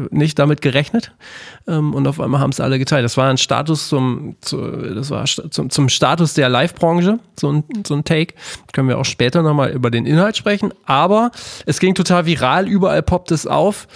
nicht 0.10 0.40
damit 0.40 0.62
gerechnet 0.62 1.14
ähm, 1.68 1.94
und 1.94 2.08
auf 2.08 2.20
einmal 2.20 2.42
haben 2.42 2.50
es 2.50 2.60
alle 2.60 2.80
geteilt. 2.80 3.06
Das 3.06 3.16
war 3.16 3.30
ein 3.30 3.38
Status 3.38 3.88
zum, 3.88 4.36
zu, 4.42 4.60
das 4.60 5.12
war 5.12 5.26
zum, 5.26 5.70
zum 5.70 5.88
Status 5.88 6.34
der 6.34 6.50
Live-Branche, 6.82 7.20
so 7.40 7.52
ein, 7.52 7.64
so 7.86 7.94
ein 7.94 8.04
Take. 8.04 8.34
Können 8.74 8.90
wir 8.90 8.98
auch 8.98 9.06
später 9.06 9.42
nochmal 9.42 9.72
über 9.72 9.92
den 9.92 10.06
Inhalt 10.06 10.36
sprechen, 10.36 10.74
aber 10.86 11.32
es 11.66 11.80
ging 11.80 11.96
total 11.96 12.26
viral, 12.26 12.68
überall 12.68 13.04
poppt 13.04 13.32
es 13.32 13.48
auf. 13.48 13.88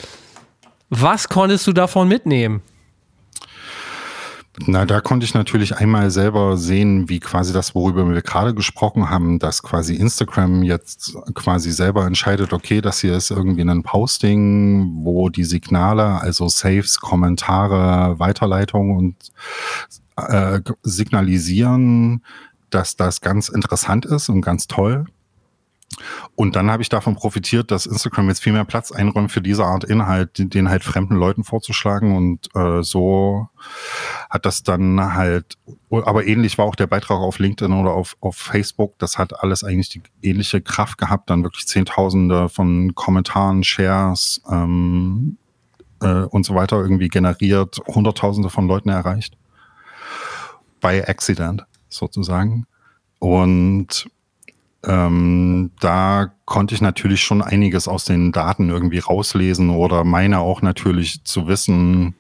Was 0.90 1.28
konntest 1.28 1.66
du 1.68 1.74
davon 1.74 2.08
mitnehmen? 2.08 2.62
Na, 4.68 4.86
da 4.86 5.02
konnte 5.02 5.26
ich 5.26 5.34
natürlich 5.34 5.76
einmal 5.76 6.10
selber 6.12 6.56
sehen, 6.56 7.10
wie 7.10 7.20
quasi 7.20 7.52
das, 7.52 7.76
worüber 7.76 8.08
wir 8.10 8.22
gerade 8.22 8.54
gesprochen 8.54 9.10
haben, 9.10 9.38
dass 9.38 9.62
quasi 9.62 9.96
Instagram 9.96 10.64
jetzt 10.64 11.18
quasi 11.34 11.72
selber 11.72 12.06
entscheidet, 12.06 12.54
okay, 12.54 12.80
das 12.80 13.02
hier 13.02 13.18
ist 13.18 13.32
irgendwie 13.32 13.64
ein 13.64 13.84
Posting, 13.84 15.02
wo 15.04 15.28
die 15.28 15.44
Signale, 15.44 16.22
also 16.22 16.48
Saves, 16.48 17.02
Kommentare, 17.02 18.18
Weiterleitung 18.18 18.96
und 18.96 19.16
äh, 20.18 20.62
signalisieren, 20.84 22.24
dass 22.70 22.96
das 22.96 23.22
ganz 23.22 23.50
interessant 23.50 24.06
ist 24.06 24.30
und 24.30 24.42
ganz 24.42 24.68
toll. 24.68 25.06
Und 26.36 26.56
dann 26.56 26.70
habe 26.70 26.82
ich 26.82 26.90
davon 26.90 27.16
profitiert, 27.16 27.72
dass 27.72 27.86
Instagram 27.86 28.28
jetzt 28.28 28.42
viel 28.42 28.52
mehr 28.52 28.66
Platz 28.66 28.92
einräumt 28.92 29.32
für 29.32 29.42
diese 29.42 29.64
Art 29.64 29.84
Inhalt, 29.84 30.54
den 30.54 30.70
halt 30.70 30.84
fremden 30.84 31.16
Leuten 31.16 31.44
vorzuschlagen. 31.44 32.16
Und 32.16 32.50
äh, 32.56 32.84
so 32.84 33.48
hat 34.30 34.46
das 34.46 34.64
dann 34.64 35.14
halt, 35.14 35.58
aber 35.90 36.26
ähnlich 36.26 36.58
war 36.58 36.66
auch 36.66 36.76
der 36.76 36.88
Beitrag 36.88 37.20
auf 37.20 37.40
LinkedIn 37.40 37.72
oder 37.72 37.94
auf, 37.94 38.18
auf 38.20 38.36
Facebook. 38.36 38.98
Das 39.00 39.18
hat 39.18 39.42
alles 39.42 39.64
eigentlich 39.64 39.90
die 39.90 40.02
ähnliche 40.22 40.62
Kraft 40.62 40.98
gehabt, 40.98 41.30
dann 41.30 41.44
wirklich 41.44 41.68
Zehntausende 41.68 42.50
von 42.50 42.94
Kommentaren, 42.96 43.64
Shares 43.64 44.42
ähm, 44.52 45.38
äh, 46.02 46.24
und 46.24 46.46
so 46.46 46.56
weiter 46.56 46.78
irgendwie 46.78 47.08
generiert, 47.08 47.80
Hunderttausende 47.88 48.50
von 48.50 48.68
Leuten 48.68 48.90
erreicht. 48.90 49.38
By 50.82 51.02
accident 51.08 51.66
sozusagen. 51.96 52.66
Und 53.20 54.08
ähm, 54.84 55.72
da 55.80 56.32
konnte 56.46 56.76
ich 56.76 56.82
natürlich 56.82 57.22
schon 57.22 57.42
einiges 57.42 57.88
aus 57.88 58.06
den 58.06 58.32
Daten 58.32 58.70
irgendwie 58.70 59.00
rauslesen 59.00 59.70
oder 59.72 60.04
meine 60.04 60.40
auch 60.40 60.62
natürlich 60.62 61.24
zu 61.24 61.48
wissen, 61.48 62.16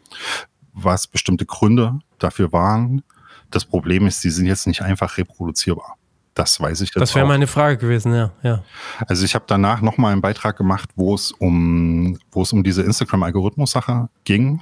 was 0.73 1.07
bestimmte 1.07 1.45
Gründe 1.45 1.99
dafür 2.17 2.51
waren. 2.51 3.03
Das 3.51 3.65
Problem 3.65 4.07
ist, 4.07 4.21
sie 4.21 4.31
sind 4.31 4.47
jetzt 4.47 4.67
nicht 4.67 4.81
einfach 4.81 5.17
reproduzierbar. 5.17 5.97
Das 6.33 6.59
weiß 6.59 6.81
ich 6.81 6.89
jetzt 6.89 7.01
Das 7.01 7.15
wäre 7.15 7.25
meine 7.25 7.47
Frage 7.47 7.77
gewesen, 7.77 8.13
ja. 8.13 8.31
ja. 8.43 8.63
Also 9.07 9.23
ich 9.23 9.35
habe 9.35 9.45
danach 9.47 9.81
nochmal 9.81 10.11
einen 10.11 10.21
Beitrag 10.21 10.57
gemacht, 10.57 10.89
wo 10.95 11.13
es 11.13 11.31
um, 11.31 12.17
wo 12.31 12.41
es 12.41 12.51
um 12.51 12.63
diese 12.63 12.81
Instagram-Algorithmus-Sache 12.81 14.09
ging 14.25 14.61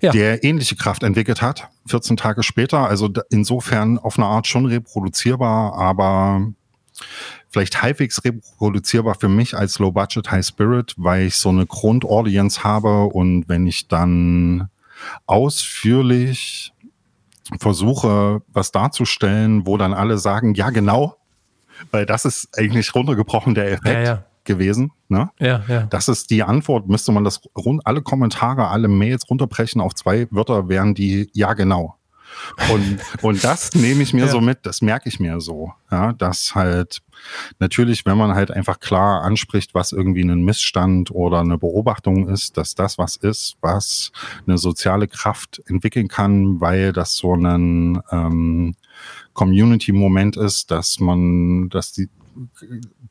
Ja. 0.00 0.12
der 0.12 0.44
ähnliche 0.44 0.76
Kraft 0.76 1.02
entwickelt 1.02 1.42
hat, 1.42 1.68
14 1.86 2.16
Tage 2.16 2.42
später. 2.42 2.88
Also 2.88 3.08
insofern 3.30 3.98
auf 3.98 4.18
eine 4.18 4.26
Art 4.26 4.46
schon 4.46 4.66
reproduzierbar, 4.66 5.74
aber 5.74 6.52
vielleicht 7.50 7.82
halbwegs 7.82 8.24
reproduzierbar 8.24 9.14
für 9.14 9.28
mich 9.28 9.56
als 9.56 9.78
Low 9.78 9.92
Budget 9.92 10.30
High 10.30 10.44
Spirit, 10.44 10.94
weil 10.96 11.26
ich 11.26 11.36
so 11.36 11.50
eine 11.50 11.66
Grundaudience 11.66 12.64
habe 12.64 13.04
und 13.04 13.48
wenn 13.48 13.66
ich 13.66 13.88
dann 13.88 14.68
ausführlich 15.26 16.72
versuche, 17.58 18.42
was 18.52 18.72
darzustellen, 18.72 19.66
wo 19.66 19.76
dann 19.76 19.92
alle 19.92 20.18
sagen, 20.18 20.54
ja 20.54 20.70
genau, 20.70 21.16
weil 21.90 22.06
das 22.06 22.24
ist 22.24 22.56
eigentlich 22.56 22.94
runtergebrochen 22.94 23.54
der 23.54 23.72
Effekt 23.72 23.86
Ja, 23.86 24.02
ja. 24.02 24.24
Gewesen. 24.44 24.92
Ne? 25.08 25.30
Ja, 25.38 25.62
ja. 25.68 25.82
Das 25.84 26.08
ist 26.08 26.30
die 26.30 26.42
Antwort. 26.42 26.88
Müsste 26.88 27.12
man 27.12 27.24
das 27.24 27.40
rund, 27.56 27.86
alle 27.86 28.02
Kommentare, 28.02 28.68
alle 28.68 28.88
Mails 28.88 29.28
runterbrechen 29.28 29.80
auf 29.80 29.94
zwei 29.94 30.26
Wörter, 30.30 30.68
wären 30.68 30.94
die 30.94 31.30
ja 31.32 31.52
genau. 31.54 31.96
Und, 32.72 32.98
und 33.22 33.44
das 33.44 33.74
nehme 33.74 34.02
ich 34.02 34.14
mir 34.14 34.24
Ja. 34.24 34.28
so 34.28 34.40
mit, 34.40 34.60
das 34.62 34.80
merke 34.80 35.06
ich 35.08 35.20
mir 35.20 35.40
so. 35.40 35.72
Ja, 35.90 36.14
dass 36.14 36.54
halt 36.54 37.02
natürlich, 37.58 38.06
wenn 38.06 38.16
man 38.16 38.34
halt 38.34 38.50
einfach 38.50 38.80
klar 38.80 39.22
anspricht, 39.22 39.74
was 39.74 39.92
irgendwie 39.92 40.22
ein 40.22 40.42
Missstand 40.42 41.10
oder 41.10 41.40
eine 41.40 41.58
Beobachtung 41.58 42.28
ist, 42.28 42.56
dass 42.56 42.74
das 42.74 42.96
was 42.96 43.16
ist, 43.16 43.56
was 43.60 44.12
eine 44.46 44.56
soziale 44.56 45.08
Kraft 45.08 45.62
entwickeln 45.66 46.08
kann, 46.08 46.58
weil 46.60 46.92
das 46.94 47.14
so 47.16 47.34
ein 47.34 48.00
ähm, 48.10 48.74
Community-Moment 49.34 50.36
ist, 50.36 50.70
dass 50.70 51.00
man, 51.00 51.68
dass 51.68 51.92
die 51.92 52.08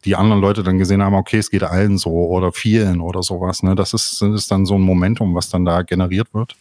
die 0.05 0.15
anderen 0.15 0.41
Leute 0.41 0.63
dann 0.63 0.77
gesehen 0.77 1.01
haben, 1.01 1.15
okay, 1.15 1.37
es 1.37 1.49
geht 1.49 1.63
allen 1.63 1.97
so 1.97 2.09
oder 2.09 2.51
vielen 2.51 3.01
oder 3.01 3.23
sowas. 3.23 3.63
Ne? 3.63 3.75
Das 3.75 3.93
ist, 3.93 4.21
ist 4.21 4.51
dann 4.51 4.65
so 4.65 4.75
ein 4.75 4.81
Momentum, 4.81 5.35
was 5.35 5.49
dann 5.49 5.65
da 5.65 5.81
generiert 5.83 6.33
wird. 6.33 6.55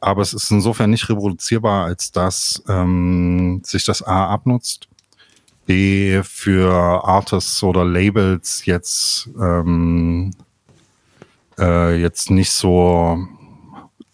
Aber 0.00 0.22
es 0.22 0.34
ist 0.34 0.50
insofern 0.50 0.90
nicht 0.90 1.08
reproduzierbar, 1.08 1.86
als 1.86 2.12
dass 2.12 2.62
ähm, 2.68 3.62
sich 3.64 3.84
das 3.84 4.02
A 4.02 4.26
abnutzt, 4.26 4.88
B 5.66 6.22
für 6.22 6.72
Artists 7.04 7.62
oder 7.62 7.84
Labels 7.84 8.66
jetzt 8.66 9.30
ähm, 9.40 10.32
äh, 11.58 11.98
jetzt 11.98 12.30
nicht 12.30 12.50
so 12.50 13.26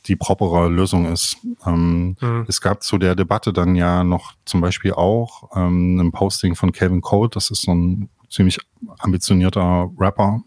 die 0.07 0.17
propere 0.17 0.69
Lösung 0.69 1.07
ist. 1.07 1.37
Ähm, 1.67 2.17
Mhm. 2.21 2.45
Es 2.49 2.61
gab 2.61 2.83
zu 2.83 2.99
der 2.99 3.15
Debatte 3.15 3.53
dann 3.53 3.75
ja 3.75 4.05
noch 4.05 4.33
zum 4.45 4.61
Beispiel 4.61 4.93
auch 4.93 5.51
ähm, 5.57 5.99
ein 6.01 6.13
Posting 6.13 6.55
von 6.55 6.73
Calvin 6.73 7.01
Cole, 7.01 7.29
das 7.31 7.51
ist 7.51 7.63
so 7.63 7.73
ein 7.73 8.09
ziemlich 8.29 8.59
ambitionierter 8.99 9.91
Rapper, 9.99 10.43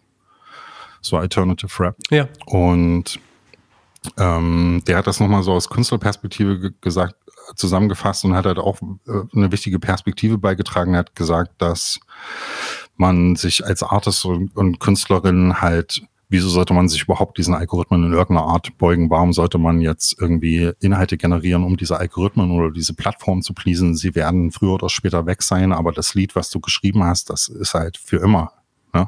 so 1.01 1.17
Alternative 1.17 1.83
Rap. 1.83 1.95
Ja. 2.09 2.27
Und 2.45 3.19
ähm, 4.17 4.83
der 4.87 4.97
hat 4.97 5.07
das 5.07 5.19
nochmal 5.19 5.43
so 5.43 5.53
aus 5.53 5.69
Künstlerperspektive 5.69 6.59
ge 6.59 6.71
gesagt, 6.81 7.15
zusammengefasst 7.55 8.23
und 8.25 8.35
hat 8.35 8.45
halt 8.45 8.57
auch 8.57 8.81
äh, 9.07 9.21
eine 9.35 9.51
wichtige 9.51 9.79
Perspektive 9.79 10.37
beigetragen. 10.37 10.93
Er 10.93 10.99
hat 10.99 11.15
gesagt, 11.15 11.61
dass 11.61 11.99
man 12.95 13.35
sich 13.35 13.65
als 13.65 13.83
Artist 13.83 14.25
und, 14.25 14.55
und 14.55 14.79
Künstlerin 14.79 15.61
halt, 15.61 16.01
wieso 16.33 16.49
sollte 16.49 16.73
man 16.73 16.89
sich 16.89 17.03
überhaupt 17.03 17.37
diesen 17.37 17.53
Algorithmen 17.53 18.05
in 18.05 18.11
irgendeiner 18.11 18.47
Art 18.47 18.75
beugen? 18.79 19.11
Warum 19.11 19.33
sollte 19.33 19.59
man 19.59 19.81
jetzt 19.81 20.15
irgendwie 20.19 20.71
Inhalte 20.81 21.15
generieren, 21.15 21.63
um 21.63 21.77
diese 21.77 21.99
Algorithmen 21.99 22.49
oder 22.49 22.71
diese 22.71 22.95
Plattform 22.95 23.43
zu 23.43 23.53
pleasen? 23.53 23.95
Sie 23.95 24.15
werden 24.15 24.51
früher 24.51 24.73
oder 24.73 24.89
später 24.89 25.27
weg 25.27 25.43
sein, 25.43 25.71
aber 25.71 25.91
das 25.91 26.15
Lied, 26.15 26.35
was 26.35 26.49
du 26.49 26.59
geschrieben 26.59 27.03
hast, 27.03 27.29
das 27.29 27.49
ist 27.49 27.75
halt 27.75 27.97
für 27.97 28.17
immer. 28.17 28.51
Ne? 28.95 29.07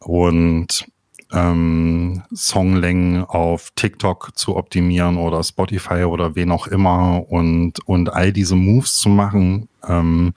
Und 0.00 0.84
ähm, 1.32 2.24
Songlängen 2.30 3.24
auf 3.24 3.70
TikTok 3.76 4.36
zu 4.36 4.56
optimieren 4.56 5.16
oder 5.16 5.44
Spotify 5.44 6.04
oder 6.04 6.34
wen 6.34 6.50
auch 6.50 6.66
immer 6.66 7.24
und, 7.30 7.86
und 7.86 8.12
all 8.12 8.32
diese 8.32 8.56
Moves 8.56 8.96
zu 8.96 9.10
machen, 9.10 9.68
ähm, 9.86 10.32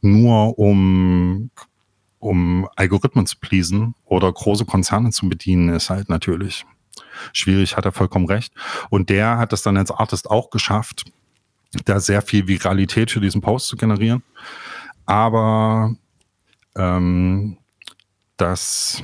nur 0.00 0.58
um, 0.58 1.50
um 2.26 2.68
Algorithmen 2.76 3.26
zu 3.26 3.36
pleasen 3.40 3.94
oder 4.04 4.32
große 4.32 4.64
Konzerne 4.64 5.10
zu 5.10 5.28
bedienen, 5.28 5.68
ist 5.70 5.90
halt 5.90 6.08
natürlich 6.08 6.66
schwierig, 7.32 7.76
hat 7.76 7.84
er 7.84 7.92
vollkommen 7.92 8.26
recht. 8.26 8.52
Und 8.90 9.10
der 9.10 9.38
hat 9.38 9.52
es 9.52 9.62
dann 9.62 9.76
als 9.76 9.90
Artist 9.90 10.28
auch 10.30 10.50
geschafft, 10.50 11.04
da 11.84 12.00
sehr 12.00 12.22
viel 12.22 12.48
Viralität 12.48 13.10
für 13.10 13.20
diesen 13.20 13.40
Post 13.40 13.68
zu 13.68 13.76
generieren. 13.76 14.22
Aber 15.04 15.94
ähm, 16.74 17.58
das 18.36 19.02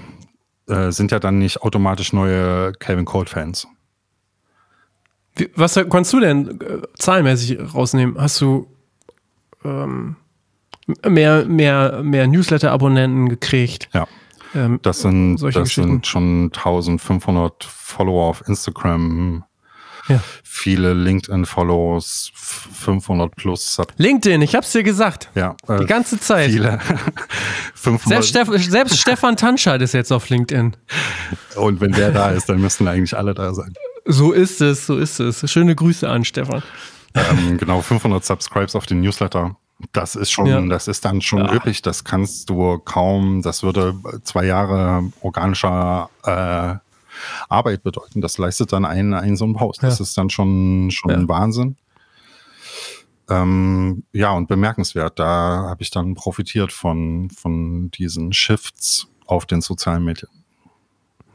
äh, 0.68 0.90
sind 0.90 1.12
ja 1.12 1.18
dann 1.18 1.38
nicht 1.38 1.62
automatisch 1.62 2.12
neue 2.12 2.72
Calvin 2.72 3.04
Cole 3.04 3.26
Fans. 3.26 3.66
Wie, 5.36 5.50
was 5.54 5.74
kannst 5.88 6.12
du 6.12 6.20
denn 6.20 6.60
äh, 6.60 6.82
zahlenmäßig 6.98 7.58
rausnehmen? 7.74 8.20
Hast 8.20 8.40
du 8.40 8.66
ähm, 9.64 10.16
mehr, 11.06 11.44
mehr, 11.44 12.02
mehr 12.02 12.26
Newsletter-Abonnenten 12.26 13.28
gekriegt? 13.28 13.88
Ja, 13.92 14.06
Ähm, 14.54 14.78
das 14.82 15.00
sind, 15.00 15.36
das 15.42 15.70
sind 15.70 16.06
schon 16.06 16.50
1500 16.52 17.64
Follower 17.64 18.26
auf 18.28 18.46
Instagram, 18.46 19.44
Ja. 20.08 20.20
viele 20.42 20.92
LinkedIn-Follows, 20.94 22.32
f- 22.34 22.68
500 22.72 23.34
plus. 23.36 23.78
LinkedIn, 23.96 24.42
ich 24.42 24.54
hab's 24.54 24.72
dir 24.72 24.82
gesagt. 24.82 25.30
Ja, 25.34 25.56
äh, 25.68 25.78
Die 25.78 25.86
ganze 25.86 26.18
Zeit. 26.20 26.50
viele. 26.50 26.78
500. 27.74 28.24
Selbst, 28.24 28.28
Steff, 28.28 28.68
selbst 28.70 28.98
Stefan 29.00 29.36
Tanschalt 29.36 29.80
ist 29.82 29.94
jetzt 29.94 30.12
auf 30.12 30.28
LinkedIn. 30.28 30.76
Und 31.56 31.80
wenn 31.80 31.92
der 31.92 32.10
da 32.10 32.30
ist, 32.30 32.48
dann 32.48 32.60
müssten 32.60 32.86
eigentlich 32.88 33.16
alle 33.16 33.34
da 33.34 33.54
sein. 33.54 33.72
So 34.04 34.32
ist 34.32 34.60
es, 34.60 34.86
so 34.86 34.98
ist 34.98 35.20
es. 35.20 35.48
Schöne 35.50 35.74
Grüße 35.74 36.08
an 36.08 36.24
Stefan. 36.24 36.62
ähm, 37.14 37.56
genau 37.58 37.80
500 37.82 38.24
Subscribes 38.24 38.74
auf 38.74 38.86
den 38.86 39.00
Newsletter. 39.00 39.56
Das 39.92 40.14
ist 40.14 40.30
schon, 40.30 40.46
Ja. 40.46 40.60
das 40.60 40.86
ist 40.88 41.04
dann 41.04 41.20
schon 41.20 41.44
Ja. 41.44 41.54
üppig. 41.54 41.82
Das 41.82 42.04
kannst 42.04 42.48
du 42.48 42.78
kaum, 42.78 43.42
das 43.42 43.62
würde 43.62 43.94
zwei 44.22 44.44
Jahre 44.46 45.10
organischer 45.20 46.08
äh, 46.24 46.74
Arbeit 47.48 47.82
bedeuten. 47.82 48.20
Das 48.20 48.38
leistet 48.38 48.72
dann 48.72 48.84
ein, 48.84 49.12
ein 49.12 49.36
so 49.36 49.44
ein 49.44 49.54
Post. 49.54 49.82
Das 49.82 49.98
Ja. 49.98 50.02
ist 50.04 50.16
dann 50.16 50.30
schon, 50.30 50.90
schon 50.90 51.10
Ja. 51.10 51.16
ein 51.16 51.28
Wahnsinn. 51.28 51.76
Ähm, 53.28 54.04
ja, 54.12 54.30
und 54.32 54.48
bemerkenswert. 54.48 55.18
Da 55.18 55.66
habe 55.68 55.82
ich 55.82 55.90
dann 55.90 56.14
profitiert 56.14 56.72
von, 56.72 57.30
von 57.30 57.90
diesen 57.90 58.32
Shifts 58.32 59.06
auf 59.26 59.46
den 59.46 59.60
sozialen 59.60 60.04
Medien. 60.04 60.28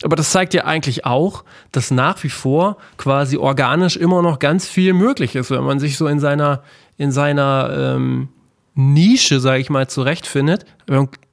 Aber 0.04 0.16
das 0.16 0.30
zeigt 0.32 0.54
ja 0.54 0.66
eigentlich 0.66 1.06
auch, 1.06 1.44
dass 1.72 1.90
nach 1.90 2.22
wie 2.24 2.30
vor 2.30 2.78
quasi 2.98 3.38
organisch 3.38 3.98
immer 3.98 4.22
noch 4.22 4.38
ganz 4.38 4.68
viel 4.68 4.94
möglich 4.94 5.36
ist, 5.36 5.50
wenn 5.50 5.64
man 5.64 5.80
sich 5.80 5.98
so 5.98 6.06
in 6.08 6.20
seiner, 6.20 6.62
in 6.98 7.12
seiner 7.12 7.96
ähm, 7.96 8.30
Nische, 8.78 9.40
sage 9.40 9.60
ich 9.60 9.72
mal, 9.72 9.88
zurechtfindet. 9.88 10.66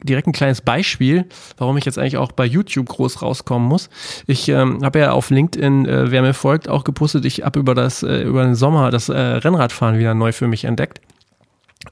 Direkt 0.02 0.26
ein 0.26 0.32
kleines 0.32 0.62
Beispiel, 0.62 1.26
warum 1.58 1.76
ich 1.76 1.84
jetzt 1.84 1.98
eigentlich 1.98 2.16
auch 2.16 2.32
bei 2.32 2.46
YouTube 2.46 2.88
groß 2.88 3.20
rauskommen 3.20 3.68
muss. 3.68 3.90
Ich 4.26 4.48
ähm, 4.48 4.82
habe 4.82 4.98
ja 4.98 5.12
auf 5.12 5.28
LinkedIn, 5.28 5.86
äh, 5.86 6.10
wer 6.10 6.22
mir 6.22 6.32
folgt, 6.32 6.70
auch 6.70 6.84
gepostet, 6.84 7.26
ich 7.26 7.42
habe 7.42 7.60
über 7.60 7.74
das 7.74 8.02
äh, 8.02 8.22
über 8.22 8.44
den 8.44 8.54
Sommer 8.54 8.90
das 8.90 9.10
äh, 9.10 9.18
Rennradfahren 9.18 9.98
wieder 9.98 10.14
neu 10.14 10.32
für 10.32 10.48
mich 10.48 10.64
entdeckt. 10.64 11.00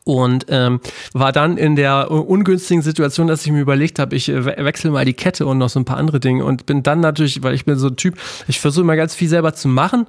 Und 0.04 0.46
ähm, 0.48 0.80
war 1.12 1.32
dann 1.32 1.56
in 1.56 1.76
der 1.76 2.10
uh, 2.10 2.16
ungünstigen 2.16 2.82
Situation, 2.82 3.28
dass 3.28 3.46
ich 3.46 3.52
mir 3.52 3.60
überlegt 3.60 3.98
habe, 3.98 4.16
ich 4.16 4.28
äh, 4.28 4.44
we- 4.44 4.56
wechsle 4.58 4.90
mal 4.90 5.04
die 5.04 5.14
Kette 5.14 5.46
und 5.46 5.58
noch 5.58 5.68
so 5.68 5.78
ein 5.78 5.84
paar 5.84 5.96
andere 5.96 6.18
Dinge 6.18 6.44
und 6.44 6.66
bin 6.66 6.82
dann 6.82 7.00
natürlich, 7.00 7.42
weil 7.42 7.54
ich 7.54 7.64
bin 7.64 7.78
so 7.78 7.88
ein 7.88 7.96
Typ, 7.96 8.18
ich 8.48 8.58
versuche 8.58 8.82
immer 8.82 8.96
ganz 8.96 9.14
viel 9.14 9.28
selber 9.28 9.54
zu 9.54 9.68
machen, 9.68 10.06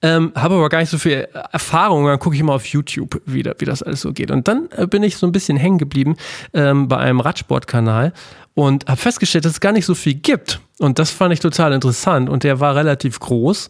ähm, 0.00 0.32
habe 0.34 0.54
aber 0.54 0.68
gar 0.68 0.78
nicht 0.78 0.90
so 0.90 0.98
viel 0.98 1.28
Erfahrung. 1.52 2.06
Dann 2.06 2.18
gucke 2.18 2.36
ich 2.36 2.42
mal 2.42 2.54
auf 2.54 2.66
YouTube, 2.66 3.20
wie, 3.26 3.42
da, 3.42 3.52
wie 3.58 3.64
das 3.66 3.82
alles 3.82 4.00
so 4.00 4.12
geht. 4.12 4.30
Und 4.30 4.48
dann 4.48 4.68
äh, 4.76 4.86
bin 4.86 5.02
ich 5.02 5.16
so 5.16 5.26
ein 5.26 5.32
bisschen 5.32 5.56
hängen 5.56 5.78
geblieben 5.78 6.16
ähm, 6.54 6.88
bei 6.88 6.96
einem 6.96 7.20
Radsportkanal 7.20 8.12
und 8.54 8.86
habe 8.86 9.00
festgestellt, 9.00 9.44
dass 9.44 9.52
es 9.52 9.60
gar 9.60 9.72
nicht 9.72 9.84
so 9.86 9.94
viel 9.94 10.14
gibt. 10.14 10.60
Und 10.78 10.98
das 10.98 11.10
fand 11.10 11.34
ich 11.34 11.40
total 11.40 11.72
interessant 11.72 12.28
und 12.30 12.44
der 12.44 12.60
war 12.60 12.76
relativ 12.76 13.20
groß. 13.20 13.68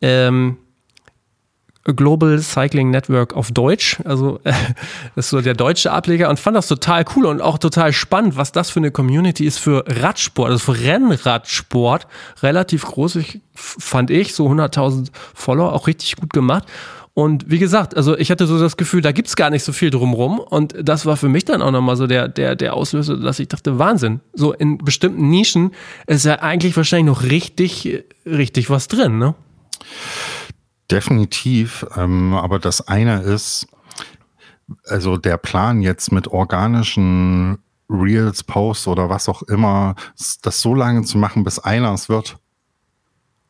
Ähm, 0.00 0.58
Global 1.84 2.38
Cycling 2.38 2.90
Network 2.90 3.34
auf 3.34 3.52
Deutsch. 3.52 4.00
Also 4.04 4.40
äh, 4.44 4.52
das 5.14 5.26
ist 5.26 5.30
so 5.30 5.40
der 5.40 5.54
deutsche 5.54 5.92
Ableger 5.92 6.30
und 6.30 6.40
fand 6.40 6.56
das 6.56 6.68
total 6.68 7.04
cool 7.14 7.26
und 7.26 7.42
auch 7.42 7.58
total 7.58 7.92
spannend, 7.92 8.36
was 8.36 8.52
das 8.52 8.70
für 8.70 8.80
eine 8.80 8.90
Community 8.90 9.44
ist 9.44 9.58
für 9.58 9.84
Radsport, 9.86 10.50
also 10.50 10.72
für 10.72 10.80
Rennradsport. 10.80 12.06
Relativ 12.42 12.84
groß, 12.84 13.16
ich, 13.16 13.40
fand 13.54 14.10
ich, 14.10 14.34
so 14.34 14.48
100.000 14.48 15.08
Follower, 15.34 15.72
auch 15.72 15.86
richtig 15.86 16.16
gut 16.16 16.32
gemacht. 16.32 16.64
Und 17.14 17.48
wie 17.48 17.60
gesagt, 17.60 17.96
also 17.96 18.18
ich 18.18 18.32
hatte 18.32 18.46
so 18.48 18.58
das 18.58 18.76
Gefühl, 18.76 19.00
da 19.00 19.12
gibt's 19.12 19.36
gar 19.36 19.48
nicht 19.48 19.62
so 19.62 19.72
viel 19.72 19.90
drumrum. 19.90 20.40
Und 20.40 20.74
das 20.82 21.06
war 21.06 21.16
für 21.16 21.28
mich 21.28 21.44
dann 21.44 21.62
auch 21.62 21.70
nochmal 21.70 21.96
so 21.96 22.08
der, 22.08 22.26
der, 22.26 22.56
der 22.56 22.74
Auslöser, 22.74 23.16
dass 23.16 23.38
ich 23.38 23.46
dachte, 23.46 23.78
Wahnsinn. 23.78 24.20
So 24.32 24.52
in 24.52 24.78
bestimmten 24.78 25.30
Nischen 25.30 25.70
ist 26.08 26.24
ja 26.24 26.40
eigentlich 26.40 26.76
wahrscheinlich 26.76 27.06
noch 27.06 27.22
richtig, 27.22 28.04
richtig 28.26 28.68
was 28.68 28.88
drin, 28.88 29.18
ne? 29.18 29.34
Definitiv, 30.90 31.86
ähm, 31.96 32.34
aber 32.34 32.58
das 32.58 32.86
eine 32.88 33.22
ist, 33.22 33.66
also 34.86 35.16
der 35.16 35.38
Plan 35.38 35.82
jetzt 35.82 36.12
mit 36.12 36.28
organischen 36.28 37.58
Reels, 37.88 38.44
Posts 38.44 38.88
oder 38.88 39.08
was 39.08 39.28
auch 39.28 39.42
immer, 39.42 39.94
das 40.42 40.60
so 40.60 40.74
lange 40.74 41.02
zu 41.02 41.18
machen, 41.18 41.44
bis 41.44 41.58
einer 41.58 41.92
es 41.92 42.08
wird. 42.08 42.36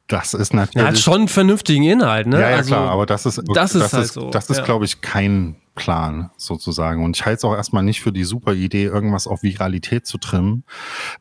Das 0.07 0.35
ist 0.35 0.53
natürlich. 0.53 0.85
Er 0.85 0.93
hat 0.93 0.99
schon 0.99 1.15
einen 1.15 1.29
vernünftigen 1.29 1.85
Inhalt, 1.85 2.27
ne? 2.27 2.41
Ja, 2.41 2.51
ja 2.51 2.57
also, 2.57 2.69
klar, 2.69 2.91
aber 2.91 3.07
das 3.07 3.27
ist, 3.27 3.41
das 3.55 3.75
ist, 3.75 3.83
das 3.83 3.93
halt 3.93 4.05
ist, 4.05 4.13
so. 4.13 4.31
das 4.31 4.51
ist 4.51 4.59
ja. 4.59 4.65
glaube 4.65 4.85
ich, 4.85 5.01
kein 5.01 5.57
Plan 5.75 6.31
sozusagen. 6.37 7.05
Und 7.05 7.17
ich 7.17 7.27
halte 7.27 7.39
es 7.39 7.45
auch 7.45 7.55
erstmal 7.55 7.83
nicht 7.83 8.01
für 8.01 8.13
die 8.13 8.25
super 8.25 8.55
Idee, 8.55 8.85
irgendwas 8.85 9.27
auf 9.27 9.43
Viralität 9.43 10.07
zu 10.07 10.19
trimmen, 10.19 10.65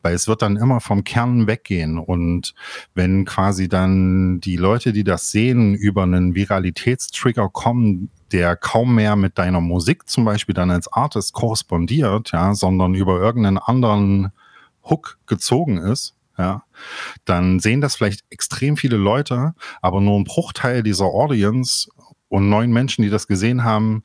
weil 0.02 0.14
es 0.14 0.28
wird 0.28 0.42
dann 0.42 0.58
immer 0.58 0.80
vom 0.80 1.04
Kern 1.04 1.48
weggehen. 1.48 1.98
Und 1.98 2.54
wenn 2.94 3.26
quasi 3.26 3.68
dann 3.68 4.40
die 4.40 4.58
Leute, 4.58 4.94
die 4.94 5.04
das 5.04 5.32
sehen, 5.32 5.74
über 5.74 6.04
einen 6.04 6.36
Viralitätstrigger 6.36 7.50
kommen, 7.50 8.10
der 8.32 8.56
kaum 8.56 8.96
mehr 8.96 9.16
mit 9.16 9.38
deiner 9.38 9.62
Musik 9.62 10.08
zum 10.08 10.26
Beispiel 10.26 10.56
dann 10.56 10.72
als 10.72 10.92
Artist 10.92 11.34
korrespondiert, 11.34 12.32
ja, 12.32 12.54
sondern 12.54 12.94
über 12.96 13.20
irgendeinen 13.20 13.58
anderen 13.58 14.32
Hook 14.84 15.18
gezogen 15.28 15.78
ist, 15.78 16.16
ja, 16.38 16.64
dann 17.26 17.60
sehen 17.60 17.82
das 17.82 17.96
vielleicht 17.96 18.24
extrem 18.30 18.76
viele 18.76 18.98
Leute, 18.98 19.54
aber 19.82 20.02
nur 20.02 20.20
ein 20.20 20.24
Bruchteil 20.24 20.82
dieser 20.82 21.06
Audience 21.06 21.90
und 22.28 22.50
neun 22.50 22.72
Menschen, 22.72 23.04
die 23.04 23.12
das 23.12 23.28
gesehen 23.28 23.64
haben, 23.64 24.02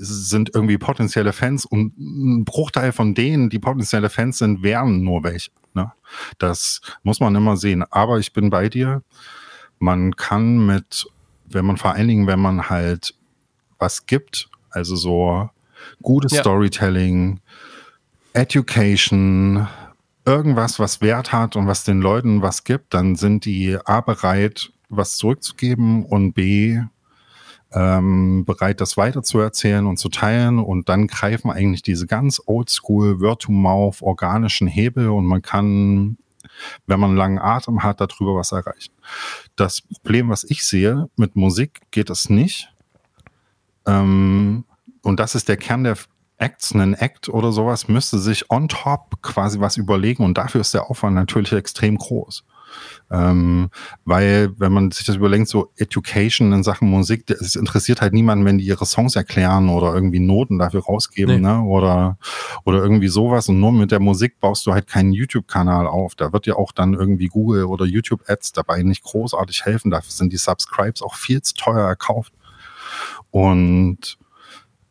sind 0.00 0.50
irgendwie 0.54 0.78
potenzielle 0.78 1.32
Fans 1.32 1.64
und 1.66 1.96
ein 1.98 2.44
Bruchteil 2.44 2.92
von 2.92 3.14
denen, 3.14 3.50
die 3.50 3.58
potenzielle 3.58 4.08
Fans 4.08 4.38
sind, 4.38 4.62
wären 4.62 5.02
nur 5.02 5.22
welche. 5.24 5.50
Ne? 5.74 5.92
Das 6.38 6.80
muss 7.02 7.20
man 7.20 7.34
immer 7.34 7.56
sehen. 7.56 7.84
Aber 7.90 8.18
ich 8.18 8.32
bin 8.32 8.50
bei 8.50 8.68
dir. 8.68 9.02
Man 9.78 10.16
kann 10.16 10.66
mit, 10.66 11.06
wenn 11.46 11.66
man 11.66 11.76
vor 11.76 11.92
allen 11.92 12.08
Dingen, 12.08 12.26
wenn 12.26 12.40
man 12.40 12.70
halt 12.70 13.14
was 13.78 14.06
gibt, 14.06 14.48
also 14.70 14.96
so 14.96 15.50
gutes 16.02 16.32
Ja. 16.32 16.40
Storytelling, 16.40 17.40
Education, 18.32 19.66
irgendwas, 20.24 20.78
was 20.78 21.00
Wert 21.00 21.32
hat 21.32 21.56
und 21.56 21.66
was 21.66 21.84
den 21.84 22.00
Leuten 22.00 22.42
was 22.42 22.64
gibt, 22.64 22.94
dann 22.94 23.16
sind 23.16 23.44
die 23.44 23.78
A 23.84 24.00
bereit, 24.00 24.72
was 24.88 25.16
zurückzugeben 25.16 26.04
und 26.04 26.32
B 26.32 26.80
ähm, 27.72 28.44
bereit, 28.44 28.80
das 28.80 28.96
weiterzuerzählen 28.96 29.86
und 29.86 29.98
zu 29.98 30.08
teilen. 30.08 30.58
Und 30.58 30.88
dann 30.88 31.06
greifen 31.06 31.50
eigentlich 31.50 31.82
diese 31.82 32.06
ganz 32.06 32.40
oldschool, 32.46 33.20
Word-to-Mouth, 33.20 34.02
organischen 34.02 34.66
Hebel 34.66 35.08
und 35.08 35.26
man 35.26 35.42
kann, 35.42 36.18
wenn 36.86 37.00
man 37.00 37.10
einen 37.10 37.18
langen 37.18 37.38
Atem 37.38 37.82
hat, 37.82 38.00
darüber 38.00 38.36
was 38.36 38.52
erreichen. 38.52 38.92
Das 39.56 39.82
Problem, 39.82 40.28
was 40.28 40.44
ich 40.44 40.64
sehe, 40.64 41.08
mit 41.16 41.36
Musik 41.36 41.80
geht 41.90 42.10
es 42.10 42.28
nicht. 42.28 42.72
Ähm, 43.86 44.64
und 45.02 45.20
das 45.20 45.34
ist 45.34 45.48
der 45.48 45.56
Kern 45.56 45.84
der 45.84 45.96
Acts, 46.38 46.74
ein 46.74 46.94
Act 46.94 47.28
oder 47.28 47.52
sowas, 47.52 47.88
müsste 47.88 48.18
sich 48.18 48.50
on 48.50 48.68
top 48.68 49.20
quasi 49.22 49.60
was 49.60 49.76
überlegen 49.76 50.24
und 50.24 50.38
dafür 50.38 50.62
ist 50.62 50.72
der 50.72 50.90
Aufwand 50.90 51.14
natürlich 51.14 51.52
extrem 51.52 51.98
groß. 51.98 52.44
Ähm, 53.10 53.70
weil, 54.04 54.52
wenn 54.58 54.72
man 54.72 54.90
sich 54.92 55.04
das 55.06 55.16
überlegt, 55.16 55.48
so 55.48 55.72
Education 55.76 56.52
in 56.52 56.62
Sachen 56.62 56.88
Musik, 56.88 57.28
es 57.28 57.56
interessiert 57.56 58.00
halt 58.00 58.12
niemanden, 58.12 58.44
wenn 58.44 58.58
die 58.58 58.64
ihre 58.64 58.86
Songs 58.86 59.16
erklären 59.16 59.68
oder 59.68 59.92
irgendwie 59.92 60.20
Noten 60.20 60.58
dafür 60.58 60.84
rausgeben, 60.84 61.36
Nee. 61.36 61.40
ne? 61.40 61.62
Oder, 61.62 62.18
oder 62.64 62.78
irgendwie 62.78 63.08
sowas. 63.08 63.48
Und 63.48 63.58
nur 63.58 63.72
mit 63.72 63.90
der 63.90 64.00
Musik 64.00 64.38
baust 64.40 64.64
du 64.66 64.72
halt 64.72 64.86
keinen 64.86 65.12
YouTube-Kanal 65.12 65.86
auf. 65.88 66.14
Da 66.14 66.32
wird 66.32 66.46
ja 66.46 66.54
auch 66.54 66.70
dann 66.72 66.94
irgendwie 66.94 67.26
Google 67.26 67.64
oder 67.64 67.84
YouTube-Ads 67.84 68.52
dabei 68.52 68.82
nicht 68.82 69.02
großartig 69.02 69.64
helfen. 69.64 69.90
Dafür 69.90 70.12
sind 70.12 70.32
die 70.32 70.36
Subscribes 70.36 71.02
auch 71.02 71.14
viel 71.16 71.42
zu 71.42 71.54
teuer 71.54 71.86
erkauft. 71.86 72.32
Und 73.30 74.18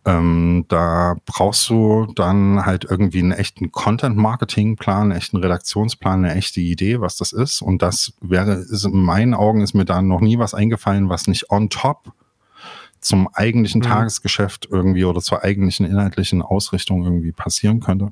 ähm, 0.05 0.65
da 0.69 1.15
brauchst 1.25 1.69
du 1.69 2.07
dann 2.15 2.65
halt 2.65 2.85
irgendwie 2.89 3.19
einen 3.19 3.31
echten 3.33 3.71
Content-Marketing-Plan, 3.71 5.01
einen 5.03 5.11
echten 5.11 5.37
Redaktionsplan, 5.37 6.23
eine 6.25 6.35
echte 6.35 6.61
Idee, 6.61 7.01
was 7.01 7.17
das 7.17 7.31
ist. 7.33 7.61
Und 7.61 7.81
das 7.81 8.13
wäre, 8.21 8.53
ist 8.53 8.85
in 8.85 9.03
meinen 9.03 9.33
Augen 9.33 9.61
ist 9.61 9.73
mir 9.73 9.85
da 9.85 10.01
noch 10.01 10.21
nie 10.21 10.39
was 10.39 10.53
eingefallen, 10.53 11.09
was 11.09 11.27
nicht 11.27 11.51
on 11.51 11.69
top 11.69 12.13
zum 13.01 13.27
eigentlichen 13.33 13.79
Mhm. 13.79 13.85
Tagesgeschäft 13.85 14.67
irgendwie 14.71 15.05
oder 15.05 15.21
zur 15.21 15.43
eigentlichen 15.43 15.85
inhaltlichen 15.85 16.41
Ausrichtung 16.41 17.03
irgendwie 17.03 17.31
passieren 17.31 17.79
könnte. 17.79 18.11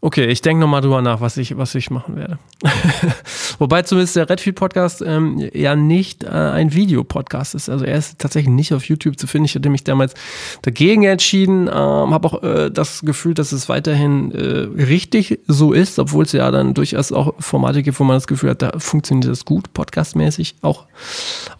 Okay, 0.00 0.26
ich 0.26 0.42
denke 0.42 0.60
nochmal 0.60 0.80
drüber 0.80 1.02
nach, 1.02 1.20
was 1.20 1.36
ich, 1.36 1.56
was 1.56 1.74
ich 1.74 1.90
machen 1.90 2.16
werde. 2.16 2.38
Wobei 3.58 3.82
zumindest 3.82 4.14
der 4.14 4.30
Redfield-Podcast 4.30 5.02
ähm, 5.04 5.48
ja 5.52 5.74
nicht 5.74 6.22
äh, 6.22 6.28
ein 6.28 6.72
Videopodcast 6.72 7.56
ist. 7.56 7.68
Also 7.68 7.84
er 7.84 7.98
ist 7.98 8.18
tatsächlich 8.18 8.54
nicht 8.54 8.72
auf 8.72 8.84
YouTube 8.84 9.18
zu 9.18 9.26
finden. 9.26 9.46
Ich 9.46 9.56
hatte 9.56 9.70
mich 9.70 9.82
damals 9.82 10.14
dagegen 10.62 11.02
entschieden, 11.02 11.66
ähm, 11.66 11.72
habe 11.72 12.28
auch 12.28 12.42
äh, 12.44 12.70
das 12.70 13.00
Gefühl, 13.00 13.34
dass 13.34 13.50
es 13.50 13.68
weiterhin 13.68 14.30
äh, 14.30 14.82
richtig 14.82 15.40
so 15.48 15.72
ist, 15.72 15.98
obwohl 15.98 16.24
es 16.24 16.32
ja 16.32 16.48
dann 16.52 16.74
durchaus 16.74 17.10
auch 17.10 17.34
Formate 17.40 17.82
gibt, 17.82 17.98
wo 17.98 18.04
man 18.04 18.16
das 18.16 18.28
Gefühl 18.28 18.50
hat, 18.50 18.62
da 18.62 18.78
funktioniert 18.78 19.28
das 19.28 19.44
gut, 19.44 19.72
podcastmäßig 19.72 20.56
auch 20.62 20.86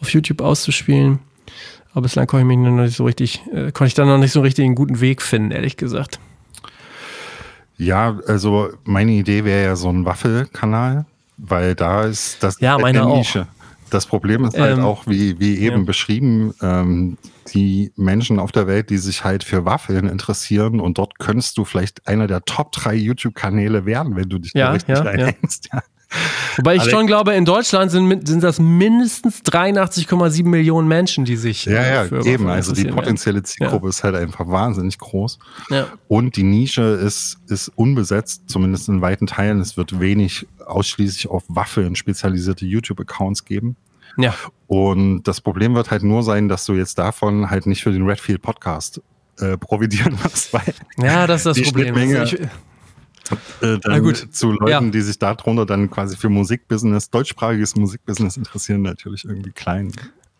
auf 0.00 0.10
YouTube 0.10 0.42
auszuspielen. 0.42 1.18
Aber 1.90 2.02
bislang 2.02 2.28
konnte 2.28 2.42
ich 2.42 2.46
mich 2.46 2.58
noch 2.58 2.70
nicht 2.70 2.96
so 2.96 3.04
richtig, 3.04 3.42
äh, 3.52 3.72
konnte 3.72 3.86
ich 3.86 3.94
da 3.94 4.04
noch 4.04 4.18
nicht 4.18 4.32
so 4.32 4.42
richtig 4.42 4.64
einen 4.64 4.76
guten 4.76 5.00
Weg 5.00 5.22
finden, 5.22 5.50
ehrlich 5.50 5.76
gesagt. 5.76 6.20
Ja, 7.78 8.18
also 8.26 8.70
meine 8.84 9.12
Idee 9.12 9.44
wäre 9.44 9.64
ja 9.64 9.76
so 9.76 9.88
ein 9.88 10.04
Waffelkanal, 10.04 11.06
weil 11.36 11.74
da 11.74 12.04
ist 12.04 12.42
das 12.42 12.60
Ja, 12.60 12.72
halt 12.72 12.82
meine 12.82 13.02
eine 13.02 13.08
auch. 13.08 13.18
Nische. 13.18 13.46
Das 13.90 14.04
Problem 14.06 14.44
ist 14.44 14.58
halt 14.58 14.76
Ähm, 14.78 14.84
auch, 14.84 15.06
wie, 15.06 15.40
wie 15.40 15.56
eben 15.60 15.78
ja. 15.78 15.84
beschrieben, 15.84 16.52
ähm, 16.60 17.16
die 17.54 17.90
Menschen 17.96 18.38
auf 18.38 18.52
der 18.52 18.66
Welt, 18.66 18.90
die 18.90 18.98
sich 18.98 19.24
halt 19.24 19.44
für 19.44 19.64
Waffeln 19.64 20.06
interessieren 20.08 20.78
und 20.80 20.98
dort 20.98 21.18
könntest 21.18 21.56
du 21.56 21.64
vielleicht 21.64 22.06
einer 22.06 22.26
der 22.26 22.44
Top 22.44 22.72
drei 22.72 22.94
YouTube-Kanäle 22.94 23.86
werden, 23.86 24.14
wenn 24.16 24.28
du 24.28 24.38
dich 24.38 24.52
da 24.52 24.58
Ja, 24.58 24.72
richtig 24.72 24.98
ja, 24.98 25.04
ja. 25.04 25.10
reinhängst. 25.10 25.68
Ja. 25.72 25.82
Wobei 26.56 26.74
ich 26.74 26.80
Alex- 26.82 26.94
schon 26.96 27.06
glaube, 27.06 27.34
in 27.34 27.44
Deutschland 27.44 27.90
sind, 27.90 28.26
sind 28.26 28.42
das 28.42 28.58
mindestens 28.58 29.42
83,7 29.44 30.44
Millionen 30.48 30.88
Menschen, 30.88 31.24
die 31.24 31.36
sich 31.36 31.66
Ja, 31.66 31.82
äh, 31.82 31.94
ja, 31.94 32.04
für 32.04 32.24
eben. 32.26 32.48
Also 32.48 32.72
die 32.72 32.86
potenzielle 32.86 33.42
Zielgruppe 33.42 33.88
ist 33.88 34.02
halt 34.02 34.14
einfach 34.16 34.48
wahnsinnig 34.48 34.98
groß. 34.98 35.38
werden. 35.68 35.86
Und 36.08 36.36
die 36.36 36.42
Nische 36.42 36.82
ist, 36.82 37.38
ist 37.48 37.68
unbesetzt, 37.76 38.44
zumindest 38.48 38.88
in 38.88 39.00
weiten 39.02 39.26
Teilen. 39.26 39.60
Es 39.60 39.76
wird 39.76 40.00
wenig 40.00 40.46
ausschließlich 40.66 41.28
auf 41.28 41.44
Waffeln 41.48 41.94
spezialisierte 41.94 42.64
YouTube-Accounts 42.66 43.44
geben. 43.44 43.76
Ja. 44.16 44.30
ja. 44.30 44.34
Und 44.66 45.22
das 45.24 45.40
Problem 45.40 45.74
wird 45.74 45.90
halt 45.90 46.02
nur 46.02 46.22
sein, 46.22 46.48
dass 46.48 46.64
du 46.64 46.74
jetzt 46.74 46.98
davon 46.98 47.50
halt 47.50 47.66
nicht 47.66 47.82
für 47.82 47.92
den 47.92 48.04
Redfield 48.06 48.42
Podcast 48.42 49.00
äh, 49.38 49.56
providieren 49.56 50.18
wirst, 50.24 50.52
weil 50.52 50.74
Ja, 50.98 51.26
das 51.26 51.42
ist 51.42 51.46
das 51.46 51.56
Die 51.58 51.62
Problem. 51.62 51.94
Schnittmenge- 51.94 52.24
ich, 52.24 52.38
äh, 53.60 53.78
dann 53.82 54.02
gut. 54.02 54.28
zu 54.34 54.52
Leuten, 54.52 54.68
Ja. 54.68 54.80
die 54.80 55.00
sich 55.00 55.18
darunter 55.18 55.66
dann 55.66 55.90
quasi 55.90 56.16
für 56.16 56.28
Musikbusiness, 56.28 57.10
deutschsprachiges 57.10 57.76
Musikbusiness 57.76 58.36
interessieren, 58.36 58.82
natürlich 58.82 59.24
irgendwie 59.24 59.50
klein 59.50 59.92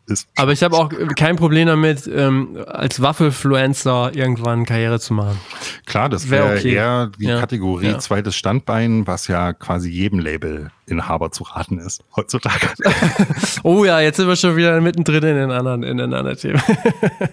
ist. 0.07 0.27
aber 0.37 0.53
ich 0.53 0.63
habe 0.63 0.75
auch 0.77 0.91
kein 1.17 1.37
Problem 1.37 1.67
damit, 1.67 2.09
ähm, 2.11 2.57
als 2.67 3.03
Waffelfluencer 3.03 4.13
irgendwann 4.15 4.65
Karriere 4.65 4.99
zu 5.01 5.13
machen. 5.13 5.39
Klar, 5.85 6.09
das 6.09 6.31
Wär 6.31 6.45
wäre 6.45 6.57
okay. 6.59 6.73
eher 6.75 7.11
die 7.19 7.25
Ja. 7.27 7.41
Kategorie 7.41 7.89
Ja. 7.89 7.99
zweites 7.99 8.35
Standbein, 8.35 9.07
was 9.07 9.29
ja 9.29 9.53
quasi 9.53 9.91
jedem 9.91 10.19
Label 10.19 10.71
Inhaber 10.89 11.31
zu 11.31 11.45
raten 11.45 11.79
ist 11.79 12.03
heutzutage. 12.17 12.69
oh 13.63 13.85
ja, 13.85 14.01
jetzt 14.01 14.17
sind 14.17 14.29
wir 14.29 14.37
schon 14.37 14.57
wieder 14.57 14.81
mittendrin 14.81 15.23
in 15.23 15.37
den 15.37 15.51
anderen, 15.51 15.83
in 15.83 15.99
den 15.99 16.13
anderen 16.13 16.37
Themen. 16.37 16.63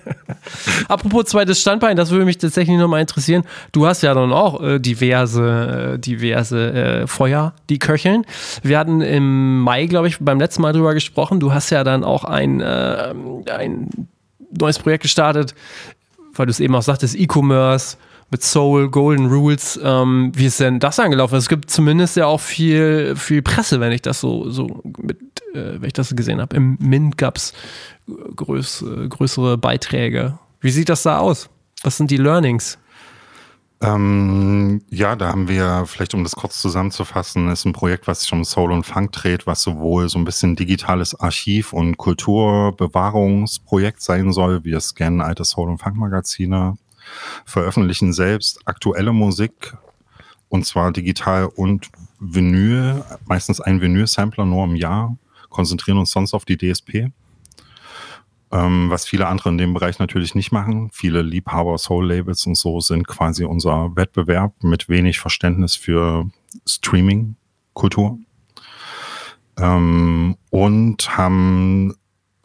Apropos 0.87 1.25
zweites 1.25 1.61
Standbein, 1.61 1.97
das 1.97 2.11
würde 2.11 2.25
mich 2.25 2.37
tatsächlich 2.37 2.77
nochmal 2.77 3.01
interessieren. 3.01 3.43
Du 3.71 3.87
hast 3.87 4.01
ja 4.01 4.13
dann 4.13 4.31
auch 4.31 4.61
äh, 4.61 4.79
diverse, 4.79 5.93
äh, 5.95 5.99
diverse 5.99 6.73
äh, 6.73 7.07
Feuer, 7.07 7.53
die 7.69 7.79
köcheln. 7.79 8.25
Wir 8.61 8.79
hatten 8.79 9.01
im 9.01 9.59
Mai, 9.61 9.85
glaube 9.85 10.07
ich, 10.07 10.19
beim 10.19 10.39
letzten 10.39 10.61
Mal 10.61 10.73
drüber 10.73 10.93
gesprochen. 10.93 11.39
Du 11.39 11.53
hast 11.53 11.69
ja 11.69 11.83
dann 11.83 12.03
auch 12.03 12.23
ein, 12.23 12.61
äh, 12.61 13.13
ein 13.51 13.89
neues 14.51 14.79
Projekt 14.79 15.03
gestartet, 15.03 15.55
weil 16.33 16.45
du 16.45 16.51
es 16.51 16.59
eben 16.59 16.75
auch 16.75 16.81
sagtest, 16.81 17.15
E-Commerce 17.15 17.97
mit 18.31 18.43
Soul, 18.43 18.89
Golden 18.89 19.27
Rules. 19.27 19.79
Ähm, 19.81 20.31
wie 20.35 20.45
ist 20.45 20.59
denn 20.59 20.79
das 20.79 20.99
angelaufen? 20.99 21.35
Es 21.35 21.49
gibt 21.49 21.69
zumindest 21.69 22.17
ja 22.17 22.25
auch 22.25 22.41
viel, 22.41 23.15
viel 23.15 23.41
Presse, 23.41 23.79
wenn 23.79 23.91
ich 23.91 24.01
das 24.01 24.19
so, 24.19 24.49
so 24.49 24.81
mit, 24.97 25.19
äh, 25.53 25.79
wenn 25.79 25.85
ich 25.85 25.93
das 25.93 26.15
gesehen 26.15 26.41
habe. 26.41 26.55
Im 26.55 26.77
Mint 26.79 27.17
gab 27.17 27.37
es 27.37 27.53
größ, 28.35 28.85
größere 29.09 29.57
Beiträge. 29.57 30.37
Wie 30.59 30.71
sieht 30.71 30.89
das 30.89 31.03
da 31.03 31.19
aus? 31.19 31.49
Was 31.83 31.97
sind 31.97 32.11
die 32.11 32.17
Learnings? 32.17 32.77
Ähm, 33.81 34.81
ja, 34.89 35.15
da 35.15 35.27
haben 35.27 35.47
wir, 35.47 35.85
vielleicht 35.85 36.13
um 36.13 36.23
das 36.23 36.35
kurz 36.35 36.61
zusammenzufassen, 36.61 37.49
ist 37.49 37.65
ein 37.65 37.73
Projekt, 37.73 38.07
was 38.07 38.21
sich 38.21 38.31
um 38.31 38.45
Soul 38.45 38.71
und 38.71 38.85
Funk 38.85 39.11
dreht, 39.11 39.45
was 39.45 39.61
sowohl 39.61 40.09
so 40.09 40.17
ein 40.17 40.25
bisschen 40.25 40.55
digitales 40.55 41.19
Archiv- 41.19 41.73
und 41.73 41.97
Kulturbewahrungsprojekt 41.97 44.01
sein 44.01 44.31
soll. 44.31 44.63
Wir 44.63 44.79
scannen 44.79 45.21
alte 45.21 45.43
Soul- 45.43 45.69
und 45.69 45.79
Funk-Magazine, 45.79 46.77
veröffentlichen 47.45 48.13
selbst 48.13 48.59
aktuelle 48.65 49.13
Musik 49.13 49.75
und 50.49 50.65
zwar 50.65 50.91
digital 50.91 51.45
und 51.45 51.89
Vinyl, 52.19 53.03
meistens 53.25 53.59
ein 53.59 53.81
Vinyl-Sampler 53.81 54.45
nur 54.45 54.63
im 54.65 54.75
Jahr, 54.75 55.17
konzentrieren 55.49 55.97
uns 55.97 56.11
sonst 56.11 56.33
auf 56.33 56.45
die 56.45 56.57
DSP. 56.57 57.11
Ähm, 58.51 58.89
was 58.89 59.05
viele 59.05 59.27
andere 59.27 59.49
in 59.49 59.57
dem 59.57 59.73
Bereich 59.73 59.99
natürlich 59.99 60.35
nicht 60.35 60.51
machen. 60.51 60.89
Viele 60.93 61.21
Liebhaber, 61.21 61.77
Soul-Labels 61.77 62.45
und 62.45 62.55
so 62.55 62.79
sind 62.79 63.07
quasi 63.07 63.43
unser 63.43 63.95
Wettbewerb 63.95 64.53
mit 64.63 64.87
wenig 64.87 65.19
Verständnis 65.19 65.75
für 65.75 66.29
Streaming-Kultur. 66.67 68.19
Ähm, 69.57 70.37
und 70.51 71.17
haben 71.17 71.95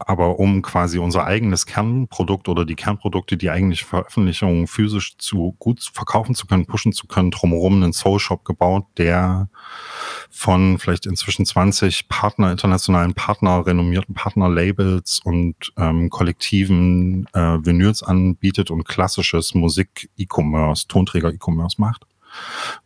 aber 0.07 0.39
um 0.39 0.63
quasi 0.63 0.99
unser 0.99 1.27
eigenes 1.27 1.67
Kernprodukt 1.67 2.49
oder 2.49 2.65
die 2.65 2.75
Kernprodukte, 2.75 3.37
die 3.37 3.51
eigentliche 3.51 3.85
Veröffentlichung 3.85 4.67
physisch 4.67 5.17
zu 5.19 5.55
gut 5.59 5.81
verkaufen 5.93 6.35
zu 6.35 6.47
können, 6.47 6.67
pushen 6.67 6.93
zu 6.93 7.07
können, 7.07 7.31
drumherum 7.31 7.83
einen 7.83 7.93
Soul 7.93 8.19
Shop 8.19 8.45
gebaut, 8.45 8.87
der 8.97 9.49
von 10.31 10.79
vielleicht 10.79 11.07
inzwischen 11.07 11.45
20 11.45 12.09
Partner, 12.09 12.51
internationalen 12.51 13.15
Partner, 13.15 13.67
renommierten 13.67 14.15
Partner-Labels 14.15 15.21
und 15.25 15.73
ähm, 15.77 16.09
kollektiven 16.11 17.27
äh, 17.33 17.59
Vinyls 17.65 18.03
anbietet 18.03 18.71
und 18.71 18.85
klassisches 18.85 19.55
Musik-E-Commerce, 19.55 20.89
Tonträger-E-Commerce 20.89 21.81
macht. 21.81 22.07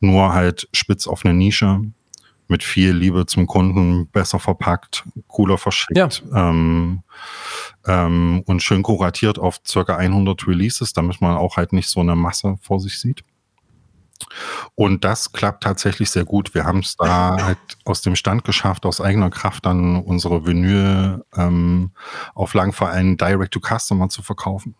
Nur 0.01 0.33
halt 0.33 0.69
spitz 0.73 1.07
auf 1.07 1.25
eine 1.25 1.35
Nische, 1.35 1.81
mit 2.49 2.63
viel 2.63 2.93
Liebe 2.93 3.27
zum 3.27 3.47
Kunden, 3.47 4.09
besser 4.09 4.39
verpackt, 4.39 5.05
cooler 5.29 5.59
verschickt 5.59 5.97
ja. 5.97 6.51
ähm, 6.51 7.03
ähm, 7.87 8.43
und 8.47 8.63
schön 8.63 8.83
kuratiert 8.83 9.39
auf 9.39 9.61
circa 9.67 9.97
100 9.97 10.47
Releases, 10.47 10.93
damit 10.93 11.21
man 11.21 11.37
auch 11.37 11.57
halt 11.57 11.73
nicht 11.73 11.89
so 11.89 12.01
eine 12.01 12.17
Masse 12.17 12.57
vor 12.61 12.81
sich 12.81 12.99
sieht. 12.99 13.23
Und 14.75 15.05
das 15.05 15.33
klappt 15.33 15.63
tatsächlich 15.63 16.11
sehr 16.11 16.25
gut. 16.25 16.55
Wir 16.55 16.65
haben 16.65 16.81
es 16.81 16.97
da 16.97 17.37
halt 17.41 17.59
aus 17.85 18.03
dem 18.03 18.17
Stand 18.17 18.45
geschafft, 18.45 18.87
aus 18.87 19.01
eigener 19.01 19.31
Kraft 19.31 19.67
dann 19.67 19.97
unsere 19.97 20.47
Vinyl-Auflagen 20.47 21.93
ähm, 22.37 22.73
für 22.73 22.89
einen 22.89 23.17
Direct-to-Customer 23.17 24.09
zu 24.09 24.23
verkaufen. 24.23 24.75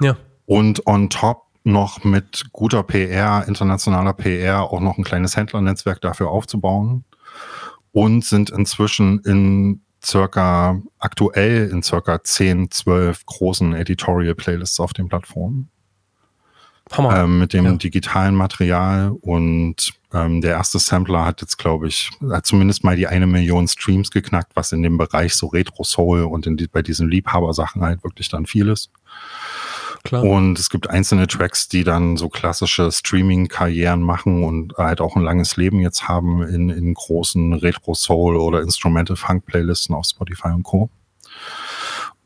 Ja. 0.00 0.16
Und 0.46 0.86
on 0.86 1.10
top 1.10 1.43
noch 1.64 2.04
mit 2.04 2.44
guter 2.52 2.82
PR, 2.82 3.44
internationaler 3.48 4.12
PR, 4.12 4.62
auch 4.62 4.80
noch 4.80 4.98
ein 4.98 5.04
kleines 5.04 5.36
Händlernetzwerk 5.36 6.00
dafür 6.00 6.30
aufzubauen 6.30 7.04
und 7.92 8.24
sind 8.24 8.50
inzwischen 8.50 9.20
in 9.20 9.80
circa 10.04 10.80
aktuell 10.98 11.70
in 11.70 11.82
circa 11.82 12.22
10, 12.22 12.70
12 12.70 13.24
großen 13.24 13.74
Editorial 13.74 14.34
Playlists 14.34 14.78
auf 14.78 14.92
den 14.92 15.08
Plattformen. 15.08 15.70
Ähm, 16.98 17.38
mit 17.38 17.54
dem 17.54 17.64
ja. 17.64 17.72
digitalen 17.72 18.34
Material 18.34 19.10
und 19.22 19.94
ähm, 20.12 20.42
der 20.42 20.52
erste 20.52 20.78
Sampler 20.78 21.24
hat 21.24 21.40
jetzt, 21.40 21.56
glaube 21.56 21.88
ich, 21.88 22.10
hat 22.30 22.44
zumindest 22.44 22.84
mal 22.84 22.94
die 22.94 23.06
eine 23.06 23.26
Million 23.26 23.66
Streams 23.66 24.10
geknackt, 24.10 24.52
was 24.54 24.70
in 24.72 24.82
dem 24.82 24.98
Bereich 24.98 25.34
so 25.34 25.46
Retro 25.46 25.82
Soul 25.82 26.24
und 26.24 26.46
in 26.46 26.58
die, 26.58 26.66
bei 26.66 26.82
diesen 26.82 27.08
Liebhaber-Sachen 27.08 27.82
halt 27.82 28.04
wirklich 28.04 28.28
dann 28.28 28.44
viel 28.44 28.68
ist. 28.68 28.90
Klar. 30.04 30.22
Und 30.22 30.58
es 30.58 30.68
gibt 30.68 30.90
einzelne 30.90 31.26
Tracks, 31.26 31.68
die 31.68 31.82
dann 31.82 32.18
so 32.18 32.28
klassische 32.28 32.92
Streaming-Karrieren 32.92 34.02
machen 34.02 34.44
und 34.44 34.74
halt 34.76 35.00
auch 35.00 35.16
ein 35.16 35.22
langes 35.22 35.56
Leben 35.56 35.80
jetzt 35.80 36.06
haben 36.08 36.42
in, 36.42 36.68
in 36.68 36.92
großen 36.92 37.54
Retro-Soul 37.54 38.36
oder 38.36 38.60
Instrumental 38.60 39.16
Funk-Playlisten 39.16 39.94
auf 39.94 40.04
Spotify 40.04 40.48
und 40.48 40.62
Co. 40.62 40.90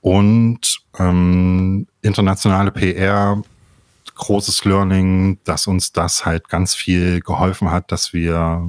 Und 0.01 0.81
ähm, 0.99 1.87
internationale 2.03 2.72
PR, 2.72 3.41
großes 4.16 4.64
Learning, 4.64 5.39
dass 5.45 5.68
uns 5.68 5.93
das 5.93 6.26
halt 6.26 6.49
ganz 6.49 6.74
viel 6.74 7.20
geholfen 7.20 7.70
hat, 7.70 7.93
dass 7.93 8.12
wir 8.12 8.68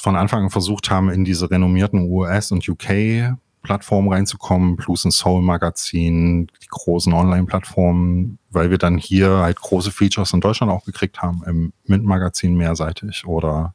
von 0.00 0.16
Anfang 0.16 0.44
an 0.44 0.50
versucht 0.50 0.90
haben, 0.90 1.10
in 1.10 1.24
diese 1.24 1.48
renommierten 1.48 2.10
US- 2.10 2.50
und 2.50 2.68
UK 2.68 3.36
Plattformen 3.62 4.12
reinzukommen, 4.12 4.76
plus 4.76 5.04
ein 5.04 5.10
Soul-Magazin, 5.10 6.46
die 6.62 6.66
großen 6.68 7.12
Online-Plattformen, 7.12 8.38
weil 8.50 8.70
wir 8.70 8.78
dann 8.78 8.96
hier 8.96 9.38
halt 9.38 9.60
große 9.60 9.90
Features 9.90 10.32
in 10.32 10.40
Deutschland 10.40 10.72
auch 10.72 10.84
gekriegt 10.84 11.20
haben, 11.20 11.42
im 11.46 11.72
Mint-Magazin 11.84 12.56
mehrseitig 12.56 13.26
oder 13.26 13.74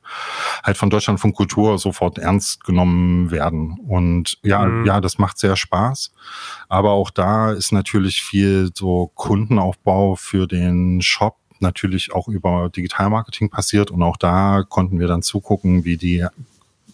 halt 0.64 0.78
von 0.78 0.90
Deutschland 0.90 1.20
von 1.20 1.34
Kultur 1.34 1.78
sofort 1.78 2.18
ernst 2.18 2.64
genommen 2.64 3.30
werden. 3.32 3.78
Und 3.88 4.38
ja, 4.42 4.66
mhm. 4.66 4.86
ja, 4.86 5.02
das 5.02 5.18
macht 5.18 5.38
sehr 5.38 5.56
Spaß. 5.56 6.12
Aber 6.70 6.92
auch 6.92 7.10
da 7.10 7.52
ist 7.52 7.72
natürlich 7.72 8.24
viel 8.24 8.72
so 8.74 9.12
Kundenaufbau 9.16 10.16
für 10.16 10.48
den 10.48 11.02
Shop 11.02 11.38
natürlich 11.60 12.14
auch 12.14 12.28
über 12.28 12.70
Digitalmarketing 12.70 13.50
passiert 13.50 13.90
und 13.90 14.04
auch 14.04 14.18
da 14.18 14.64
konnten 14.68 15.00
wir 15.00 15.08
dann 15.08 15.24
zugucken, 15.24 15.86
wie 15.86 15.98
die 15.98 16.26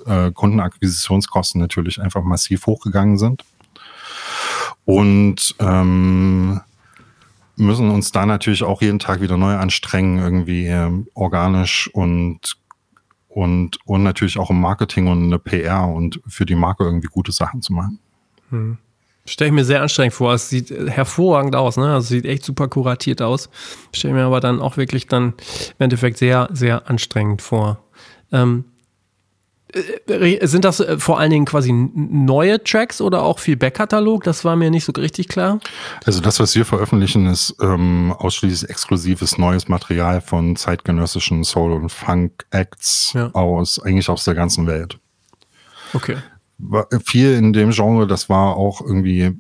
äh, 0.06 0.32
Kundenakquisitionskosten 0.32 1.60
natürlich 1.60 2.02
einfach 2.02 2.24
massiv 2.24 2.66
hochgegangen 2.66 3.18
sind. 3.18 3.44
Und 4.86 5.56
ähm, 5.60 6.62
müssen 7.56 7.92
uns 7.92 8.12
da 8.12 8.26
natürlich 8.26 8.64
auch 8.64 8.82
jeden 8.82 9.00
Tag 9.00 9.22
wieder 9.22 9.38
neu 9.38 9.56
anstrengen, 9.56 10.18
irgendwie 10.18 10.66
äh, 10.68 10.90
organisch 11.14 11.90
und 11.94 12.58
und, 13.30 13.78
und 13.86 14.02
natürlich 14.02 14.40
auch 14.40 14.50
im 14.50 14.60
Marketing 14.60 15.08
und 15.08 15.24
eine 15.24 15.38
PR 15.38 15.88
und 15.88 16.20
für 16.28 16.48
die 16.48 16.56
Marke 16.56 16.84
irgendwie 16.84 17.08
gute 17.08 17.32
Sachen 17.32 17.62
zu 17.62 17.74
machen. 17.74 18.00
Hm. 18.50 18.78
Stelle 19.26 19.50
ich 19.50 19.54
mir 19.54 19.64
sehr 19.64 19.84
anstrengend 19.84 20.16
vor. 20.16 20.34
Es 20.34 20.50
sieht 20.50 20.72
hervorragend 20.72 21.56
aus, 21.56 21.78
ne? 21.78 21.94
Also 21.94 22.08
sieht 22.08 22.26
echt 22.26 22.44
super 22.44 22.68
kuratiert 22.68 23.22
aus. 23.22 23.50
Stelle 23.94 24.16
mir 24.16 24.24
aber 24.24 24.40
dann 24.40 24.60
auch 24.60 24.78
wirklich 24.78 25.06
dann 25.08 25.36
im 25.78 25.84
Endeffekt 25.84 26.18
sehr, 26.18 26.50
sehr 26.52 26.90
anstrengend 26.90 27.44
vor. 27.44 27.78
Ähm, 28.32 28.66
äh, 28.66 28.79
sind 30.44 30.66
das 30.66 30.80
äh, 30.80 30.98
vor 30.98 31.20
allen 31.20 31.30
Dingen 31.30 31.46
quasi 31.46 31.72
neue 31.72 32.64
Tracks 32.64 33.02
oder 33.02 33.22
auch 33.22 33.40
viel 33.40 33.56
Backkatalog? 33.56 34.24
Das 34.24 34.44
war 34.44 34.56
mir 34.56 34.72
nicht 34.72 34.86
so 34.86 34.92
richtig 34.94 35.28
klar. 35.28 35.60
Also 36.06 36.22
das, 36.22 36.40
was 36.40 36.56
wir 36.56 36.66
veröffentlichen, 36.66 37.28
ist 37.28 37.56
ähm, 37.62 38.14
ausschließlich 38.18 38.70
exklusives 38.70 39.38
neues 39.38 39.68
Material 39.68 40.22
von 40.22 40.56
zeitgenössischen 40.56 41.44
Soul- 41.44 41.74
und 41.74 41.90
Funk-Acts 41.90 43.14
ja. 43.14 43.30
aus 43.34 43.80
eigentlich 43.80 44.10
aus 44.10 44.24
der 44.24 44.34
ganzen 44.34 44.66
Welt. 44.66 44.98
Okay. 45.94 46.18
War 46.58 46.88
viel 47.06 47.36
in 47.36 47.54
dem 47.54 47.72
Genre, 47.72 48.08
das 48.08 48.28
war 48.28 48.56
auch 48.56 48.82
irgendwie 48.82 49.22
äh, 49.22 49.36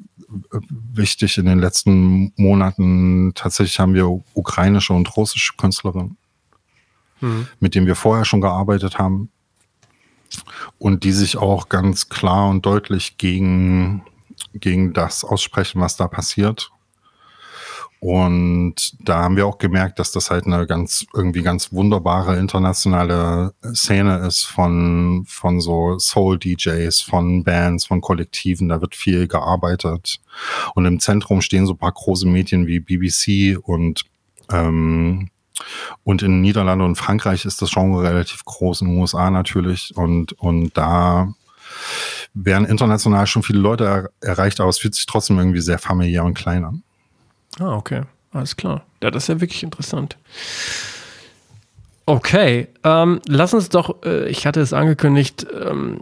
wichtig 0.93 1.39
in 1.39 1.45
den 1.45 1.59
letzten 1.59 2.34
Monaten. 2.38 3.32
Tatsächlich 3.34 3.80
haben 3.80 3.95
wir 3.95 4.07
ukrainische 4.36 4.93
und 4.93 5.17
russische 5.17 5.53
Künstlerinnen, 5.57 6.17
mhm. 7.19 7.47
mit 7.59 7.73
denen 7.73 7.88
wir 7.88 7.95
vorher 7.95 8.25
schon 8.25 8.41
gearbeitet 8.41 8.99
haben 8.99 9.32
und 10.77 11.03
die 11.03 11.11
sich 11.11 11.38
auch 11.38 11.69
ganz 11.69 12.09
klar 12.09 12.49
und 12.49 12.65
deutlich 12.65 13.17
gegen, 13.17 14.03
gegen 14.53 14.93
das 14.93 15.23
aussprechen, 15.23 15.82
was 15.82 15.97
da 15.97 16.07
passiert. 16.07 16.71
Und 18.01 18.95
da 19.05 19.23
haben 19.23 19.36
wir 19.36 19.45
auch 19.45 19.57
gemerkt, 19.57 19.99
dass 19.99 20.13
das 20.13 20.32
halt 20.32 20.45
eine 20.45 20.65
ganz, 20.65 21.05
irgendwie 21.13 21.41
ganz 21.41 21.73
wunderbare 21.73 22.38
internationale 22.38 23.53
Szene 23.73 24.19
ist 24.25 24.43
von, 24.43 25.25
von 25.27 25.59
so 25.59 25.99
Soul-DJs, 25.99 27.01
von 27.01 27.43
Bands, 27.43 27.88
von 27.88 27.99
Kollektiven. 27.99 28.69
Da 28.69 28.80
wird 28.80 28.95
viel 28.95 29.27
gearbeitet. 29.27 30.21
Und 30.75 30.86
im 30.86 31.01
Zentrum 31.01 31.41
stehen 31.41 31.65
so 31.65 31.73
ein 31.73 31.77
paar 31.77 31.91
große 31.91 32.25
Medien 32.25 32.67
wie 32.67 32.80
BBC 32.80 33.59
und 33.61 34.05
ähm, 34.49 35.30
Und 36.03 36.22
in 36.22 36.41
Niederlande 36.41 36.86
und 36.86 36.95
Frankreich 36.95 37.45
ist 37.45 37.62
das 37.62 37.72
Genre 37.72 38.03
relativ 38.03 38.43
groß, 38.45 38.82
in 38.82 38.88
den 38.89 38.97
USA 38.97 39.30
natürlich. 39.30 39.93
Und, 39.95 40.34
und 40.34 40.78
da 40.78 41.34
werden 42.34 42.68
international 42.68 43.28
schon 43.28 43.43
viele 43.43 43.60
Leute 43.60 43.86
er 43.86 44.10
erreicht, 44.28 44.60
aber 44.60 44.70
es 44.70 44.80
fühlt 44.80 44.95
sich 44.95 45.05
trotzdem 45.05 45.38
irgendwie 45.38 45.62
sehr 45.62 45.80
familiär 45.80 46.24
und 46.24 46.34
klein 46.34 46.66
an. 46.66 46.84
Ah, 47.60 47.76
okay. 47.76 48.03
Alles 48.32 48.55
klar. 48.55 48.86
Ja, 49.01 49.12
das 49.12 49.24
ist 49.24 49.28
ja 49.28 49.41
wirklich 49.41 49.64
interessant. 49.64 50.18
Okay, 52.05 52.68
ähm, 52.84 53.22
lass 53.28 53.53
uns 53.53 53.70
doch, 53.70 54.03
äh, 54.03 54.28
ich 54.30 54.45
hatte 54.47 54.62
es 54.62 54.74
angekündigt, 54.74 55.45
ähm, 55.53 55.99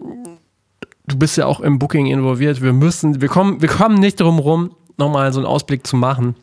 du 1.06 1.18
bist 1.18 1.38
ja 1.38 1.46
auch 1.46 1.60
im 1.60 1.80
Booking 1.80 2.06
involviert. 2.06 2.62
Wir 2.62 2.74
müssen, 2.74 3.22
wir 3.22 3.28
kommen, 3.28 3.62
wir 3.62 3.70
kommen 3.70 4.00
nicht 4.00 4.20
drum 4.20 4.40
rum, 4.40 4.76
nochmal 4.98 5.34
so 5.34 5.40
einen 5.40 5.48
Ausblick 5.48 5.86
zu 5.86 5.96
machen. 5.96 6.36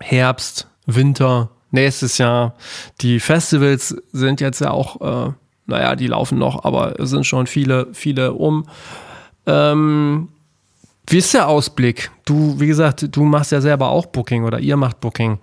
Herbst, 0.00 0.68
Winter, 0.86 1.50
nächstes 1.70 2.18
Jahr. 2.18 2.54
Die 3.00 3.20
Festivals 3.20 3.96
sind 4.12 4.40
jetzt 4.40 4.60
ja 4.60 4.70
auch, 4.70 5.00
äh, 5.00 5.32
naja, 5.66 5.96
die 5.96 6.08
laufen 6.08 6.38
noch, 6.38 6.64
aber 6.64 6.98
es 7.00 7.10
sind 7.10 7.26
schon 7.26 7.46
viele, 7.46 7.88
viele 7.92 8.32
um. 8.32 8.66
Ähm, 9.46 10.28
wie 11.06 11.18
ist 11.18 11.34
der 11.34 11.48
Ausblick? 11.48 12.10
Du, 12.24 12.60
wie 12.60 12.66
gesagt, 12.66 13.14
du 13.14 13.24
machst 13.24 13.52
ja 13.52 13.60
selber 13.60 13.88
auch 13.88 14.06
Booking 14.06 14.44
oder 14.44 14.60
ihr 14.60 14.76
macht 14.76 15.00
Booking. 15.00 15.38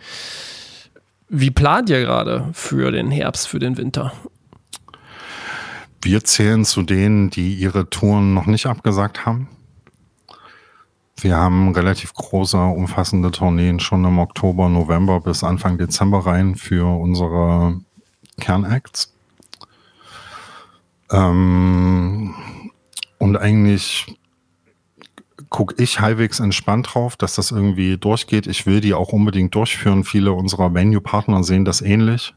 Wie 1.30 1.52
plant 1.52 1.90
ihr 1.90 2.00
gerade 2.00 2.50
für 2.54 2.92
den 2.92 3.12
Herbst, 3.12 3.48
für 3.48 3.60
den 3.60 3.76
Winter? 3.78 4.14
Wir 6.02 6.24
zählen 6.24 6.64
zu 6.64 6.84
denen, 6.84 7.30
die 7.30 7.56
ihre 7.56 7.90
Touren 7.90 8.34
noch 8.34 8.46
nicht 8.46 8.66
abgesagt 8.66 9.26
haben. 9.26 9.50
Wir 11.20 11.36
haben 11.36 11.74
relativ 11.74 12.14
große, 12.14 12.58
umfassende 12.58 13.32
Tourneen 13.32 13.80
schon 13.80 14.06
im 14.06 14.20
Oktober, 14.20 14.70
November 14.70 15.20
bis 15.20 15.44
Anfang 15.44 15.80
Dezember 15.80 16.26
rein 16.28 16.56
für 16.56 16.86
unsere 16.86 17.82
Kernacts. 18.40 19.16
Ähm, 21.12 22.36
und 23.18 23.36
eigentlich 23.36 24.16
gucke 25.50 25.82
ich 25.82 26.00
halbwegs 26.00 26.40
entspannt 26.40 26.94
drauf, 26.94 27.16
dass 27.16 27.36
das 27.36 27.50
irgendwie 27.50 27.98
durchgeht. 27.98 28.46
Ich 28.46 28.68
will 28.68 28.80
die 28.80 28.94
auch 28.94 29.12
unbedingt 29.12 29.56
durchführen. 29.56 30.04
Viele 30.04 30.34
unserer 30.34 30.74
Venue-Partner 30.74 31.44
sehen 31.44 31.66
das 31.66 31.82
ähnlich, 31.82 32.36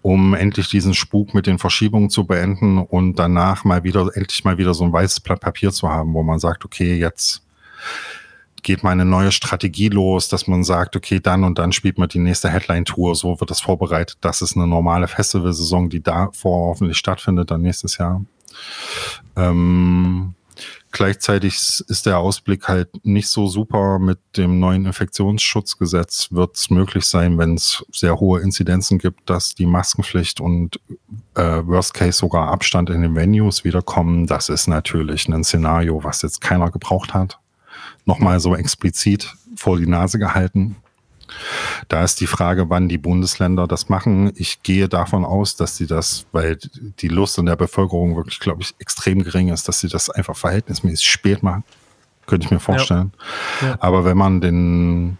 um 0.00 0.32
endlich 0.32 0.68
diesen 0.70 0.94
Spuk 0.94 1.34
mit 1.34 1.46
den 1.46 1.58
Verschiebungen 1.58 2.08
zu 2.08 2.26
beenden 2.26 2.78
und 2.78 3.18
danach 3.18 3.64
mal 3.64 3.84
wieder, 3.84 4.08
endlich 4.14 4.44
mal 4.44 4.56
wieder 4.56 4.72
so 4.72 4.84
ein 4.84 4.92
weißes 4.92 5.20
Blatt 5.20 5.40
Papier 5.40 5.72
zu 5.72 5.90
haben, 5.90 6.14
wo 6.14 6.22
man 6.22 6.38
sagt, 6.38 6.64
okay, 6.64 6.96
jetzt 6.96 7.41
geht 8.62 8.84
mal 8.84 8.90
eine 8.90 9.04
neue 9.04 9.32
Strategie 9.32 9.88
los, 9.88 10.28
dass 10.28 10.46
man 10.46 10.62
sagt, 10.62 10.94
okay, 10.94 11.18
dann 11.20 11.42
und 11.42 11.58
dann 11.58 11.72
spielt 11.72 11.98
man 11.98 12.08
die 12.08 12.20
nächste 12.20 12.48
Headline-Tour, 12.48 13.16
so 13.16 13.40
wird 13.40 13.50
das 13.50 13.60
vorbereitet. 13.60 14.18
Das 14.20 14.40
ist 14.40 14.56
eine 14.56 14.68
normale 14.68 15.08
Festivalsaison, 15.08 15.88
die 15.88 16.02
da 16.02 16.30
vor 16.32 16.68
hoffentlich 16.68 16.96
stattfindet 16.96 17.50
dann 17.50 17.62
nächstes 17.62 17.98
Jahr. 17.98 18.24
Ähm, 19.36 20.34
Gleichzeitig 20.90 21.54
ist 21.88 22.04
der 22.04 22.18
Ausblick 22.18 22.68
halt 22.68 23.04
nicht 23.04 23.28
so 23.28 23.46
super. 23.46 23.98
Mit 23.98 24.18
dem 24.36 24.60
neuen 24.60 24.84
Infektionsschutzgesetz 24.84 26.28
wird 26.30 26.56
es 26.56 26.68
möglich 26.68 27.06
sein, 27.06 27.38
wenn 27.38 27.54
es 27.54 27.82
sehr 27.90 28.20
hohe 28.20 28.42
Inzidenzen 28.42 28.98
gibt, 28.98 29.28
dass 29.30 29.54
die 29.54 29.64
Maskenpflicht 29.64 30.38
und 30.38 30.78
äh, 31.34 31.62
Worst 31.64 31.94
Case 31.94 32.18
sogar 32.18 32.48
Abstand 32.48 32.90
in 32.90 33.00
den 33.00 33.16
Venues 33.16 33.64
wiederkommen. 33.64 34.26
Das 34.26 34.50
ist 34.50 34.66
natürlich 34.66 35.28
ein 35.28 35.44
Szenario, 35.44 36.04
was 36.04 36.20
jetzt 36.20 36.42
keiner 36.42 36.70
gebraucht 36.70 37.14
hat. 37.14 37.38
Nochmal 38.04 38.40
so 38.40 38.56
explizit 38.56 39.34
vor 39.56 39.78
die 39.78 39.86
Nase 39.86 40.18
gehalten. 40.18 40.76
Da 41.88 42.04
ist 42.04 42.20
die 42.20 42.26
Frage, 42.26 42.68
wann 42.70 42.88
die 42.88 42.98
Bundesländer 42.98 43.66
das 43.66 43.88
machen. 43.88 44.32
Ich 44.36 44.62
gehe 44.62 44.88
davon 44.88 45.24
aus, 45.24 45.56
dass 45.56 45.76
sie 45.76 45.86
das, 45.86 46.26
weil 46.32 46.58
die 46.98 47.08
Lust 47.08 47.38
in 47.38 47.46
der 47.46 47.56
Bevölkerung 47.56 48.16
wirklich, 48.16 48.40
glaube 48.40 48.62
ich, 48.62 48.74
extrem 48.78 49.22
gering 49.22 49.48
ist, 49.48 49.68
dass 49.68 49.80
sie 49.80 49.88
das 49.88 50.10
einfach 50.10 50.36
verhältnismäßig 50.36 51.08
spät 51.08 51.42
machen. 51.42 51.64
Könnte 52.26 52.46
ich 52.46 52.50
mir 52.50 52.60
vorstellen. 52.60 53.12
Ja. 53.60 53.68
Ja. 53.68 53.76
Aber 53.80 54.04
wenn 54.04 54.16
man 54.16 54.40
den, 54.40 55.18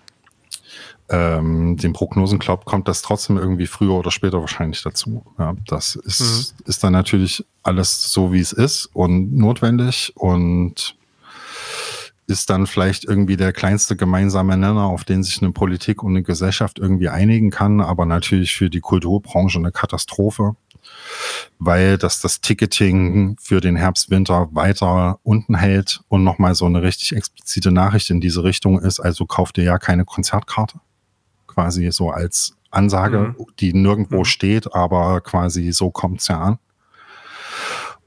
ähm, 1.09 1.77
den 1.77 1.93
Prognosen 1.93 2.39
glaubt, 2.39 2.65
kommt 2.65 2.89
das 2.89 3.03
trotzdem 3.03 3.39
irgendwie 3.39 3.67
früher 3.67 3.95
oder 3.95 4.11
später 4.11 4.41
wahrscheinlich 4.41 4.83
dazu. 4.83 5.25
Ja, 5.39 5.55
das 5.67 5.97
ist, 5.97 6.21
mhm. 6.59 6.65
ist 6.67 6.85
dann 6.85 6.93
natürlich 6.93 7.45
alles 7.63 8.13
so, 8.13 8.33
wie 8.33 8.41
es 8.41 8.53
ist 8.53 8.87
und 8.93 9.37
notwendig 9.37 10.13
und 10.15 10.97
ist 12.27 12.51
dann 12.51 12.67
vielleicht 12.67 13.05
irgendwie 13.05 13.37
der 13.37 13.53
kleinste 13.53 13.97
gemeinsame 13.97 14.57
Nenner, 14.57 14.85
auf 14.85 15.05
den 15.05 15.23
sich 15.23 15.43
eine 15.43 15.53
Politik 15.53 16.03
und 16.03 16.13
eine 16.13 16.23
Gesellschaft 16.23 16.79
irgendwie 16.79 17.09
einigen 17.09 17.51
kann, 17.51 17.81
aber 17.81 18.07
natürlich 18.07 18.55
für 18.55 18.71
die 18.71 18.81
Kulturbranche 18.81 19.59
eine 19.59 19.73
Katastrophe, 19.73 20.57
weil 21.59 21.99
das 21.99 22.21
das 22.21 22.41
Ticketing 22.41 23.37
für 23.41 23.61
den 23.61 23.77
Herbst, 23.77 24.11
Winter 24.11 24.49
weiter 24.53 25.19
unten 25.23 25.57
hält 25.57 26.01
und 26.09 26.25
nochmal 26.25 26.55
so 26.55 26.67
eine 26.67 26.83
richtig 26.83 27.15
explizite 27.15 27.73
Nachricht 27.73 28.11
in 28.11 28.21
diese 28.21 28.45
Richtung 28.45 28.81
ist, 28.81 29.01
also 29.01 29.27
kauft 29.27 29.59
ihr 29.59 29.65
ja 29.65 29.79
keine 29.79 30.05
Konzertkarte. 30.05 30.81
Quasi 31.47 31.91
so 31.91 32.11
als 32.11 32.57
Ansage, 32.71 33.35
mhm. 33.37 33.47
die 33.61 33.75
nirgendwo 33.75 34.21
mhm. 34.21 34.25
steht, 34.25 34.75
aber 34.75 35.21
quasi 35.21 35.73
so 35.73 35.91
kommt's 35.91 36.29
ja 36.29 36.41
an. 36.41 36.59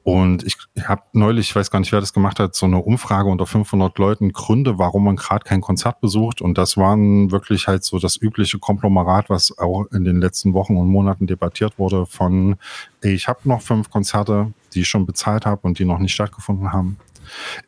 Und 0.06 0.44
ich 0.44 0.56
habe 0.84 1.02
neulich, 1.14 1.50
ich 1.50 1.56
weiß 1.56 1.72
gar 1.72 1.80
nicht, 1.80 1.92
wer 1.92 2.00
das 2.00 2.14
gemacht 2.14 2.40
hat, 2.40 2.54
so 2.54 2.68
eine 2.68 2.78
Umfrage 2.78 3.28
unter 3.28 3.48
500 3.48 3.98
Leuten 3.98 4.34
Gründe, 4.34 4.78
warum 4.78 5.06
man 5.06 5.16
gerade 5.16 5.44
kein 5.44 5.62
Konzert 5.62 6.00
besucht. 6.00 6.42
Und 6.42 6.60
das 6.60 6.78
waren 6.78 7.32
wirklich 7.32 7.68
halt 7.68 7.84
so 7.84 7.98
das 7.98 8.16
übliche 8.16 8.60
Konglomerat, 8.60 9.32
was 9.32 9.58
auch 9.58 9.88
in 9.92 10.04
den 10.04 10.22
letzten 10.22 10.54
Wochen 10.54 10.78
und 10.78 10.90
Monaten 10.90 11.26
debattiert 11.26 11.80
wurde 11.80 12.06
von, 12.06 12.58
ich 13.02 13.28
habe 13.28 13.40
noch 13.46 13.64
fünf 13.64 13.90
Konzerte, 13.90 14.54
die 14.76 14.82
ich 14.82 14.88
schon 14.88 15.08
bezahlt 15.08 15.48
habe 15.48 15.62
und 15.64 15.80
die 15.80 15.86
noch 15.86 15.98
nicht 15.98 16.14
stattgefunden 16.14 16.72
haben. 16.72 17.00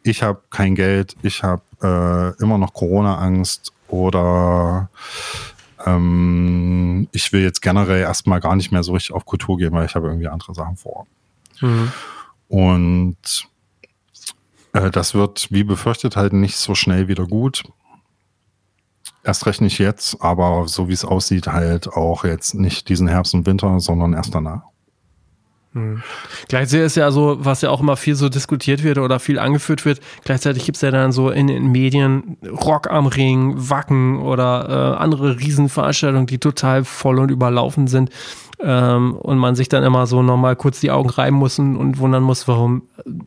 Ich 0.03 0.21
habe 0.21 0.39
kein 0.51 0.75
Geld, 0.75 1.15
ich 1.23 1.41
habe 1.41 1.63
äh, 1.81 2.39
immer 2.39 2.59
noch 2.59 2.75
Corona-Angst 2.75 3.73
oder 3.87 4.91
ähm, 5.87 7.07
ich 7.11 7.33
will 7.33 7.41
jetzt 7.41 7.63
generell 7.63 8.01
erstmal 8.01 8.41
gar 8.41 8.55
nicht 8.55 8.71
mehr 8.71 8.83
so 8.83 8.93
richtig 8.93 9.15
auf 9.15 9.25
Kultur 9.25 9.57
gehen, 9.57 9.73
weil 9.73 9.87
ich 9.87 9.95
habe 9.95 10.05
irgendwie 10.05 10.27
andere 10.27 10.53
Sachen 10.53 10.77
vor. 10.77 11.07
Mhm. 11.61 11.91
Und 12.47 13.47
äh, 14.73 14.89
das 14.91 15.13
wird, 15.13 15.51
wie 15.51 15.63
befürchtet, 15.63 16.15
halt 16.15 16.33
nicht 16.33 16.57
so 16.57 16.75
schnell 16.75 17.07
wieder 17.07 17.25
gut. 17.25 17.63
Erst 19.23 19.45
recht 19.45 19.61
nicht 19.61 19.79
jetzt, 19.79 20.21
aber 20.21 20.67
so 20.67 20.87
wie 20.87 20.93
es 20.93 21.03
aussieht, 21.03 21.47
halt 21.47 21.87
auch 21.87 22.23
jetzt 22.23 22.53
nicht 22.53 22.87
diesen 22.87 23.07
Herbst 23.07 23.33
und 23.33 23.45
Winter, 23.45 23.79
sondern 23.79 24.13
erst 24.13 24.33
danach. 24.33 24.63
Hm. 25.77 26.03
Gleichzeitig 26.47 26.85
ist 26.85 26.95
ja 26.95 27.11
so, 27.11 27.37
was 27.39 27.61
ja 27.61 27.69
auch 27.69 27.81
immer 27.81 27.97
viel 27.97 28.15
so 28.15 28.29
diskutiert 28.29 28.83
wird 28.83 28.97
oder 28.97 29.19
viel 29.19 29.39
angeführt 29.39 29.85
wird, 29.85 29.99
gleichzeitig 30.23 30.65
gibt 30.65 30.77
es 30.77 30.81
ja 30.81 30.91
dann 30.91 31.11
so 31.11 31.29
in 31.29 31.47
den 31.47 31.71
Medien 31.71 32.37
Rock 32.65 32.89
am 32.89 33.05
Ring, 33.05 33.53
Wacken 33.57 34.19
oder 34.19 34.95
äh, 34.97 35.01
andere 35.01 35.39
Riesenveranstaltungen, 35.39 36.27
die 36.27 36.39
total 36.39 36.83
voll 36.83 37.19
und 37.19 37.29
überlaufen 37.29 37.87
sind 37.87 38.09
ähm, 38.59 39.15
und 39.15 39.37
man 39.37 39.55
sich 39.55 39.69
dann 39.69 39.83
immer 39.83 40.07
so 40.07 40.21
nochmal 40.21 40.55
kurz 40.55 40.79
die 40.79 40.91
Augen 40.91 41.09
reiben 41.09 41.37
muss 41.37 41.59
und, 41.59 41.75
und 41.75 41.99
wundern 41.99 42.23
muss, 42.23 42.47
warum, 42.47 42.83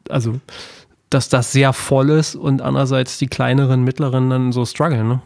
also 0.09 0.41
dass 1.09 1.29
das 1.29 1.53
sehr 1.53 1.73
voll 1.73 2.11
ist 2.11 2.37
und 2.37 2.63
andererseits 2.63 3.19
die 3.19 3.27
kleineren, 3.27 3.83
mittleren 3.83 4.31
dann 4.31 4.53
so 4.53 4.65
strugglen, 4.65 5.09
ne? 5.09 5.21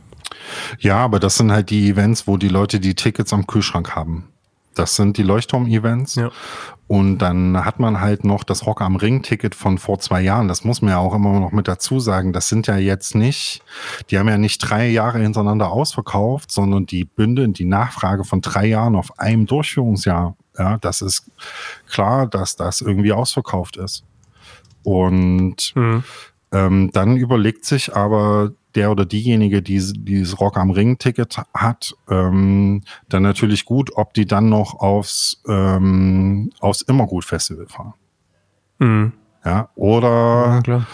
Ja, 0.79 0.99
aber 0.99 1.21
das 1.21 1.37
sind 1.37 1.53
halt 1.53 1.71
die 1.71 1.89
Events, 1.91 2.27
wo 2.27 2.37
die 2.37 2.49
Leute 2.49 2.81
die 2.81 2.95
Tickets 2.95 3.33
am 3.33 3.47
Kühlschrank 3.47 3.95
haben. 3.95 4.29
Das 4.75 4.97
sind 4.97 5.17
die 5.17 5.23
Leuchtturm-Events. 5.23 6.17
Ja. 6.17 6.31
Und 6.87 7.19
dann 7.19 7.65
hat 7.65 7.81
man 7.81 8.01
halt 8.01 8.25
noch 8.25 8.45
das 8.45 8.67
Rock 8.67 8.83
am 8.83 8.97
Ring-Ticket 8.97 9.55
von 9.55 9.79
vor 9.79 10.01
zwei 10.01 10.21
Jahren. 10.21 10.49
Das 10.49 10.65
muss 10.65 10.83
man 10.83 10.91
ja 10.91 10.99
auch 10.99 11.15
immer 11.15 11.41
noch 11.41 11.53
mit 11.53 11.67
dazu 11.67 11.99
sagen. 11.99 12.33
Das 12.33 12.49
sind 12.49 12.67
ja 12.67 12.77
jetzt 12.77 13.15
nicht, 13.15 13.63
die 14.11 14.19
haben 14.19 14.29
ja 14.29 14.37
nicht 14.37 14.59
drei 14.59 14.89
Jahre 14.89 15.21
hintereinander 15.21 15.71
ausverkauft, 15.71 16.53
sondern 16.53 16.85
die 16.85 17.05
bündeln 17.05 17.55
die 17.55 17.65
Nachfrage 17.65 18.25
von 18.25 18.43
drei 18.43 18.67
Jahren 18.67 18.97
auf 18.97 19.19
einem 19.19 19.47
Durchführungsjahr. 19.47 20.37
Ja, 20.59 20.77
das 20.79 21.01
ist 21.01 21.31
klar, 21.89 22.27
dass 22.27 22.57
das 22.57 22.81
irgendwie 22.81 23.13
ausverkauft 23.13 23.77
ist. 23.77 24.05
Und 24.83 25.73
mhm. 25.75 26.05
ähm, 26.53 26.91
dann 26.93 27.17
überlegt 27.17 27.65
sich 27.65 27.97
aber 27.97 28.53
der 28.75 28.91
oder 28.91 29.05
diejenige, 29.05 29.63
die 29.63 29.81
dieses 29.93 30.41
Rock 30.41 30.57
am 30.57 30.71
Ring-Ticket 30.71 31.39
hat, 31.55 31.95
ähm, 32.09 32.83
dann 33.09 33.23
natürlich 33.23 33.65
gut, 33.65 33.91
ob 33.97 34.15
die 34.15 34.27
dann 34.27 34.49
noch 34.49 34.81
aufs, 34.81 35.43
ähm, 35.49 36.51
aufs 36.61 36.83
Immergut-Festival 36.83 37.67
fahren. 37.69 37.95
Mhm. 38.79 39.13
Ja, 39.45 39.69
oder, 39.75 40.63
ja, 40.67 40.87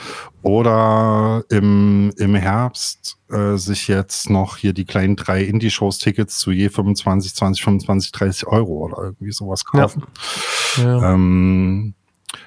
oder 0.42 1.44
im, 1.50 2.12
im 2.16 2.34
Herbst 2.34 3.16
äh, 3.28 3.56
sich 3.56 3.86
jetzt 3.86 4.28
noch 4.28 4.56
hier 4.56 4.72
die 4.72 4.84
kleinen 4.84 5.14
drei 5.14 5.44
Indie-Shows-Tickets 5.44 6.38
zu 6.38 6.50
je 6.50 6.68
25, 6.68 7.34
20, 7.34 7.62
25, 7.62 8.12
30 8.12 8.46
Euro 8.48 8.84
oder 8.84 8.98
irgendwie 9.02 9.30
sowas 9.30 9.64
kaufen. 9.64 10.02
Ja. 10.76 10.82
Ja. 10.82 11.12
Ähm, 11.14 11.94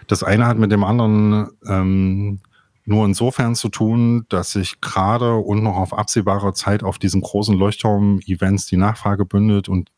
das 0.07 0.23
eine 0.23 0.45
hat 0.45 0.57
mit 0.57 0.71
dem 0.71 0.83
anderen 0.83 1.49
ähm, 1.65 2.39
nur 2.85 3.05
insofern 3.05 3.55
zu 3.55 3.69
tun, 3.69 4.25
dass 4.29 4.51
sich 4.51 4.81
gerade 4.81 5.35
und 5.35 5.63
noch 5.63 5.77
auf 5.77 5.93
absehbare 5.93 6.53
Zeit 6.53 6.83
auf 6.83 6.99
diesen 6.99 7.21
großen 7.21 7.57
Leuchtturm-Events 7.57 8.65
die 8.65 8.77
Nachfrage 8.77 9.25
bündelt 9.25 9.69
und, 9.69 9.89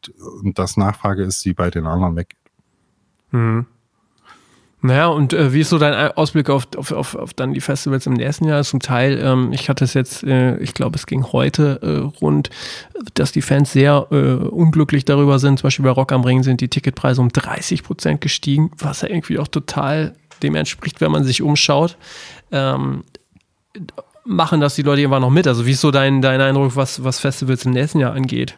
und 0.42 0.60
das 0.60 0.78
Nachfrage 0.78 1.24
ist, 1.24 1.44
die 1.46 1.54
bei 1.54 1.70
den 1.70 1.88
anderen 1.88 2.16
weggeht. 2.16 2.40
Mhm. 3.32 3.66
Naja, 4.86 5.08
und 5.08 5.34
äh, 5.34 5.52
wie 5.52 5.62
ist 5.62 5.70
so 5.70 5.80
dein 5.80 6.12
Ausblick 6.12 6.48
auf, 6.52 6.68
auf, 6.78 6.92
auf, 6.92 7.16
auf 7.16 7.34
dann 7.34 7.54
die 7.54 7.62
Festivals 7.62 8.06
im 8.06 8.14
nächsten 8.14 8.46
Jahr? 8.46 8.64
Zum 8.64 8.80
Teil, 8.80 9.20
ähm, 9.20 9.52
ich 9.52 9.68
hatte 9.68 9.84
es 9.84 9.96
jetzt, 9.96 10.24
äh, 10.24 10.58
ich 10.58 10.76
glaube, 10.76 10.96
es 10.96 11.08
ging 11.08 11.24
heute 11.32 11.80
äh, 11.82 12.20
rund, 12.22 12.52
dass 13.16 13.32
die 13.32 13.42
Fans 13.42 13.72
sehr 13.72 14.06
äh, 14.12 14.34
unglücklich 14.34 15.04
darüber 15.04 15.40
sind. 15.40 15.58
Zum 15.58 15.68
Beispiel 15.68 15.86
bei 15.86 15.92
Rock 15.92 16.12
am 16.12 16.24
Ring 16.24 16.44
sind 16.44 16.62
die 16.62 16.68
Ticketpreise 16.68 17.20
um 17.20 17.30
30 17.30 17.82
Prozent 17.82 18.22
gestiegen, 18.22 18.70
was 18.78 19.02
ja 19.02 19.10
irgendwie 19.10 19.40
auch 19.40 19.48
total 19.48 20.14
dem 20.44 20.56
entspricht, 20.56 21.02
wenn 21.02 21.12
man 21.12 21.24
sich 21.24 21.42
umschaut. 21.42 21.98
Ähm, 22.52 23.04
machen 24.26 24.62
das 24.62 24.76
die 24.76 24.82
Leute 24.82 25.02
immer 25.02 25.20
noch 25.20 25.30
mit? 25.30 25.48
Also 25.48 25.66
wie 25.66 25.72
ist 25.72 25.82
so 25.82 25.92
dein, 25.92 26.22
dein 26.22 26.42
Eindruck, 26.42 26.76
was, 26.76 27.04
was 27.04 27.20
Festivals 27.20 27.66
im 27.66 27.72
nächsten 27.72 28.00
Jahr 28.00 28.14
angeht? 28.14 28.58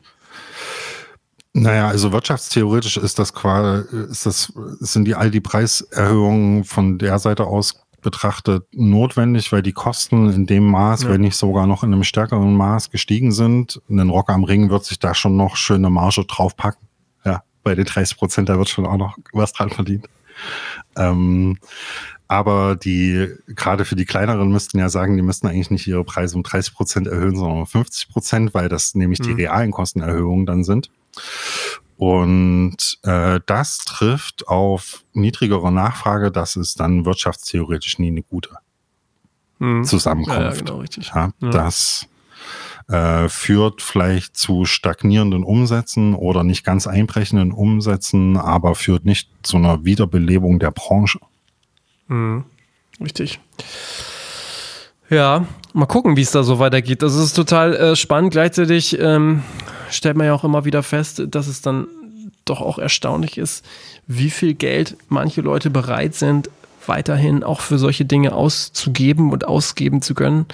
Naja, 1.54 1.88
also 1.88 2.12
wirtschaftstheoretisch 2.12 2.98
ist 2.98 3.18
das 3.18 3.34
quasi, 3.34 3.84
ist 4.12 4.26
das, 4.26 4.54
sind 4.80 5.06
die 5.06 5.16
all 5.16 5.32
die 5.32 5.42
Preiserhöhungen 5.42 6.64
von 6.64 7.00
der 7.00 7.18
Seite 7.18 7.46
aus 7.46 7.88
betrachtet 8.02 8.64
notwendig, 8.72 9.52
weil 9.52 9.64
die 9.64 9.74
Kosten 9.74 10.32
in 10.32 10.46
dem 10.46 10.70
Maß, 10.70 11.04
ja. 11.04 11.10
wenn 11.10 11.22
nicht 11.22 11.36
sogar 11.36 11.66
noch 11.66 11.84
in 11.84 11.92
einem 11.92 12.04
stärkeren 12.04 12.56
Maß 12.56 12.92
gestiegen 12.92 13.32
sind. 13.32 13.82
Ein 13.90 14.10
Rock 14.10 14.30
am 14.30 14.44
Ring 14.44 14.70
wird 14.70 14.86
sich 14.86 15.00
da 15.00 15.16
schon 15.16 15.36
noch 15.36 15.56
schöne 15.56 15.90
Marge 15.90 16.24
draufpacken. 16.26 16.88
Ja, 17.26 17.42
bei 17.64 17.76
den 17.76 17.86
30 17.86 18.18
Prozent, 18.18 18.50
da 18.50 18.58
wird 18.58 18.70
schon 18.70 18.86
auch 18.86 18.98
noch 18.98 19.18
was 19.34 19.52
dran 19.52 19.72
verdient. 19.72 20.08
Ähm, 20.98 21.58
aber 22.28 22.76
die, 22.76 23.30
gerade 23.48 23.86
für 23.86 23.96
die 23.96 24.06
kleineren 24.06 24.52
müssten 24.52 24.80
ja 24.80 24.90
sagen, 24.90 25.16
die 25.16 25.24
müssten 25.24 25.48
eigentlich 25.48 25.72
nicht 25.72 25.88
ihre 25.88 26.04
Preise 26.04 26.36
um 26.36 26.44
30 26.44 26.74
Prozent 26.74 27.08
erhöhen, 27.08 27.36
sondern 27.38 27.60
um 27.60 27.68
50 27.68 28.10
Prozent, 28.10 28.54
weil 28.54 28.68
das 28.68 28.96
nämlich 28.96 29.20
mhm. 29.20 29.24
die 29.24 29.32
realen 29.44 29.72
Kostenerhöhungen 29.72 30.46
dann 30.46 30.64
sind. 30.64 30.90
Und 31.98 33.00
äh, 33.04 33.40
das 33.46 33.80
trifft 33.80 34.48
auf 34.48 35.04
niedrigere 35.14 35.72
Nachfrage, 35.72 36.32
das 36.32 36.56
ist 36.56 36.80
dann 36.80 37.06
wirtschaftstheoretisch 37.06 37.98
nie 37.98 38.10
eine 38.10 38.24
gute 38.24 38.50
mhm. 39.60 39.84
Zusammenkunft. 39.84 40.40
Ja, 40.40 40.50
ja, 40.50 40.56
genau, 40.56 40.78
richtig. 40.80 41.12
Ja, 41.16 41.32
ja. 41.42 41.50
Das 41.50 42.08
äh, 42.90 43.28
führt 43.30 43.82
vielleicht 43.82 44.38
zu 44.38 44.66
stagnierenden 44.66 45.44
Umsätzen 45.44 46.14
oder 46.14 46.44
nicht 46.44 46.64
ganz 46.64 46.88
einbrechenden 46.88 47.52
Umsätzen, 47.52 48.38
aber 48.38 48.76
führt 48.76 49.06
nicht 49.06 49.30
zu 49.44 49.58
einer 49.58 49.84
Wiederbelebung 49.84 50.60
der 50.60 50.72
Branche. 50.72 51.20
Mhm. 52.08 52.46
Richtig. 53.02 53.40
Ja, 55.10 55.46
mal 55.74 55.86
gucken, 55.86 56.18
wie 56.18 56.22
es 56.22 56.32
da 56.32 56.44
so 56.44 56.60
weitergeht. 56.60 57.02
Das 57.02 57.16
ist 57.16 57.34
total 57.34 57.76
äh, 57.76 57.96
spannend. 57.96 58.32
Gleichzeitig 58.32 58.98
ähm, 59.00 59.44
stellt 59.90 60.18
man 60.18 60.28
ja 60.28 60.34
auch 60.34 60.44
immer 60.44 60.66
wieder 60.66 60.84
fest, 60.84 61.24
dass 61.28 61.48
es 61.48 61.62
dann 61.62 61.88
doch 62.46 62.62
auch 62.62 62.80
erstaunlich 62.80 63.38
ist, 63.38 63.66
wie 64.08 64.30
viel 64.30 64.54
Geld 64.54 64.98
manche 65.10 65.42
Leute 65.42 65.70
bereit 65.70 66.16
sind, 66.16 66.50
weiterhin 66.86 67.44
auch 67.44 67.62
für 67.62 67.78
solche 67.78 68.06
Dinge 68.06 68.34
auszugeben 68.34 69.32
und 69.32 69.48
ausgeben 69.48 70.02
zu 70.02 70.14
können. 70.14 70.46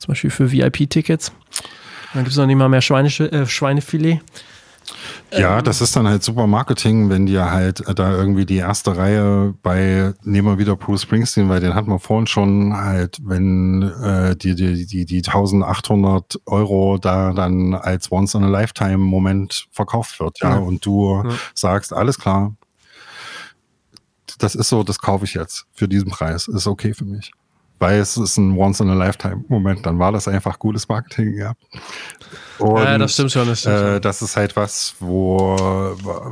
Zum 0.00 0.08
Beispiel 0.08 0.30
für 0.30 0.50
VIP-Tickets. 0.50 1.30
Dann 2.14 2.24
gibt 2.24 2.32
es 2.32 2.36
noch 2.38 2.46
nicht 2.46 2.56
mal 2.56 2.68
mehr 2.68 2.80
Schweine, 2.80 3.08
äh, 3.08 3.46
Schweinefilet. 3.46 4.20
Ja, 5.30 5.58
ähm, 5.58 5.64
das 5.64 5.82
ist 5.82 5.94
dann 5.94 6.08
halt 6.08 6.24
super 6.24 6.46
Marketing, 6.46 7.10
wenn 7.10 7.26
dir 7.26 7.50
halt 7.50 7.84
da 7.94 8.16
irgendwie 8.16 8.46
die 8.46 8.56
erste 8.56 8.96
Reihe 8.96 9.54
bei, 9.62 10.14
nehmen 10.24 10.48
wir 10.48 10.58
wieder 10.58 10.74
Bruce 10.74 11.02
Springsteen, 11.02 11.48
weil 11.50 11.60
den 11.60 11.74
hatten 11.74 11.90
wir 11.90 12.00
vorhin 12.00 12.26
schon 12.26 12.74
halt, 12.74 13.18
wenn 13.22 13.82
äh, 13.82 14.34
die, 14.36 14.54
die, 14.54 14.86
die, 14.86 15.04
die 15.04 15.18
1800 15.18 16.40
Euro 16.46 16.98
da 16.98 17.32
dann 17.32 17.74
als 17.74 18.10
Once-in-a-Lifetime-Moment 18.10 19.68
verkauft 19.70 20.18
wird, 20.18 20.40
ja, 20.40 20.52
ja. 20.52 20.56
und 20.56 20.84
du 20.84 21.22
ja. 21.24 21.30
sagst, 21.54 21.92
alles 21.92 22.18
klar, 22.18 22.54
das 24.38 24.54
ist 24.54 24.70
so, 24.70 24.82
das 24.82 24.98
kaufe 24.98 25.26
ich 25.26 25.34
jetzt 25.34 25.66
für 25.72 25.86
diesen 25.86 26.10
Preis, 26.10 26.48
ist 26.48 26.66
okay 26.66 26.94
für 26.94 27.04
mich 27.04 27.32
weil 27.80 27.98
es 27.98 28.16
ist 28.18 28.36
ein 28.36 28.56
Once-in-a-Lifetime-Moment, 28.56 29.86
dann 29.86 29.98
war 29.98 30.12
das 30.12 30.28
einfach 30.28 30.58
gutes 30.58 30.86
Marketing, 30.86 31.34
ja. 31.34 31.54
Und, 32.58 32.76
ja, 32.76 32.98
das 32.98 33.14
stimmt 33.14 33.32
schon. 33.32 33.48
Das, 33.48 33.60
stimmt 33.60 33.74
äh, 33.74 34.00
das 34.00 34.20
ist 34.20 34.36
halt 34.36 34.54
was, 34.54 34.94
wo, 35.00 35.56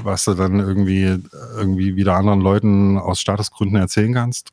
was 0.04 0.26
du 0.26 0.34
dann 0.34 0.60
irgendwie, 0.60 1.18
irgendwie 1.56 1.96
wieder 1.96 2.16
anderen 2.16 2.42
Leuten 2.42 2.98
aus 2.98 3.18
Statusgründen 3.20 3.80
erzählen 3.80 4.12
kannst. 4.12 4.50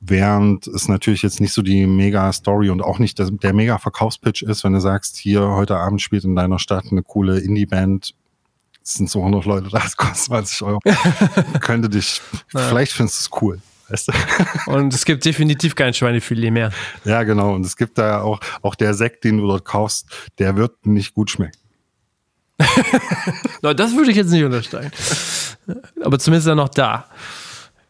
Während 0.00 0.66
es 0.66 0.86
natürlich 0.86 1.22
jetzt 1.22 1.40
nicht 1.40 1.54
so 1.54 1.62
die 1.62 1.86
Mega-Story 1.86 2.68
und 2.68 2.82
auch 2.82 2.98
nicht 2.98 3.18
der, 3.18 3.30
der 3.30 3.54
Mega-Verkaufspitch 3.54 4.42
ist, 4.42 4.64
wenn 4.64 4.74
du 4.74 4.80
sagst, 4.80 5.16
hier 5.16 5.48
heute 5.48 5.78
Abend 5.78 6.02
spielt 6.02 6.24
in 6.24 6.36
deiner 6.36 6.58
Stadt 6.58 6.84
eine 6.90 7.02
coole 7.02 7.38
Indie-Band, 7.38 8.14
es 8.84 8.92
sind 8.92 9.08
so 9.08 9.20
100 9.20 9.46
Leute 9.46 9.70
da, 9.70 9.78
es 9.86 9.96
kostet 9.96 10.26
20 10.26 10.62
Euro. 10.62 10.80
Könnte 11.60 11.88
dich, 11.88 12.20
naja. 12.52 12.68
vielleicht 12.68 12.92
findest 12.92 13.18
du 13.18 13.34
es 13.34 13.42
cool. 13.42 13.60
Weißt 13.88 14.08
du? 14.08 14.12
Und 14.70 14.92
es 14.92 15.04
gibt 15.04 15.24
definitiv 15.24 15.74
kein 15.74 15.94
Schweinefilet 15.94 16.50
mehr. 16.50 16.72
Ja, 17.04 17.22
genau. 17.22 17.54
Und 17.54 17.64
es 17.64 17.76
gibt 17.76 17.98
da 17.98 18.20
auch, 18.20 18.40
auch 18.62 18.74
der 18.74 18.94
Sekt, 18.94 19.24
den 19.24 19.38
du 19.38 19.46
dort 19.46 19.64
kaufst, 19.64 20.06
der 20.38 20.56
wird 20.56 20.86
nicht 20.86 21.14
gut 21.14 21.30
schmecken. 21.30 21.58
das 23.62 23.94
würde 23.94 24.10
ich 24.10 24.16
jetzt 24.16 24.30
nicht 24.30 24.44
untersteigen. 24.44 24.90
Aber 26.02 26.18
zumindest 26.18 26.46
ist 26.46 26.50
er 26.50 26.54
noch 26.54 26.70
da. 26.70 27.06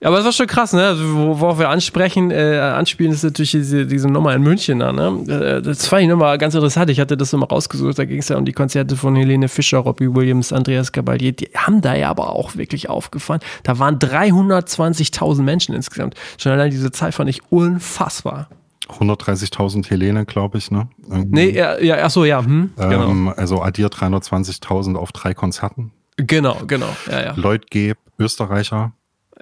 Aber 0.03 0.19
es 0.19 0.25
war 0.25 0.33
schon 0.33 0.47
krass, 0.47 0.75
ne? 0.75 0.85
Also, 0.85 1.03
worauf 1.41 1.59
wir 1.59 1.71
ansprechen, 1.71 2.31
äh, 2.31 2.59
anspielen, 2.59 3.13
ist 3.13 3.25
natürlich 3.25 3.53
diese, 3.53 3.87
diese 3.87 4.09
Nummer 4.09 4.35
in 4.35 4.43
München 4.43 4.79
da, 4.81 4.93
ne? 4.93 5.25
Äh, 5.27 5.63
das 5.63 5.87
fand 5.87 6.03
ich 6.03 6.09
nochmal 6.09 6.37
ganz 6.37 6.55
interessant. 6.55 6.91
Ich 6.91 7.01
hatte 7.01 7.17
das 7.17 7.33
immer 7.33 7.47
rausgesucht, 7.47 7.99
da 7.99 8.05
ging 8.05 8.19
es 8.19 8.29
ja 8.29 8.37
um 8.37 8.45
die 8.45 8.53
Konzerte 8.53 8.95
von 8.95 9.17
Helene 9.17 9.49
Fischer, 9.49 9.79
Robbie 9.79 10.15
Williams, 10.15 10.53
Andreas 10.53 10.93
Gabalier. 10.93 11.33
Die 11.33 11.49
haben 11.57 11.81
da 11.81 11.95
ja 11.95 12.11
aber 12.11 12.35
auch 12.35 12.57
wirklich 12.57 12.91
aufgefallen. 12.91 13.41
Da 13.63 13.79
waren 13.79 13.99
320.000 13.99 15.43
Menschen 15.43 15.75
insgesamt. 15.75 16.15
Schon 16.37 16.53
allein 16.53 16.71
diese 16.71 16.93
Zahl 16.93 17.13
fand 17.13 17.31
ich 17.31 17.41
unfassbar. 17.51 18.49
130.000 18.89 19.89
Helene, 19.89 20.27
glaube 20.27 20.59
ich, 20.59 20.71
ne? 20.71 20.89
Irgendwie. 21.11 21.29
Nee, 21.31 21.51
ja, 21.51 21.81
ja, 21.81 21.97
ach 22.03 22.11
so, 22.11 22.25
ja. 22.25 22.45
Hm, 22.45 22.71
genau. 22.77 23.11
Ähm, 23.11 23.33
also 23.35 23.63
addiert 23.63 23.95
320.000 23.95 24.97
auf 24.97 25.13
drei 25.13 25.35
Konzerten. 25.35 25.93
Genau, 26.17 26.61
genau, 26.67 26.95
ja, 27.11 27.25
ja. 27.25 27.33
Lloyd 27.35 27.71
Geb, 27.71 27.99
Österreicher, 28.19 28.93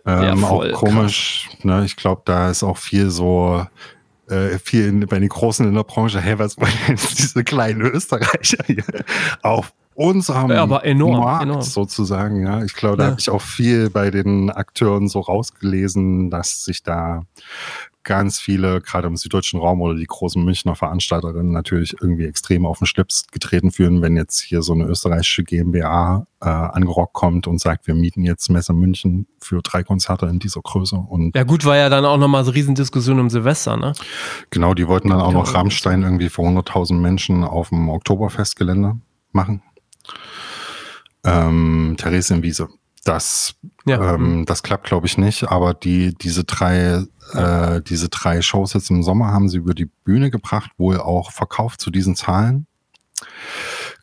ähm, 0.06 0.40
ja, 0.40 0.48
auch 0.48 0.72
komisch. 0.72 1.48
Ne? 1.62 1.84
Ich 1.84 1.96
glaube, 1.96 2.22
da 2.24 2.50
ist 2.50 2.62
auch 2.62 2.78
viel 2.78 3.10
so 3.10 3.66
äh, 4.28 4.58
viel 4.58 4.88
in, 4.88 5.00
bei 5.00 5.18
den 5.18 5.28
Großen 5.28 5.66
in 5.66 5.74
der 5.74 5.84
Branche, 5.84 6.20
hey, 6.20 6.38
was 6.38 6.58
wollen 6.58 6.98
diese 7.18 7.44
kleinen 7.44 7.82
Österreicher 7.82 8.58
hier 8.66 8.84
auf 9.42 9.72
unserem 9.94 10.50
ja, 10.50 10.62
aber 10.62 10.84
enorm, 10.84 11.20
Markt 11.20 11.44
enorm. 11.44 11.62
sozusagen. 11.62 12.44
Ja, 12.44 12.64
ich 12.64 12.74
glaube, 12.74 12.96
da 12.96 13.04
ja. 13.04 13.10
habe 13.10 13.20
ich 13.20 13.30
auch 13.30 13.42
viel 13.42 13.90
bei 13.90 14.10
den 14.10 14.50
Akteuren 14.50 15.08
so 15.08 15.20
rausgelesen, 15.20 16.30
dass 16.30 16.64
sich 16.64 16.82
da 16.82 17.22
ganz 18.04 18.38
viele, 18.38 18.80
gerade 18.80 19.08
im 19.08 19.16
süddeutschen 19.16 19.58
Raum 19.60 19.80
oder 19.80 19.94
die 19.94 20.06
großen 20.06 20.42
Münchner 20.42 20.74
Veranstalterinnen 20.74 21.52
natürlich 21.52 21.94
irgendwie 22.00 22.26
extrem 22.26 22.66
auf 22.66 22.78
den 22.78 22.86
Schlips 22.86 23.26
getreten 23.32 23.70
fühlen, 23.70 24.02
wenn 24.02 24.16
jetzt 24.16 24.40
hier 24.40 24.62
so 24.62 24.74
eine 24.74 24.84
österreichische 24.84 25.42
GmbH 25.42 26.26
äh, 26.40 26.48
angerockt 26.48 27.14
kommt 27.14 27.46
und 27.46 27.60
sagt, 27.60 27.86
wir 27.86 27.94
mieten 27.94 28.22
jetzt 28.22 28.50
Messe 28.50 28.72
München 28.72 29.26
für 29.40 29.62
drei 29.62 29.82
Konzerte 29.82 30.26
in 30.26 30.38
dieser 30.38 30.60
Größe. 30.60 30.96
Und 30.96 31.34
ja 31.34 31.42
gut, 31.44 31.64
war 31.64 31.76
ja 31.76 31.88
dann 31.88 32.04
auch 32.04 32.18
nochmal 32.18 32.44
so 32.44 32.52
Riesendiskussion 32.52 33.18
um 33.18 33.30
Silvester, 33.30 33.76
ne? 33.76 33.94
Genau, 34.50 34.74
die 34.74 34.86
wollten 34.86 35.08
dann 35.08 35.20
auch 35.20 35.32
noch 35.32 35.54
Rammstein 35.54 36.02
irgendwie 36.02 36.28
für 36.28 36.42
100.000 36.42 36.94
Menschen 36.94 37.42
auf 37.42 37.70
dem 37.70 37.88
Oktoberfestgelände 37.88 38.96
machen. 39.32 39.62
Ähm, 41.24 41.96
Theresienwiese. 41.98 42.68
Das, 43.04 43.54
ja. 43.84 44.14
ähm, 44.14 44.44
das 44.46 44.62
klappt, 44.62 44.86
glaube 44.86 45.06
ich, 45.06 45.18
nicht. 45.18 45.44
Aber 45.50 45.74
die, 45.74 46.14
diese 46.14 46.44
drei, 46.44 47.04
äh, 47.32 47.82
diese 47.82 48.08
drei 48.08 48.40
Shows 48.42 48.72
jetzt 48.72 48.90
im 48.90 49.02
Sommer 49.02 49.28
haben 49.28 49.48
sie 49.48 49.58
über 49.58 49.74
die 49.74 49.90
Bühne 50.04 50.30
gebracht, 50.30 50.70
wohl 50.78 50.98
auch 50.98 51.30
verkauft 51.30 51.80
zu 51.80 51.90
diesen 51.90 52.16
Zahlen. 52.16 52.66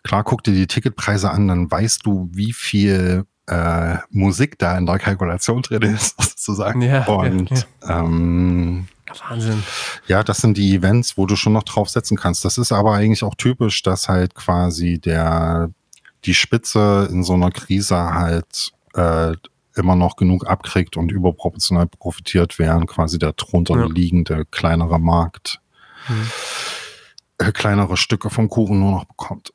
Klar, 0.04 0.24
guck 0.24 0.44
dir 0.44 0.54
die 0.54 0.68
Ticketpreise 0.68 1.32
an, 1.32 1.48
dann 1.48 1.70
weißt 1.70 2.06
du, 2.06 2.30
wie 2.32 2.54
viel 2.54 3.26
äh, 3.48 3.98
Musik 4.10 4.58
da 4.60 4.78
in 4.78 4.86
der 4.86 5.00
Kalkulation 5.00 5.62
drin 5.64 5.82
ist, 5.82 6.22
sozusagen. 6.22 6.82
Ja, 6.82 7.06
Und 7.06 7.50
ja, 7.50 7.58
ja. 7.88 8.00
Ähm, 8.00 8.88
Wahnsinn. 9.28 9.64
Ja, 10.08 10.24
das 10.24 10.38
sind 10.38 10.58
die 10.58 10.76
Events, 10.76 11.18
wo 11.18 11.26
du 11.26 11.36
schon 11.36 11.54
noch 11.54 11.64
drauf 11.64 11.90
setzen 11.90 12.18
kannst. 12.18 12.46
Das 12.46 12.58
ist 12.58 12.72
aber 12.72 12.94
eigentlich 12.94 13.24
auch 13.24 13.36
typisch, 13.36 13.82
dass 13.84 14.08
halt 14.08 14.36
quasi 14.36 15.00
der 15.00 15.70
die 16.24 16.34
Spitze 16.34 17.10
in 17.12 17.24
so 17.24 17.34
einer 17.34 17.52
Krise 17.52 18.14
halt 18.14 18.72
äh, 18.94 19.34
immer 19.76 19.96
noch 19.96 20.16
genug 20.16 20.48
abkriegt 20.48 20.98
und 20.98 21.12
überproportional 21.12 21.88
profitiert, 21.88 22.60
während 22.60 22.88
quasi 22.88 23.20
der 23.20 23.34
drunter 23.34 23.78
ja. 23.78 23.86
liegende 23.86 24.46
kleinere 24.46 25.00
Markt 25.00 25.62
mhm. 26.08 26.28
äh, 27.38 27.52
kleinere 27.52 27.98
Stücke 27.98 28.30
vom 28.30 28.50
Kuchen 28.50 28.80
nur 28.80 28.92
noch 28.92 29.06
bekommt. 29.06 29.54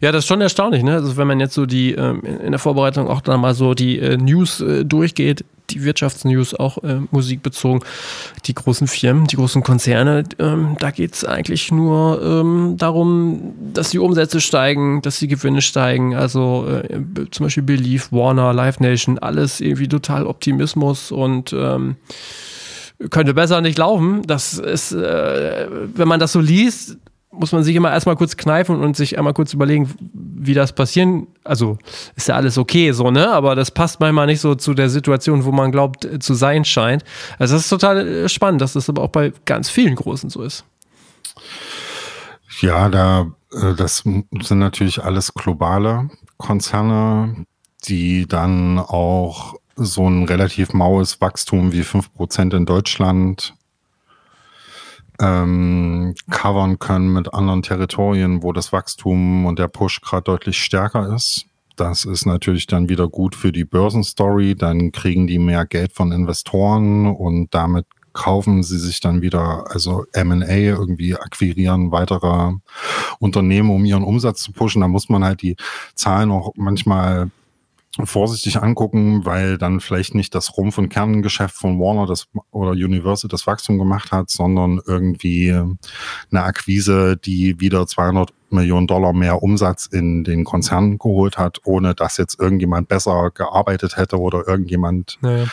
Ja, 0.00 0.12
das 0.12 0.24
ist 0.24 0.28
schon 0.28 0.40
erstaunlich, 0.40 0.82
ne? 0.82 0.94
Also 0.94 1.16
wenn 1.16 1.26
man 1.26 1.40
jetzt 1.40 1.54
so 1.54 1.66
die 1.66 1.92
ähm, 1.92 2.22
in 2.24 2.52
der 2.52 2.58
Vorbereitung 2.58 3.08
auch 3.08 3.20
dann 3.20 3.40
mal 3.40 3.54
so 3.54 3.74
die 3.74 3.98
äh, 3.98 4.16
News 4.16 4.60
äh, 4.60 4.84
durchgeht, 4.84 5.44
die 5.70 5.82
Wirtschaftsnews 5.82 6.54
auch 6.54 6.78
äh, 6.82 7.00
musikbezogen. 7.10 7.80
Die 8.46 8.54
großen 8.54 8.86
Firmen, 8.86 9.26
die 9.26 9.36
großen 9.36 9.62
Konzerne, 9.62 10.24
ähm, 10.38 10.76
da 10.78 10.90
geht 10.90 11.14
es 11.14 11.24
eigentlich 11.24 11.72
nur 11.72 12.22
ähm, 12.22 12.74
darum, 12.78 13.54
dass 13.72 13.90
die 13.90 13.98
Umsätze 13.98 14.40
steigen, 14.40 15.02
dass 15.02 15.18
die 15.18 15.28
Gewinne 15.28 15.62
steigen. 15.62 16.14
Also 16.14 16.66
äh, 16.68 17.00
zum 17.30 17.46
Beispiel 17.46 17.62
Belief, 17.62 18.12
Warner, 18.12 18.52
Live 18.52 18.80
Nation, 18.80 19.18
alles 19.18 19.60
irgendwie 19.60 19.88
total 19.88 20.26
Optimismus 20.26 21.10
und 21.10 21.52
ähm, 21.52 21.96
könnte 23.10 23.34
besser 23.34 23.60
nicht 23.60 23.78
laufen. 23.78 24.22
Das 24.26 24.58
ist, 24.58 24.92
äh, 24.92 25.68
wenn 25.94 26.08
man 26.08 26.20
das 26.20 26.32
so 26.32 26.40
liest, 26.40 26.98
muss 27.38 27.52
man 27.52 27.62
sich 27.62 27.76
immer 27.76 27.92
erstmal 27.92 28.16
kurz 28.16 28.36
kneifen 28.36 28.80
und 28.80 28.96
sich 28.96 29.18
einmal 29.18 29.34
kurz 29.34 29.52
überlegen, 29.52 29.90
wie 30.12 30.54
das 30.54 30.74
passieren. 30.74 31.26
Also 31.44 31.78
ist 32.16 32.28
ja 32.28 32.36
alles 32.36 32.58
okay 32.58 32.92
so, 32.92 33.10
ne? 33.10 33.30
Aber 33.30 33.54
das 33.54 33.70
passt 33.70 34.00
manchmal 34.00 34.26
nicht 34.26 34.40
so 34.40 34.54
zu 34.54 34.74
der 34.74 34.90
Situation, 34.90 35.44
wo 35.44 35.52
man 35.52 35.72
glaubt 35.72 36.04
äh, 36.04 36.18
zu 36.18 36.34
sein 36.34 36.64
scheint. 36.64 37.04
Also 37.38 37.54
das 37.54 37.64
ist 37.64 37.68
total 37.68 38.06
äh, 38.06 38.28
spannend, 38.28 38.60
dass 38.60 38.74
das 38.74 38.88
aber 38.88 39.02
auch 39.02 39.08
bei 39.10 39.32
ganz 39.44 39.68
vielen 39.68 39.94
Großen 39.94 40.30
so 40.30 40.42
ist. 40.42 40.64
Ja, 42.60 42.88
da 42.88 43.32
äh, 43.52 43.74
das 43.74 43.98
sind 43.98 44.58
natürlich 44.58 45.02
alles 45.02 45.34
globale 45.34 46.10
Konzerne, 46.36 47.46
die 47.86 48.26
dann 48.26 48.78
auch 48.78 49.54
so 49.76 50.08
ein 50.08 50.24
relativ 50.24 50.72
maues 50.72 51.20
Wachstum 51.20 51.72
wie 51.72 51.82
5% 51.82 52.56
in 52.56 52.66
Deutschland 52.66 53.54
ähm, 55.20 56.14
covern 56.30 56.78
können 56.78 57.12
mit 57.12 57.32
anderen 57.32 57.62
Territorien, 57.62 58.42
wo 58.42 58.52
das 58.52 58.72
Wachstum 58.72 59.46
und 59.46 59.58
der 59.58 59.68
Push 59.68 60.00
gerade 60.00 60.24
deutlich 60.24 60.58
stärker 60.58 61.14
ist. 61.14 61.46
Das 61.76 62.04
ist 62.04 62.24
natürlich 62.24 62.66
dann 62.66 62.88
wieder 62.88 63.08
gut 63.08 63.34
für 63.34 63.50
die 63.50 63.64
Börsenstory. 63.64 64.54
Dann 64.54 64.92
kriegen 64.92 65.26
die 65.26 65.38
mehr 65.38 65.66
Geld 65.66 65.92
von 65.92 66.12
Investoren 66.12 67.06
und 67.06 67.52
damit 67.52 67.86
kaufen 68.12 68.62
sie 68.62 68.78
sich 68.78 69.00
dann 69.00 69.22
wieder, 69.22 69.64
also 69.70 70.04
M&A 70.12 70.46
irgendwie 70.46 71.16
akquirieren 71.16 71.90
weitere 71.90 72.52
Unternehmen, 73.18 73.70
um 73.70 73.84
ihren 73.84 74.04
Umsatz 74.04 74.42
zu 74.42 74.52
pushen. 74.52 74.82
Da 74.82 74.88
muss 74.88 75.08
man 75.08 75.24
halt 75.24 75.42
die 75.42 75.56
Zahlen 75.96 76.30
auch 76.30 76.52
manchmal 76.54 77.30
vorsichtig 78.02 78.60
angucken, 78.60 79.24
weil 79.24 79.58
dann 79.58 79.80
vielleicht 79.80 80.14
nicht 80.14 80.34
das 80.34 80.56
Rumpf- 80.56 80.78
und 80.78 80.88
Kerngeschäft 80.88 81.54
von 81.54 81.78
Warner 81.78 82.06
das, 82.06 82.26
oder 82.50 82.72
Universal 82.72 83.28
das 83.28 83.46
Wachstum 83.46 83.78
gemacht 83.78 84.12
hat, 84.12 84.30
sondern 84.30 84.80
irgendwie 84.86 85.50
eine 85.52 86.42
Akquise, 86.42 87.16
die 87.16 87.60
wieder 87.60 87.86
200 87.86 88.32
Millionen 88.50 88.86
Dollar 88.86 89.12
mehr 89.12 89.42
Umsatz 89.42 89.86
in 89.86 90.24
den 90.24 90.44
Konzern 90.44 90.98
geholt 90.98 91.36
hat, 91.36 91.58
ohne 91.64 91.94
dass 91.94 92.16
jetzt 92.16 92.40
irgendjemand 92.40 92.88
besser 92.88 93.30
gearbeitet 93.34 93.96
hätte 93.96 94.18
oder 94.18 94.46
irgendjemand 94.46 95.18
naja. 95.20 95.46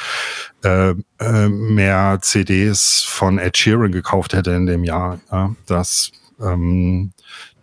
äh, 0.63 0.95
äh, 1.19 1.49
mehr 1.49 2.19
CDs 2.21 3.03
von 3.05 3.39
Ed 3.39 3.57
Sheeran 3.57 3.91
gekauft 3.91 4.33
hätte 4.33 4.51
in 4.51 4.65
dem 4.65 4.83
Jahr. 4.83 5.19
Ja, 5.31 5.55
das 5.65 6.11
ähm, 6.39 7.13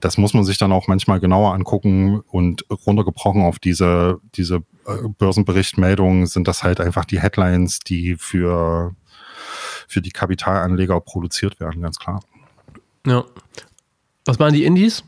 das 0.00 0.18
muss 0.18 0.34
man 0.34 0.44
sich 0.44 0.58
dann 0.58 0.72
auch 0.72 0.86
manchmal 0.86 1.20
genauer 1.20 1.54
angucken 1.54 2.20
und 2.20 2.64
runtergebrochen 2.86 3.42
auf 3.42 3.58
diese, 3.58 4.20
diese 4.34 4.56
äh, 4.86 5.08
Börsenberichtmeldungen 5.18 6.26
sind 6.26 6.48
das 6.48 6.62
halt 6.62 6.80
einfach 6.80 7.04
die 7.04 7.20
Headlines, 7.20 7.80
die 7.80 8.16
für, 8.16 8.94
für 9.88 10.00
die 10.00 10.10
Kapitalanleger 10.10 11.00
produziert 11.00 11.60
werden, 11.60 11.82
ganz 11.82 11.98
klar. 11.98 12.20
Ja. 13.06 13.24
Was 14.24 14.38
waren 14.38 14.52
die 14.52 14.64
Indies? 14.64 15.04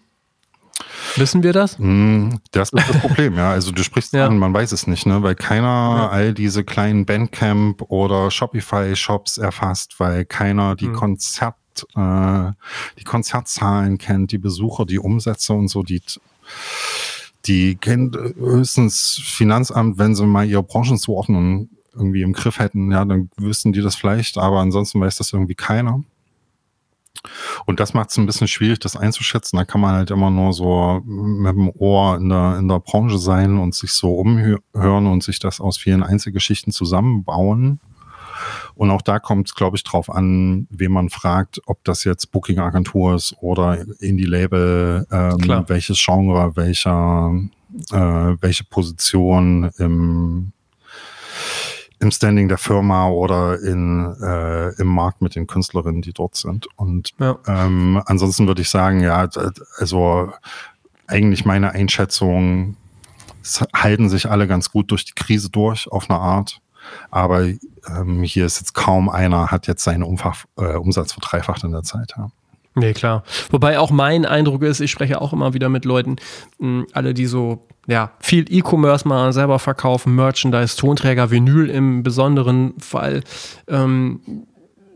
Wissen 1.17 1.43
wir 1.43 1.53
das? 1.53 1.79
Mm, 1.79 2.37
das 2.53 2.73
ist 2.73 2.89
das 2.89 2.99
Problem, 3.01 3.37
ja. 3.37 3.51
Also 3.51 3.73
du 3.73 3.83
sprichst 3.83 4.13
ja. 4.15 4.27
an, 4.27 4.39
man 4.39 4.55
weiß 4.55 4.73
es 4.73 4.87
nicht, 4.87 5.07
ne? 5.07 5.23
Weil 5.23 5.35
keiner 5.35 5.67
ja. 5.67 6.09
all 6.09 6.35
diese 6.35 6.65
kleinen 6.65 7.05
Bandcamp 7.05 7.83
oder 7.91 8.31
Shopify-Shops 8.31 9.39
erfasst, 9.39 9.99
weil 9.99 10.25
keiner 10.25 10.77
die 10.77 10.89
mhm. 10.89 10.95
Konzert 10.95 11.55
äh, 11.95 12.53
die 12.99 13.05
Konzertzahlen 13.05 13.99
kennt, 13.99 14.33
die 14.33 14.39
Besucher, 14.39 14.87
die 14.87 14.99
Umsätze 14.99 15.53
und 15.53 15.69
so, 15.69 15.83
die 15.83 16.03
die 17.47 17.77
kennt 17.77 18.17
höchstens 18.17 19.21
Finanzamt, 19.25 19.99
wenn 19.99 20.15
sie 20.15 20.27
mal 20.27 20.47
ihre 20.47 20.63
Branchenzuordnung 20.63 21.71
irgendwie 21.95 22.23
im 22.23 22.33
Griff 22.33 22.59
hätten, 22.59 22.93
ja, 22.93 23.05
dann 23.05 23.31
wüssten 23.37 23.73
die 23.73 23.81
das 23.81 23.97
vielleicht, 23.97 24.39
aber 24.39 24.61
ansonsten 24.61 25.01
weiß 25.01 25.17
das 25.17 25.33
irgendwie 25.33 25.55
keiner. 25.55 26.03
Und 27.67 27.81
das 27.81 27.93
macht 27.93 28.11
es 28.11 28.17
ein 28.17 28.27
bisschen 28.27 28.49
schwierig, 28.49 28.79
das 28.79 28.97
einzuschätzen. 28.97 29.57
Da 29.59 29.65
kann 29.65 29.81
man 29.81 29.95
halt 29.95 30.11
immer 30.11 30.31
nur 30.31 30.53
so 30.53 31.03
mit 31.05 31.55
dem 31.55 31.71
Ohr 31.77 32.17
in 32.17 32.29
der, 32.31 32.57
in 32.59 32.69
der 32.69 32.81
Branche 32.81 33.19
sein 33.19 33.59
und 33.59 33.75
sich 33.75 33.93
so 33.93 34.15
umhören 34.15 35.07
und 35.07 35.23
sich 35.23 35.39
das 35.39 35.61
aus 35.61 35.77
vielen 35.77 36.03
Einzelgeschichten 36.03 36.73
zusammenbauen. 36.73 37.81
Und 38.75 38.91
auch 38.91 39.03
da 39.03 39.19
kommt 39.19 39.49
es, 39.49 39.55
glaube 39.55 39.77
ich, 39.77 39.85
drauf 39.85 40.11
an, 40.11 40.67
wen 40.71 40.93
man 40.93 41.11
fragt, 41.11 41.61
ob 41.67 41.83
das 41.85 42.05
jetzt 42.05 42.33
Booking-Agentur 42.33 43.15
ist 43.15 43.37
oder 43.41 43.79
Indie-Label, 44.01 45.07
ähm, 45.11 45.65
welches 45.69 46.03
Genre, 46.03 46.57
welcher, 46.57 47.33
äh, 47.93 48.37
welche 48.41 48.65
Position 48.65 49.71
im, 49.79 50.53
im 52.01 52.11
Standing 52.11 52.49
der 52.49 52.59
Firma 52.59 53.09
oder 53.09 53.61
in, 53.61 54.15
äh, 54.23 54.75
im 54.81 54.89
Markt 54.89 55.21
mit 55.21 55.35
den 55.35 55.47
Künstlerinnen, 55.47 56.03
die 56.03 56.13
dort 56.13 56.35
sind. 56.35 56.67
Und 56.77 57.13
ja. 57.19 57.39
ähm, 57.47 58.03
ansonsten 58.07 58.47
würde 58.47 58.63
ich 58.63 58.71
sagen, 58.71 59.01
ja, 59.01 59.29
also 59.77 60.33
eigentlich 61.07 61.45
meine 61.45 61.73
Einschätzung, 61.73 62.77
es 63.43 63.65
halten 63.75 64.09
sich 64.09 64.31
alle 64.31 64.47
ganz 64.47 64.71
gut 64.71 64.91
durch 64.91 65.05
die 65.05 65.15
Krise 65.15 65.51
durch, 65.51 65.91
auf 65.91 66.09
eine 66.09 66.19
Art. 66.19 66.61
Aber 67.11 67.47
ähm, 67.89 68.23
hier 68.23 68.47
ist 68.47 68.61
jetzt 68.61 68.75
kaum 68.75 69.09
einer, 69.09 69.51
hat 69.51 69.67
jetzt 69.67 69.85
seinen 69.85 70.03
Umfach, 70.03 70.45
äh, 70.57 70.77
Umsatz 70.77 71.13
verdreifacht 71.13 71.65
in 71.65 71.73
der 71.73 71.83
Zeit. 71.83 72.15
Ja. 72.17 72.31
Nee, 72.75 72.93
klar. 72.93 73.25
Wobei 73.51 73.79
auch 73.79 73.91
mein 73.91 74.25
Eindruck 74.25 74.63
ist, 74.63 74.81
ich 74.81 74.91
spreche 74.91 75.21
auch 75.21 75.33
immer 75.33 75.55
wieder 75.55 75.69
mit 75.69 75.85
Leuten, 75.85 76.17
mh, 76.59 76.85
alle, 76.93 77.15
die 77.15 77.27
so 77.27 77.67
ja, 77.87 78.13
viel 78.21 78.45
E-Commerce 78.49 79.07
mal 79.09 79.33
selber 79.33 79.59
verkaufen, 79.59 80.15
Merchandise, 80.15 80.77
Tonträger, 80.77 81.31
Vinyl 81.31 81.69
im 81.69 82.03
besonderen 82.03 82.75
Fall. 82.79 83.23
Ähm, 83.67 84.21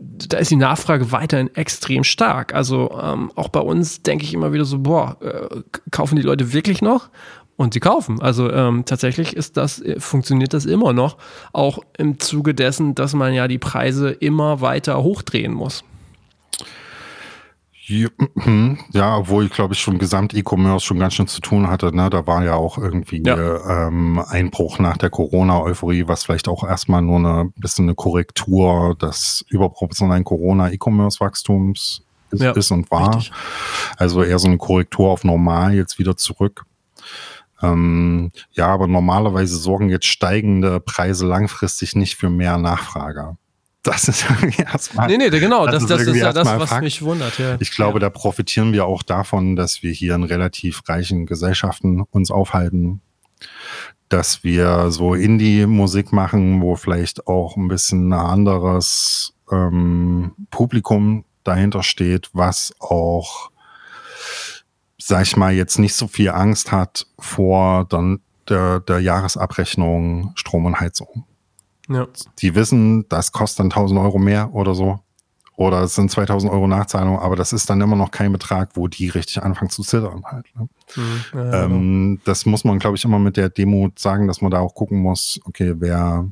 da 0.00 0.38
ist 0.38 0.50
die 0.50 0.56
Nachfrage 0.56 1.10
weiterhin 1.12 1.54
extrem 1.56 2.04
stark. 2.04 2.54
Also 2.54 2.98
ähm, 3.02 3.32
auch 3.34 3.48
bei 3.48 3.60
uns 3.60 4.02
denke 4.02 4.24
ich 4.24 4.34
immer 4.34 4.52
wieder 4.52 4.64
so, 4.64 4.78
boah, 4.78 5.16
äh, 5.20 5.62
kaufen 5.90 6.16
die 6.16 6.22
Leute 6.22 6.52
wirklich 6.52 6.82
noch? 6.82 7.08
Und 7.56 7.74
sie 7.74 7.80
kaufen. 7.80 8.20
Also 8.20 8.50
ähm, 8.50 8.84
tatsächlich 8.84 9.36
ist 9.36 9.56
das, 9.56 9.80
äh, 9.80 10.00
funktioniert 10.00 10.54
das 10.54 10.66
immer 10.66 10.92
noch, 10.92 11.16
auch 11.52 11.78
im 11.96 12.18
Zuge 12.18 12.52
dessen, 12.52 12.94
dass 12.96 13.14
man 13.14 13.32
ja 13.32 13.46
die 13.46 13.58
Preise 13.58 14.10
immer 14.10 14.60
weiter 14.60 15.02
hochdrehen 15.02 15.52
muss. 15.52 15.84
Ja, 18.92 19.18
obwohl 19.18 19.44
ich 19.44 19.52
glaube 19.52 19.74
ich 19.74 19.80
schon 19.80 19.98
Gesamt-E-Commerce 19.98 20.86
schon 20.86 20.98
ganz 20.98 21.14
schön 21.14 21.26
zu 21.26 21.40
tun 21.40 21.68
hatte. 21.68 21.94
Ne? 21.94 22.08
Da 22.08 22.26
war 22.26 22.42
ja 22.42 22.54
auch 22.54 22.78
irgendwie 22.78 23.22
ja. 23.24 23.86
ähm, 23.88 24.22
Einbruch 24.26 24.78
nach 24.78 24.96
der 24.96 25.10
Corona-Euphorie, 25.10 26.08
was 26.08 26.24
vielleicht 26.24 26.48
auch 26.48 26.64
erstmal 26.64 27.02
nur 27.02 27.18
eine 27.18 27.52
bisschen 27.56 27.84
eine 27.84 27.94
Korrektur 27.94 28.96
des 29.00 29.44
überproportionalen 29.48 30.24
Corona-E-Commerce-Wachstums 30.24 32.02
ist, 32.30 32.42
ja, 32.42 32.52
ist, 32.52 32.70
und 32.70 32.90
war. 32.90 33.16
Richtig. 33.16 33.32
Also 33.98 34.22
eher 34.22 34.38
so 34.38 34.48
eine 34.48 34.56
Korrektur 34.56 35.10
auf 35.10 35.22
normal 35.24 35.74
jetzt 35.74 35.98
wieder 35.98 36.16
zurück. 36.16 36.64
Ähm, 37.72 38.32
ja, 38.52 38.68
aber 38.68 38.86
normalerweise 38.86 39.56
sorgen 39.56 39.88
jetzt 39.88 40.06
steigende 40.06 40.80
Preise 40.80 41.26
langfristig 41.26 41.94
nicht 41.96 42.16
für 42.16 42.30
mehr 42.30 42.58
Nachfrage. 42.58 43.36
Das 43.84 44.08
ist 44.08 44.24
erstmal. 44.58 45.08
Nee, 45.08 45.18
nee, 45.18 45.30
genau, 45.30 45.66
das, 45.66 45.86
das, 45.86 46.00
ist, 46.00 46.08
das 46.08 46.16
ist 46.16 46.22
ja 46.22 46.32
das, 46.32 46.48
was 46.48 46.70
Fakt. 46.70 46.82
mich 46.82 47.02
wundert. 47.02 47.38
Ja. 47.38 47.56
Ich 47.60 47.70
glaube, 47.70 47.98
ja. 47.98 48.00
da 48.00 48.10
profitieren 48.10 48.72
wir 48.72 48.86
auch 48.86 49.02
davon, 49.02 49.56
dass 49.56 49.82
wir 49.82 49.92
hier 49.92 50.14
in 50.14 50.24
relativ 50.24 50.82
reichen 50.88 51.26
Gesellschaften 51.26 52.02
uns 52.10 52.30
aufhalten, 52.30 53.02
dass 54.08 54.42
wir 54.42 54.90
so 54.90 55.14
Indie-Musik 55.14 56.12
machen, 56.12 56.62
wo 56.62 56.76
vielleicht 56.76 57.26
auch 57.26 57.56
ein 57.56 57.68
bisschen 57.68 58.08
ein 58.08 58.18
anderes 58.18 59.34
ähm, 59.52 60.32
Publikum 60.50 61.26
dahinter 61.44 61.82
steht, 61.82 62.30
was 62.32 62.74
auch 62.80 63.50
sag 65.06 65.22
ich 65.22 65.36
mal, 65.36 65.52
jetzt 65.52 65.78
nicht 65.78 65.94
so 65.94 66.08
viel 66.08 66.30
Angst 66.30 66.72
hat 66.72 67.06
vor 67.18 67.84
dann 67.84 68.20
der, 68.48 68.80
der 68.80 69.00
Jahresabrechnung 69.00 70.32
Strom 70.34 70.64
und 70.64 70.80
Heizung. 70.80 71.24
Ja. 71.90 72.08
Die 72.38 72.54
wissen, 72.54 73.06
das 73.10 73.30
kostet 73.32 73.60
dann 73.60 73.66
1000 73.66 74.00
Euro 74.00 74.18
mehr 74.18 74.54
oder 74.54 74.74
so. 74.74 75.00
Oder 75.56 75.82
es 75.82 75.94
sind 75.94 76.10
2000 76.10 76.50
Euro 76.50 76.66
Nachzahlung, 76.66 77.18
aber 77.18 77.36
das 77.36 77.52
ist 77.52 77.68
dann 77.68 77.82
immer 77.82 77.96
noch 77.96 78.12
kein 78.12 78.32
Betrag, 78.32 78.70
wo 78.74 78.88
die 78.88 79.08
richtig 79.08 79.42
anfangen 79.42 79.70
zu 79.70 79.82
zittern 79.82 80.24
halt. 80.24 80.46
Ne? 80.56 80.68
Mhm, 80.96 81.24
ja, 81.34 81.64
ähm, 81.64 81.70
genau. 82.14 82.20
Das 82.24 82.46
muss 82.46 82.64
man, 82.64 82.78
glaube 82.78 82.96
ich, 82.96 83.04
immer 83.04 83.18
mit 83.18 83.36
der 83.36 83.50
Demo 83.50 83.90
sagen, 83.96 84.26
dass 84.26 84.40
man 84.40 84.50
da 84.50 84.60
auch 84.60 84.74
gucken 84.74 85.00
muss, 85.00 85.38
okay, 85.44 85.74
wer, 85.76 86.26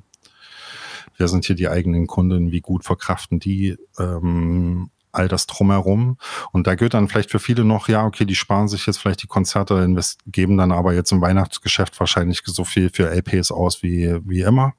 wer 1.19 1.29
sind 1.29 1.45
hier 1.45 1.57
die 1.57 1.69
eigenen 1.69 2.07
Kunden, 2.07 2.51
wie 2.53 2.63
gut 2.63 2.85
verkraften 2.85 3.39
die 3.39 3.77
ähm, 3.99 4.89
all 5.13 5.29
das 5.29 5.47
drumherum. 5.47 6.17
Und 6.53 6.67
da 6.67 6.75
gilt 6.75 6.95
dann 6.95 7.09
vielleicht 7.09 7.31
für 7.31 7.39
viele 7.39 7.65
noch, 7.65 7.89
ja, 7.89 8.05
okay, 8.05 8.25
die 8.25 8.35
sparen 8.35 8.69
sich 8.69 8.87
jetzt 8.87 8.99
vielleicht 8.99 9.23
die 9.23 9.27
Konzerte, 9.27 9.95
geben 10.27 10.57
dann 10.57 10.73
aber 10.73 10.95
jetzt 10.95 11.13
im 11.13 11.21
Weihnachtsgeschäft 11.21 11.99
wahrscheinlich 12.01 12.43
so 12.45 12.65
viel 12.65 12.91
für 12.91 13.11
LPs 13.11 13.53
aus 13.53 13.83
wie, 13.83 14.19
wie 14.25 14.41
immer. 14.41 14.73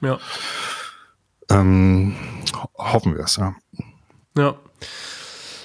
Ja. 0.00 0.18
Ähm, 1.50 2.16
hoffen 2.78 3.14
wir 3.14 3.24
es, 3.24 3.36
ja. 3.36 3.54
Ja. 4.36 4.54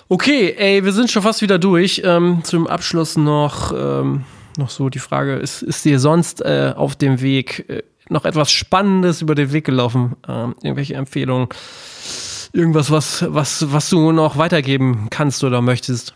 Okay, 0.08 0.54
ey, 0.58 0.84
wir 0.84 0.92
sind 0.92 1.10
schon 1.10 1.24
fast 1.24 1.42
wieder 1.42 1.58
durch. 1.58 2.02
Ähm, 2.04 2.42
zum 2.44 2.68
Abschluss 2.68 3.18
noch, 3.18 3.74
ähm, 3.76 4.24
noch 4.58 4.70
so 4.70 4.90
die 4.90 5.00
Frage: 5.00 5.36
Ist, 5.36 5.64
ist 5.64 5.86
dir 5.86 6.00
sonst 6.00 6.42
äh, 6.42 6.74
auf 6.76 6.96
dem 6.96 7.22
Weg 7.22 7.66
äh, 7.70 7.84
noch 8.10 8.26
etwas 8.26 8.52
Spannendes 8.52 9.22
über 9.22 9.34
den 9.34 9.52
Weg 9.52 9.66
gelaufen? 9.66 10.16
Ähm, 10.28 10.56
irgendwelche 10.62 10.96
Empfehlungen? 10.96 11.50
Irgendwas, 12.56 12.90
was, 12.90 13.26
was, 13.28 13.74
was 13.74 13.90
du 13.90 14.14
noch 14.14 14.38
weitergeben 14.38 15.08
kannst 15.10 15.44
oder 15.44 15.62
möchtest? 15.62 16.16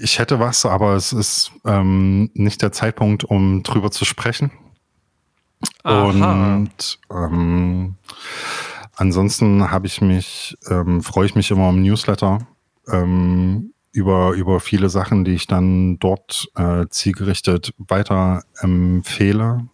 Ich 0.00 0.20
hätte 0.20 0.38
was, 0.38 0.64
aber 0.64 0.94
es 0.94 1.12
ist 1.12 1.50
ähm, 1.64 2.30
nicht 2.34 2.62
der 2.62 2.70
Zeitpunkt, 2.70 3.24
um 3.24 3.64
drüber 3.64 3.90
zu 3.90 4.04
sprechen. 4.04 4.52
Aha. 5.82 6.54
Und 6.54 7.00
ähm, 7.10 7.96
ansonsten 8.94 9.72
habe 9.72 9.88
ich 9.88 10.00
mich, 10.00 10.56
ähm, 10.70 11.02
freue 11.02 11.26
ich 11.26 11.34
mich 11.34 11.50
immer 11.50 11.70
im 11.70 11.82
Newsletter 11.82 12.46
ähm, 12.86 13.74
über, 13.90 14.34
über 14.34 14.60
viele 14.60 14.88
Sachen, 14.88 15.24
die 15.24 15.34
ich 15.34 15.48
dann 15.48 15.98
dort 15.98 16.48
äh, 16.54 16.86
zielgerichtet 16.90 17.74
weiter 17.76 18.44
empfehle. 18.60 19.66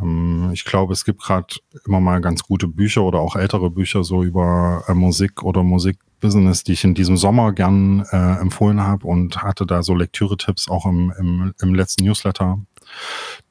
Ähm, 0.00 0.50
ich 0.52 0.64
glaube, 0.64 0.92
es 0.92 1.04
gibt 1.04 1.22
gerade 1.22 1.54
immer 1.86 2.00
mal 2.00 2.20
ganz 2.20 2.42
gute 2.42 2.68
Bücher 2.68 3.02
oder 3.02 3.20
auch 3.20 3.36
ältere 3.36 3.70
Bücher 3.70 4.04
so 4.04 4.22
über 4.22 4.84
äh, 4.88 4.94
Musik 4.94 5.42
oder 5.42 5.62
Musikbusiness, 5.62 6.64
die 6.64 6.72
ich 6.72 6.84
in 6.84 6.94
diesem 6.94 7.16
Sommer 7.16 7.52
gern 7.52 8.04
äh, 8.10 8.40
empfohlen 8.40 8.80
habe 8.80 9.06
und 9.06 9.42
hatte 9.42 9.66
da 9.66 9.82
so 9.82 9.94
Lektüre-Tipps 9.94 10.68
auch 10.68 10.86
im, 10.86 11.12
im, 11.18 11.54
im 11.60 11.74
letzten 11.74 12.04
Newsletter 12.04 12.58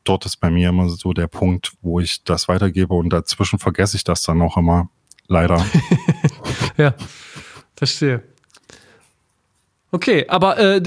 dort 0.04 0.26
ist 0.26 0.38
bei 0.38 0.50
mir 0.50 0.70
immer 0.70 0.89
so 0.89 1.14
der 1.14 1.28
Punkt, 1.28 1.74
wo 1.82 2.00
ich 2.00 2.24
das 2.24 2.48
weitergebe 2.48 2.94
und 2.94 3.10
dazwischen 3.10 3.60
vergesse 3.60 3.98
ich 3.98 4.04
das 4.04 4.24
dann 4.24 4.41
auch 4.41 4.58
immer. 4.58 4.89
Leider. 5.28 5.66
ja, 6.78 6.94
verstehe. 7.76 8.24
Okay, 9.94 10.26
aber 10.28 10.58
äh, 10.58 10.82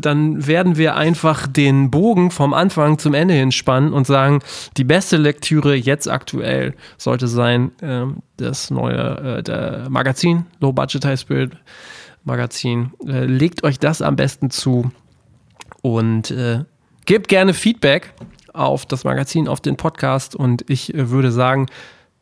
dann 0.00 0.46
werden 0.46 0.76
wir 0.76 0.94
einfach 0.94 1.48
den 1.48 1.90
Bogen 1.90 2.30
vom 2.30 2.54
Anfang 2.54 2.98
zum 2.98 3.12
Ende 3.12 3.34
hinspannen 3.34 3.92
und 3.92 4.06
sagen, 4.06 4.38
die 4.76 4.84
beste 4.84 5.16
Lektüre 5.16 5.74
jetzt 5.74 6.08
aktuell 6.08 6.74
sollte 6.96 7.26
sein 7.26 7.72
äh, 7.80 8.04
das 8.36 8.70
neue 8.70 9.42
äh, 9.48 9.88
Magazin, 9.88 10.46
Low 10.60 10.72
Budget 10.72 11.04
High 11.04 11.18
Spirit 11.18 11.56
Magazin. 12.22 12.92
Äh, 13.04 13.24
legt 13.24 13.64
euch 13.64 13.80
das 13.80 14.00
am 14.00 14.14
besten 14.14 14.50
zu 14.50 14.92
und 15.82 16.30
äh, 16.30 16.60
Gebt 17.06 17.26
gerne 17.28 17.52
Feedback 17.52 18.14
auf 18.52 18.86
das 18.86 19.04
Magazin, 19.04 19.46
auf 19.46 19.60
den 19.60 19.76
Podcast 19.76 20.36
und 20.36 20.64
ich 20.70 20.94
äh, 20.94 21.10
würde 21.10 21.32
sagen, 21.32 21.66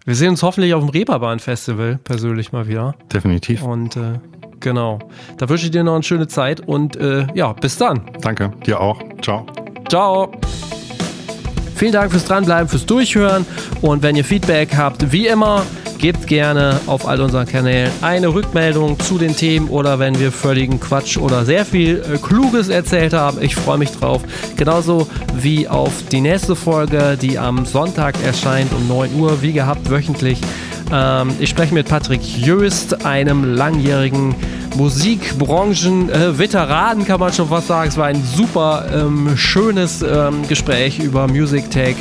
wir 0.04 0.14
sehen 0.14 0.30
uns 0.30 0.42
hoffentlich 0.42 0.72
auf 0.72 0.82
dem 0.82 0.88
Reeperbahn 0.88 1.38
Festival 1.38 2.00
persönlich 2.02 2.50
mal 2.50 2.66
wieder. 2.66 2.96
Definitiv. 3.12 3.62
Und 3.62 3.96
genau, 4.62 4.98
da 5.36 5.48
wünsche 5.48 5.66
ich 5.66 5.70
dir 5.70 5.84
noch 5.84 5.94
eine 5.94 6.02
schöne 6.02 6.26
Zeit 6.26 6.60
und 6.60 6.96
äh, 6.96 7.26
ja, 7.34 7.52
bis 7.52 7.76
dann. 7.76 8.00
Danke, 8.20 8.52
dir 8.64 8.80
auch. 8.80 8.98
Ciao. 9.20 9.46
Ciao. 9.88 10.32
Vielen 11.76 11.92
Dank 11.92 12.12
fürs 12.12 12.24
Dranbleiben, 12.24 12.68
fürs 12.68 12.86
Durchhören 12.86 13.44
und 13.82 14.02
wenn 14.02 14.16
ihr 14.16 14.24
Feedback 14.24 14.76
habt, 14.76 15.12
wie 15.12 15.26
immer, 15.26 15.64
Gebt 16.02 16.26
gerne 16.26 16.80
auf 16.88 17.06
all 17.06 17.20
unseren 17.20 17.46
Kanälen 17.46 17.92
eine 18.00 18.34
Rückmeldung 18.34 18.98
zu 18.98 19.18
den 19.18 19.36
Themen 19.36 19.68
oder 19.68 20.00
wenn 20.00 20.18
wir 20.18 20.32
völligen 20.32 20.80
Quatsch 20.80 21.16
oder 21.16 21.44
sehr 21.44 21.64
viel 21.64 22.02
äh, 22.02 22.18
Kluges 22.18 22.68
erzählt 22.68 23.12
haben. 23.12 23.40
Ich 23.40 23.54
freue 23.54 23.78
mich 23.78 23.92
drauf. 23.92 24.20
Genauso 24.56 25.06
wie 25.36 25.68
auf 25.68 25.92
die 26.10 26.20
nächste 26.20 26.56
Folge, 26.56 27.16
die 27.22 27.38
am 27.38 27.64
Sonntag 27.66 28.16
erscheint 28.24 28.72
um 28.72 28.88
9 28.88 29.14
Uhr, 29.14 29.42
wie 29.42 29.52
gehabt, 29.52 29.90
wöchentlich. 29.90 30.40
Ähm, 30.92 31.30
ich 31.40 31.50
spreche 31.50 31.72
mit 31.72 31.88
Patrick 31.88 32.20
Jöst, 32.22 33.06
einem 33.06 33.54
langjährigen 33.54 34.34
Musikbranchen-Veteranen, 34.76 37.04
äh, 37.04 37.06
kann 37.06 37.18
man 37.18 37.32
schon 37.32 37.48
fast 37.48 37.68
sagen. 37.68 37.88
Es 37.88 37.96
war 37.96 38.04
ein 38.06 38.22
super 38.22 38.84
ähm, 38.92 39.34
schönes 39.36 40.02
ähm, 40.02 40.46
Gespräch 40.48 40.98
über 40.98 41.26
Music 41.28 41.70
Tech. 41.70 41.96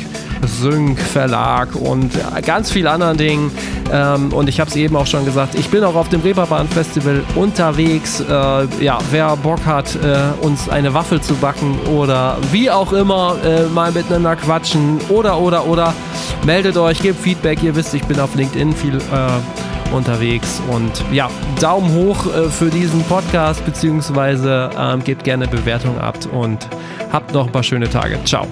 Sync 0.46 0.98
Verlag 1.00 1.74
und 1.74 2.12
ganz 2.44 2.70
viel 2.70 2.86
anderen 2.86 3.16
Dingen. 3.16 3.50
Ähm, 3.92 4.32
und 4.32 4.48
ich 4.48 4.60
habe 4.60 4.70
es 4.70 4.76
eben 4.76 4.96
auch 4.96 5.06
schon 5.06 5.24
gesagt, 5.24 5.54
ich 5.54 5.68
bin 5.68 5.84
auch 5.84 5.94
auf 5.94 6.08
dem 6.08 6.20
Reeperbahn 6.22 6.68
Festival 6.68 7.22
unterwegs. 7.34 8.20
Äh, 8.20 8.24
ja, 8.82 8.98
wer 9.10 9.36
Bock 9.36 9.64
hat, 9.66 9.94
äh, 9.96 10.44
uns 10.44 10.68
eine 10.68 10.94
Waffel 10.94 11.20
zu 11.20 11.34
backen 11.34 11.78
oder 11.96 12.38
wie 12.50 12.70
auch 12.70 12.92
immer 12.92 13.36
äh, 13.44 13.64
mal 13.66 13.92
miteinander 13.92 14.36
quatschen 14.36 14.98
oder 15.08 15.38
oder 15.38 15.66
oder 15.66 15.94
meldet 16.44 16.76
euch, 16.76 17.00
gebt 17.00 17.20
Feedback. 17.20 17.62
Ihr 17.62 17.74
wisst, 17.76 17.94
ich 17.94 18.04
bin 18.04 18.18
auf 18.18 18.34
LinkedIn 18.34 18.72
viel 18.72 18.96
äh, 18.96 19.94
unterwegs 19.94 20.60
und 20.70 21.04
ja, 21.12 21.28
Daumen 21.60 21.92
hoch 21.94 22.26
äh, 22.26 22.48
für 22.48 22.70
diesen 22.70 23.02
Podcast 23.04 23.64
beziehungsweise 23.64 24.70
ähm, 24.78 25.04
gebt 25.04 25.24
gerne 25.24 25.46
Bewertung 25.46 25.98
ab 25.98 26.16
und 26.32 26.68
habt 27.12 27.32
noch 27.32 27.46
ein 27.46 27.52
paar 27.52 27.62
schöne 27.62 27.88
Tage. 27.88 28.18
Ciao. 28.24 28.46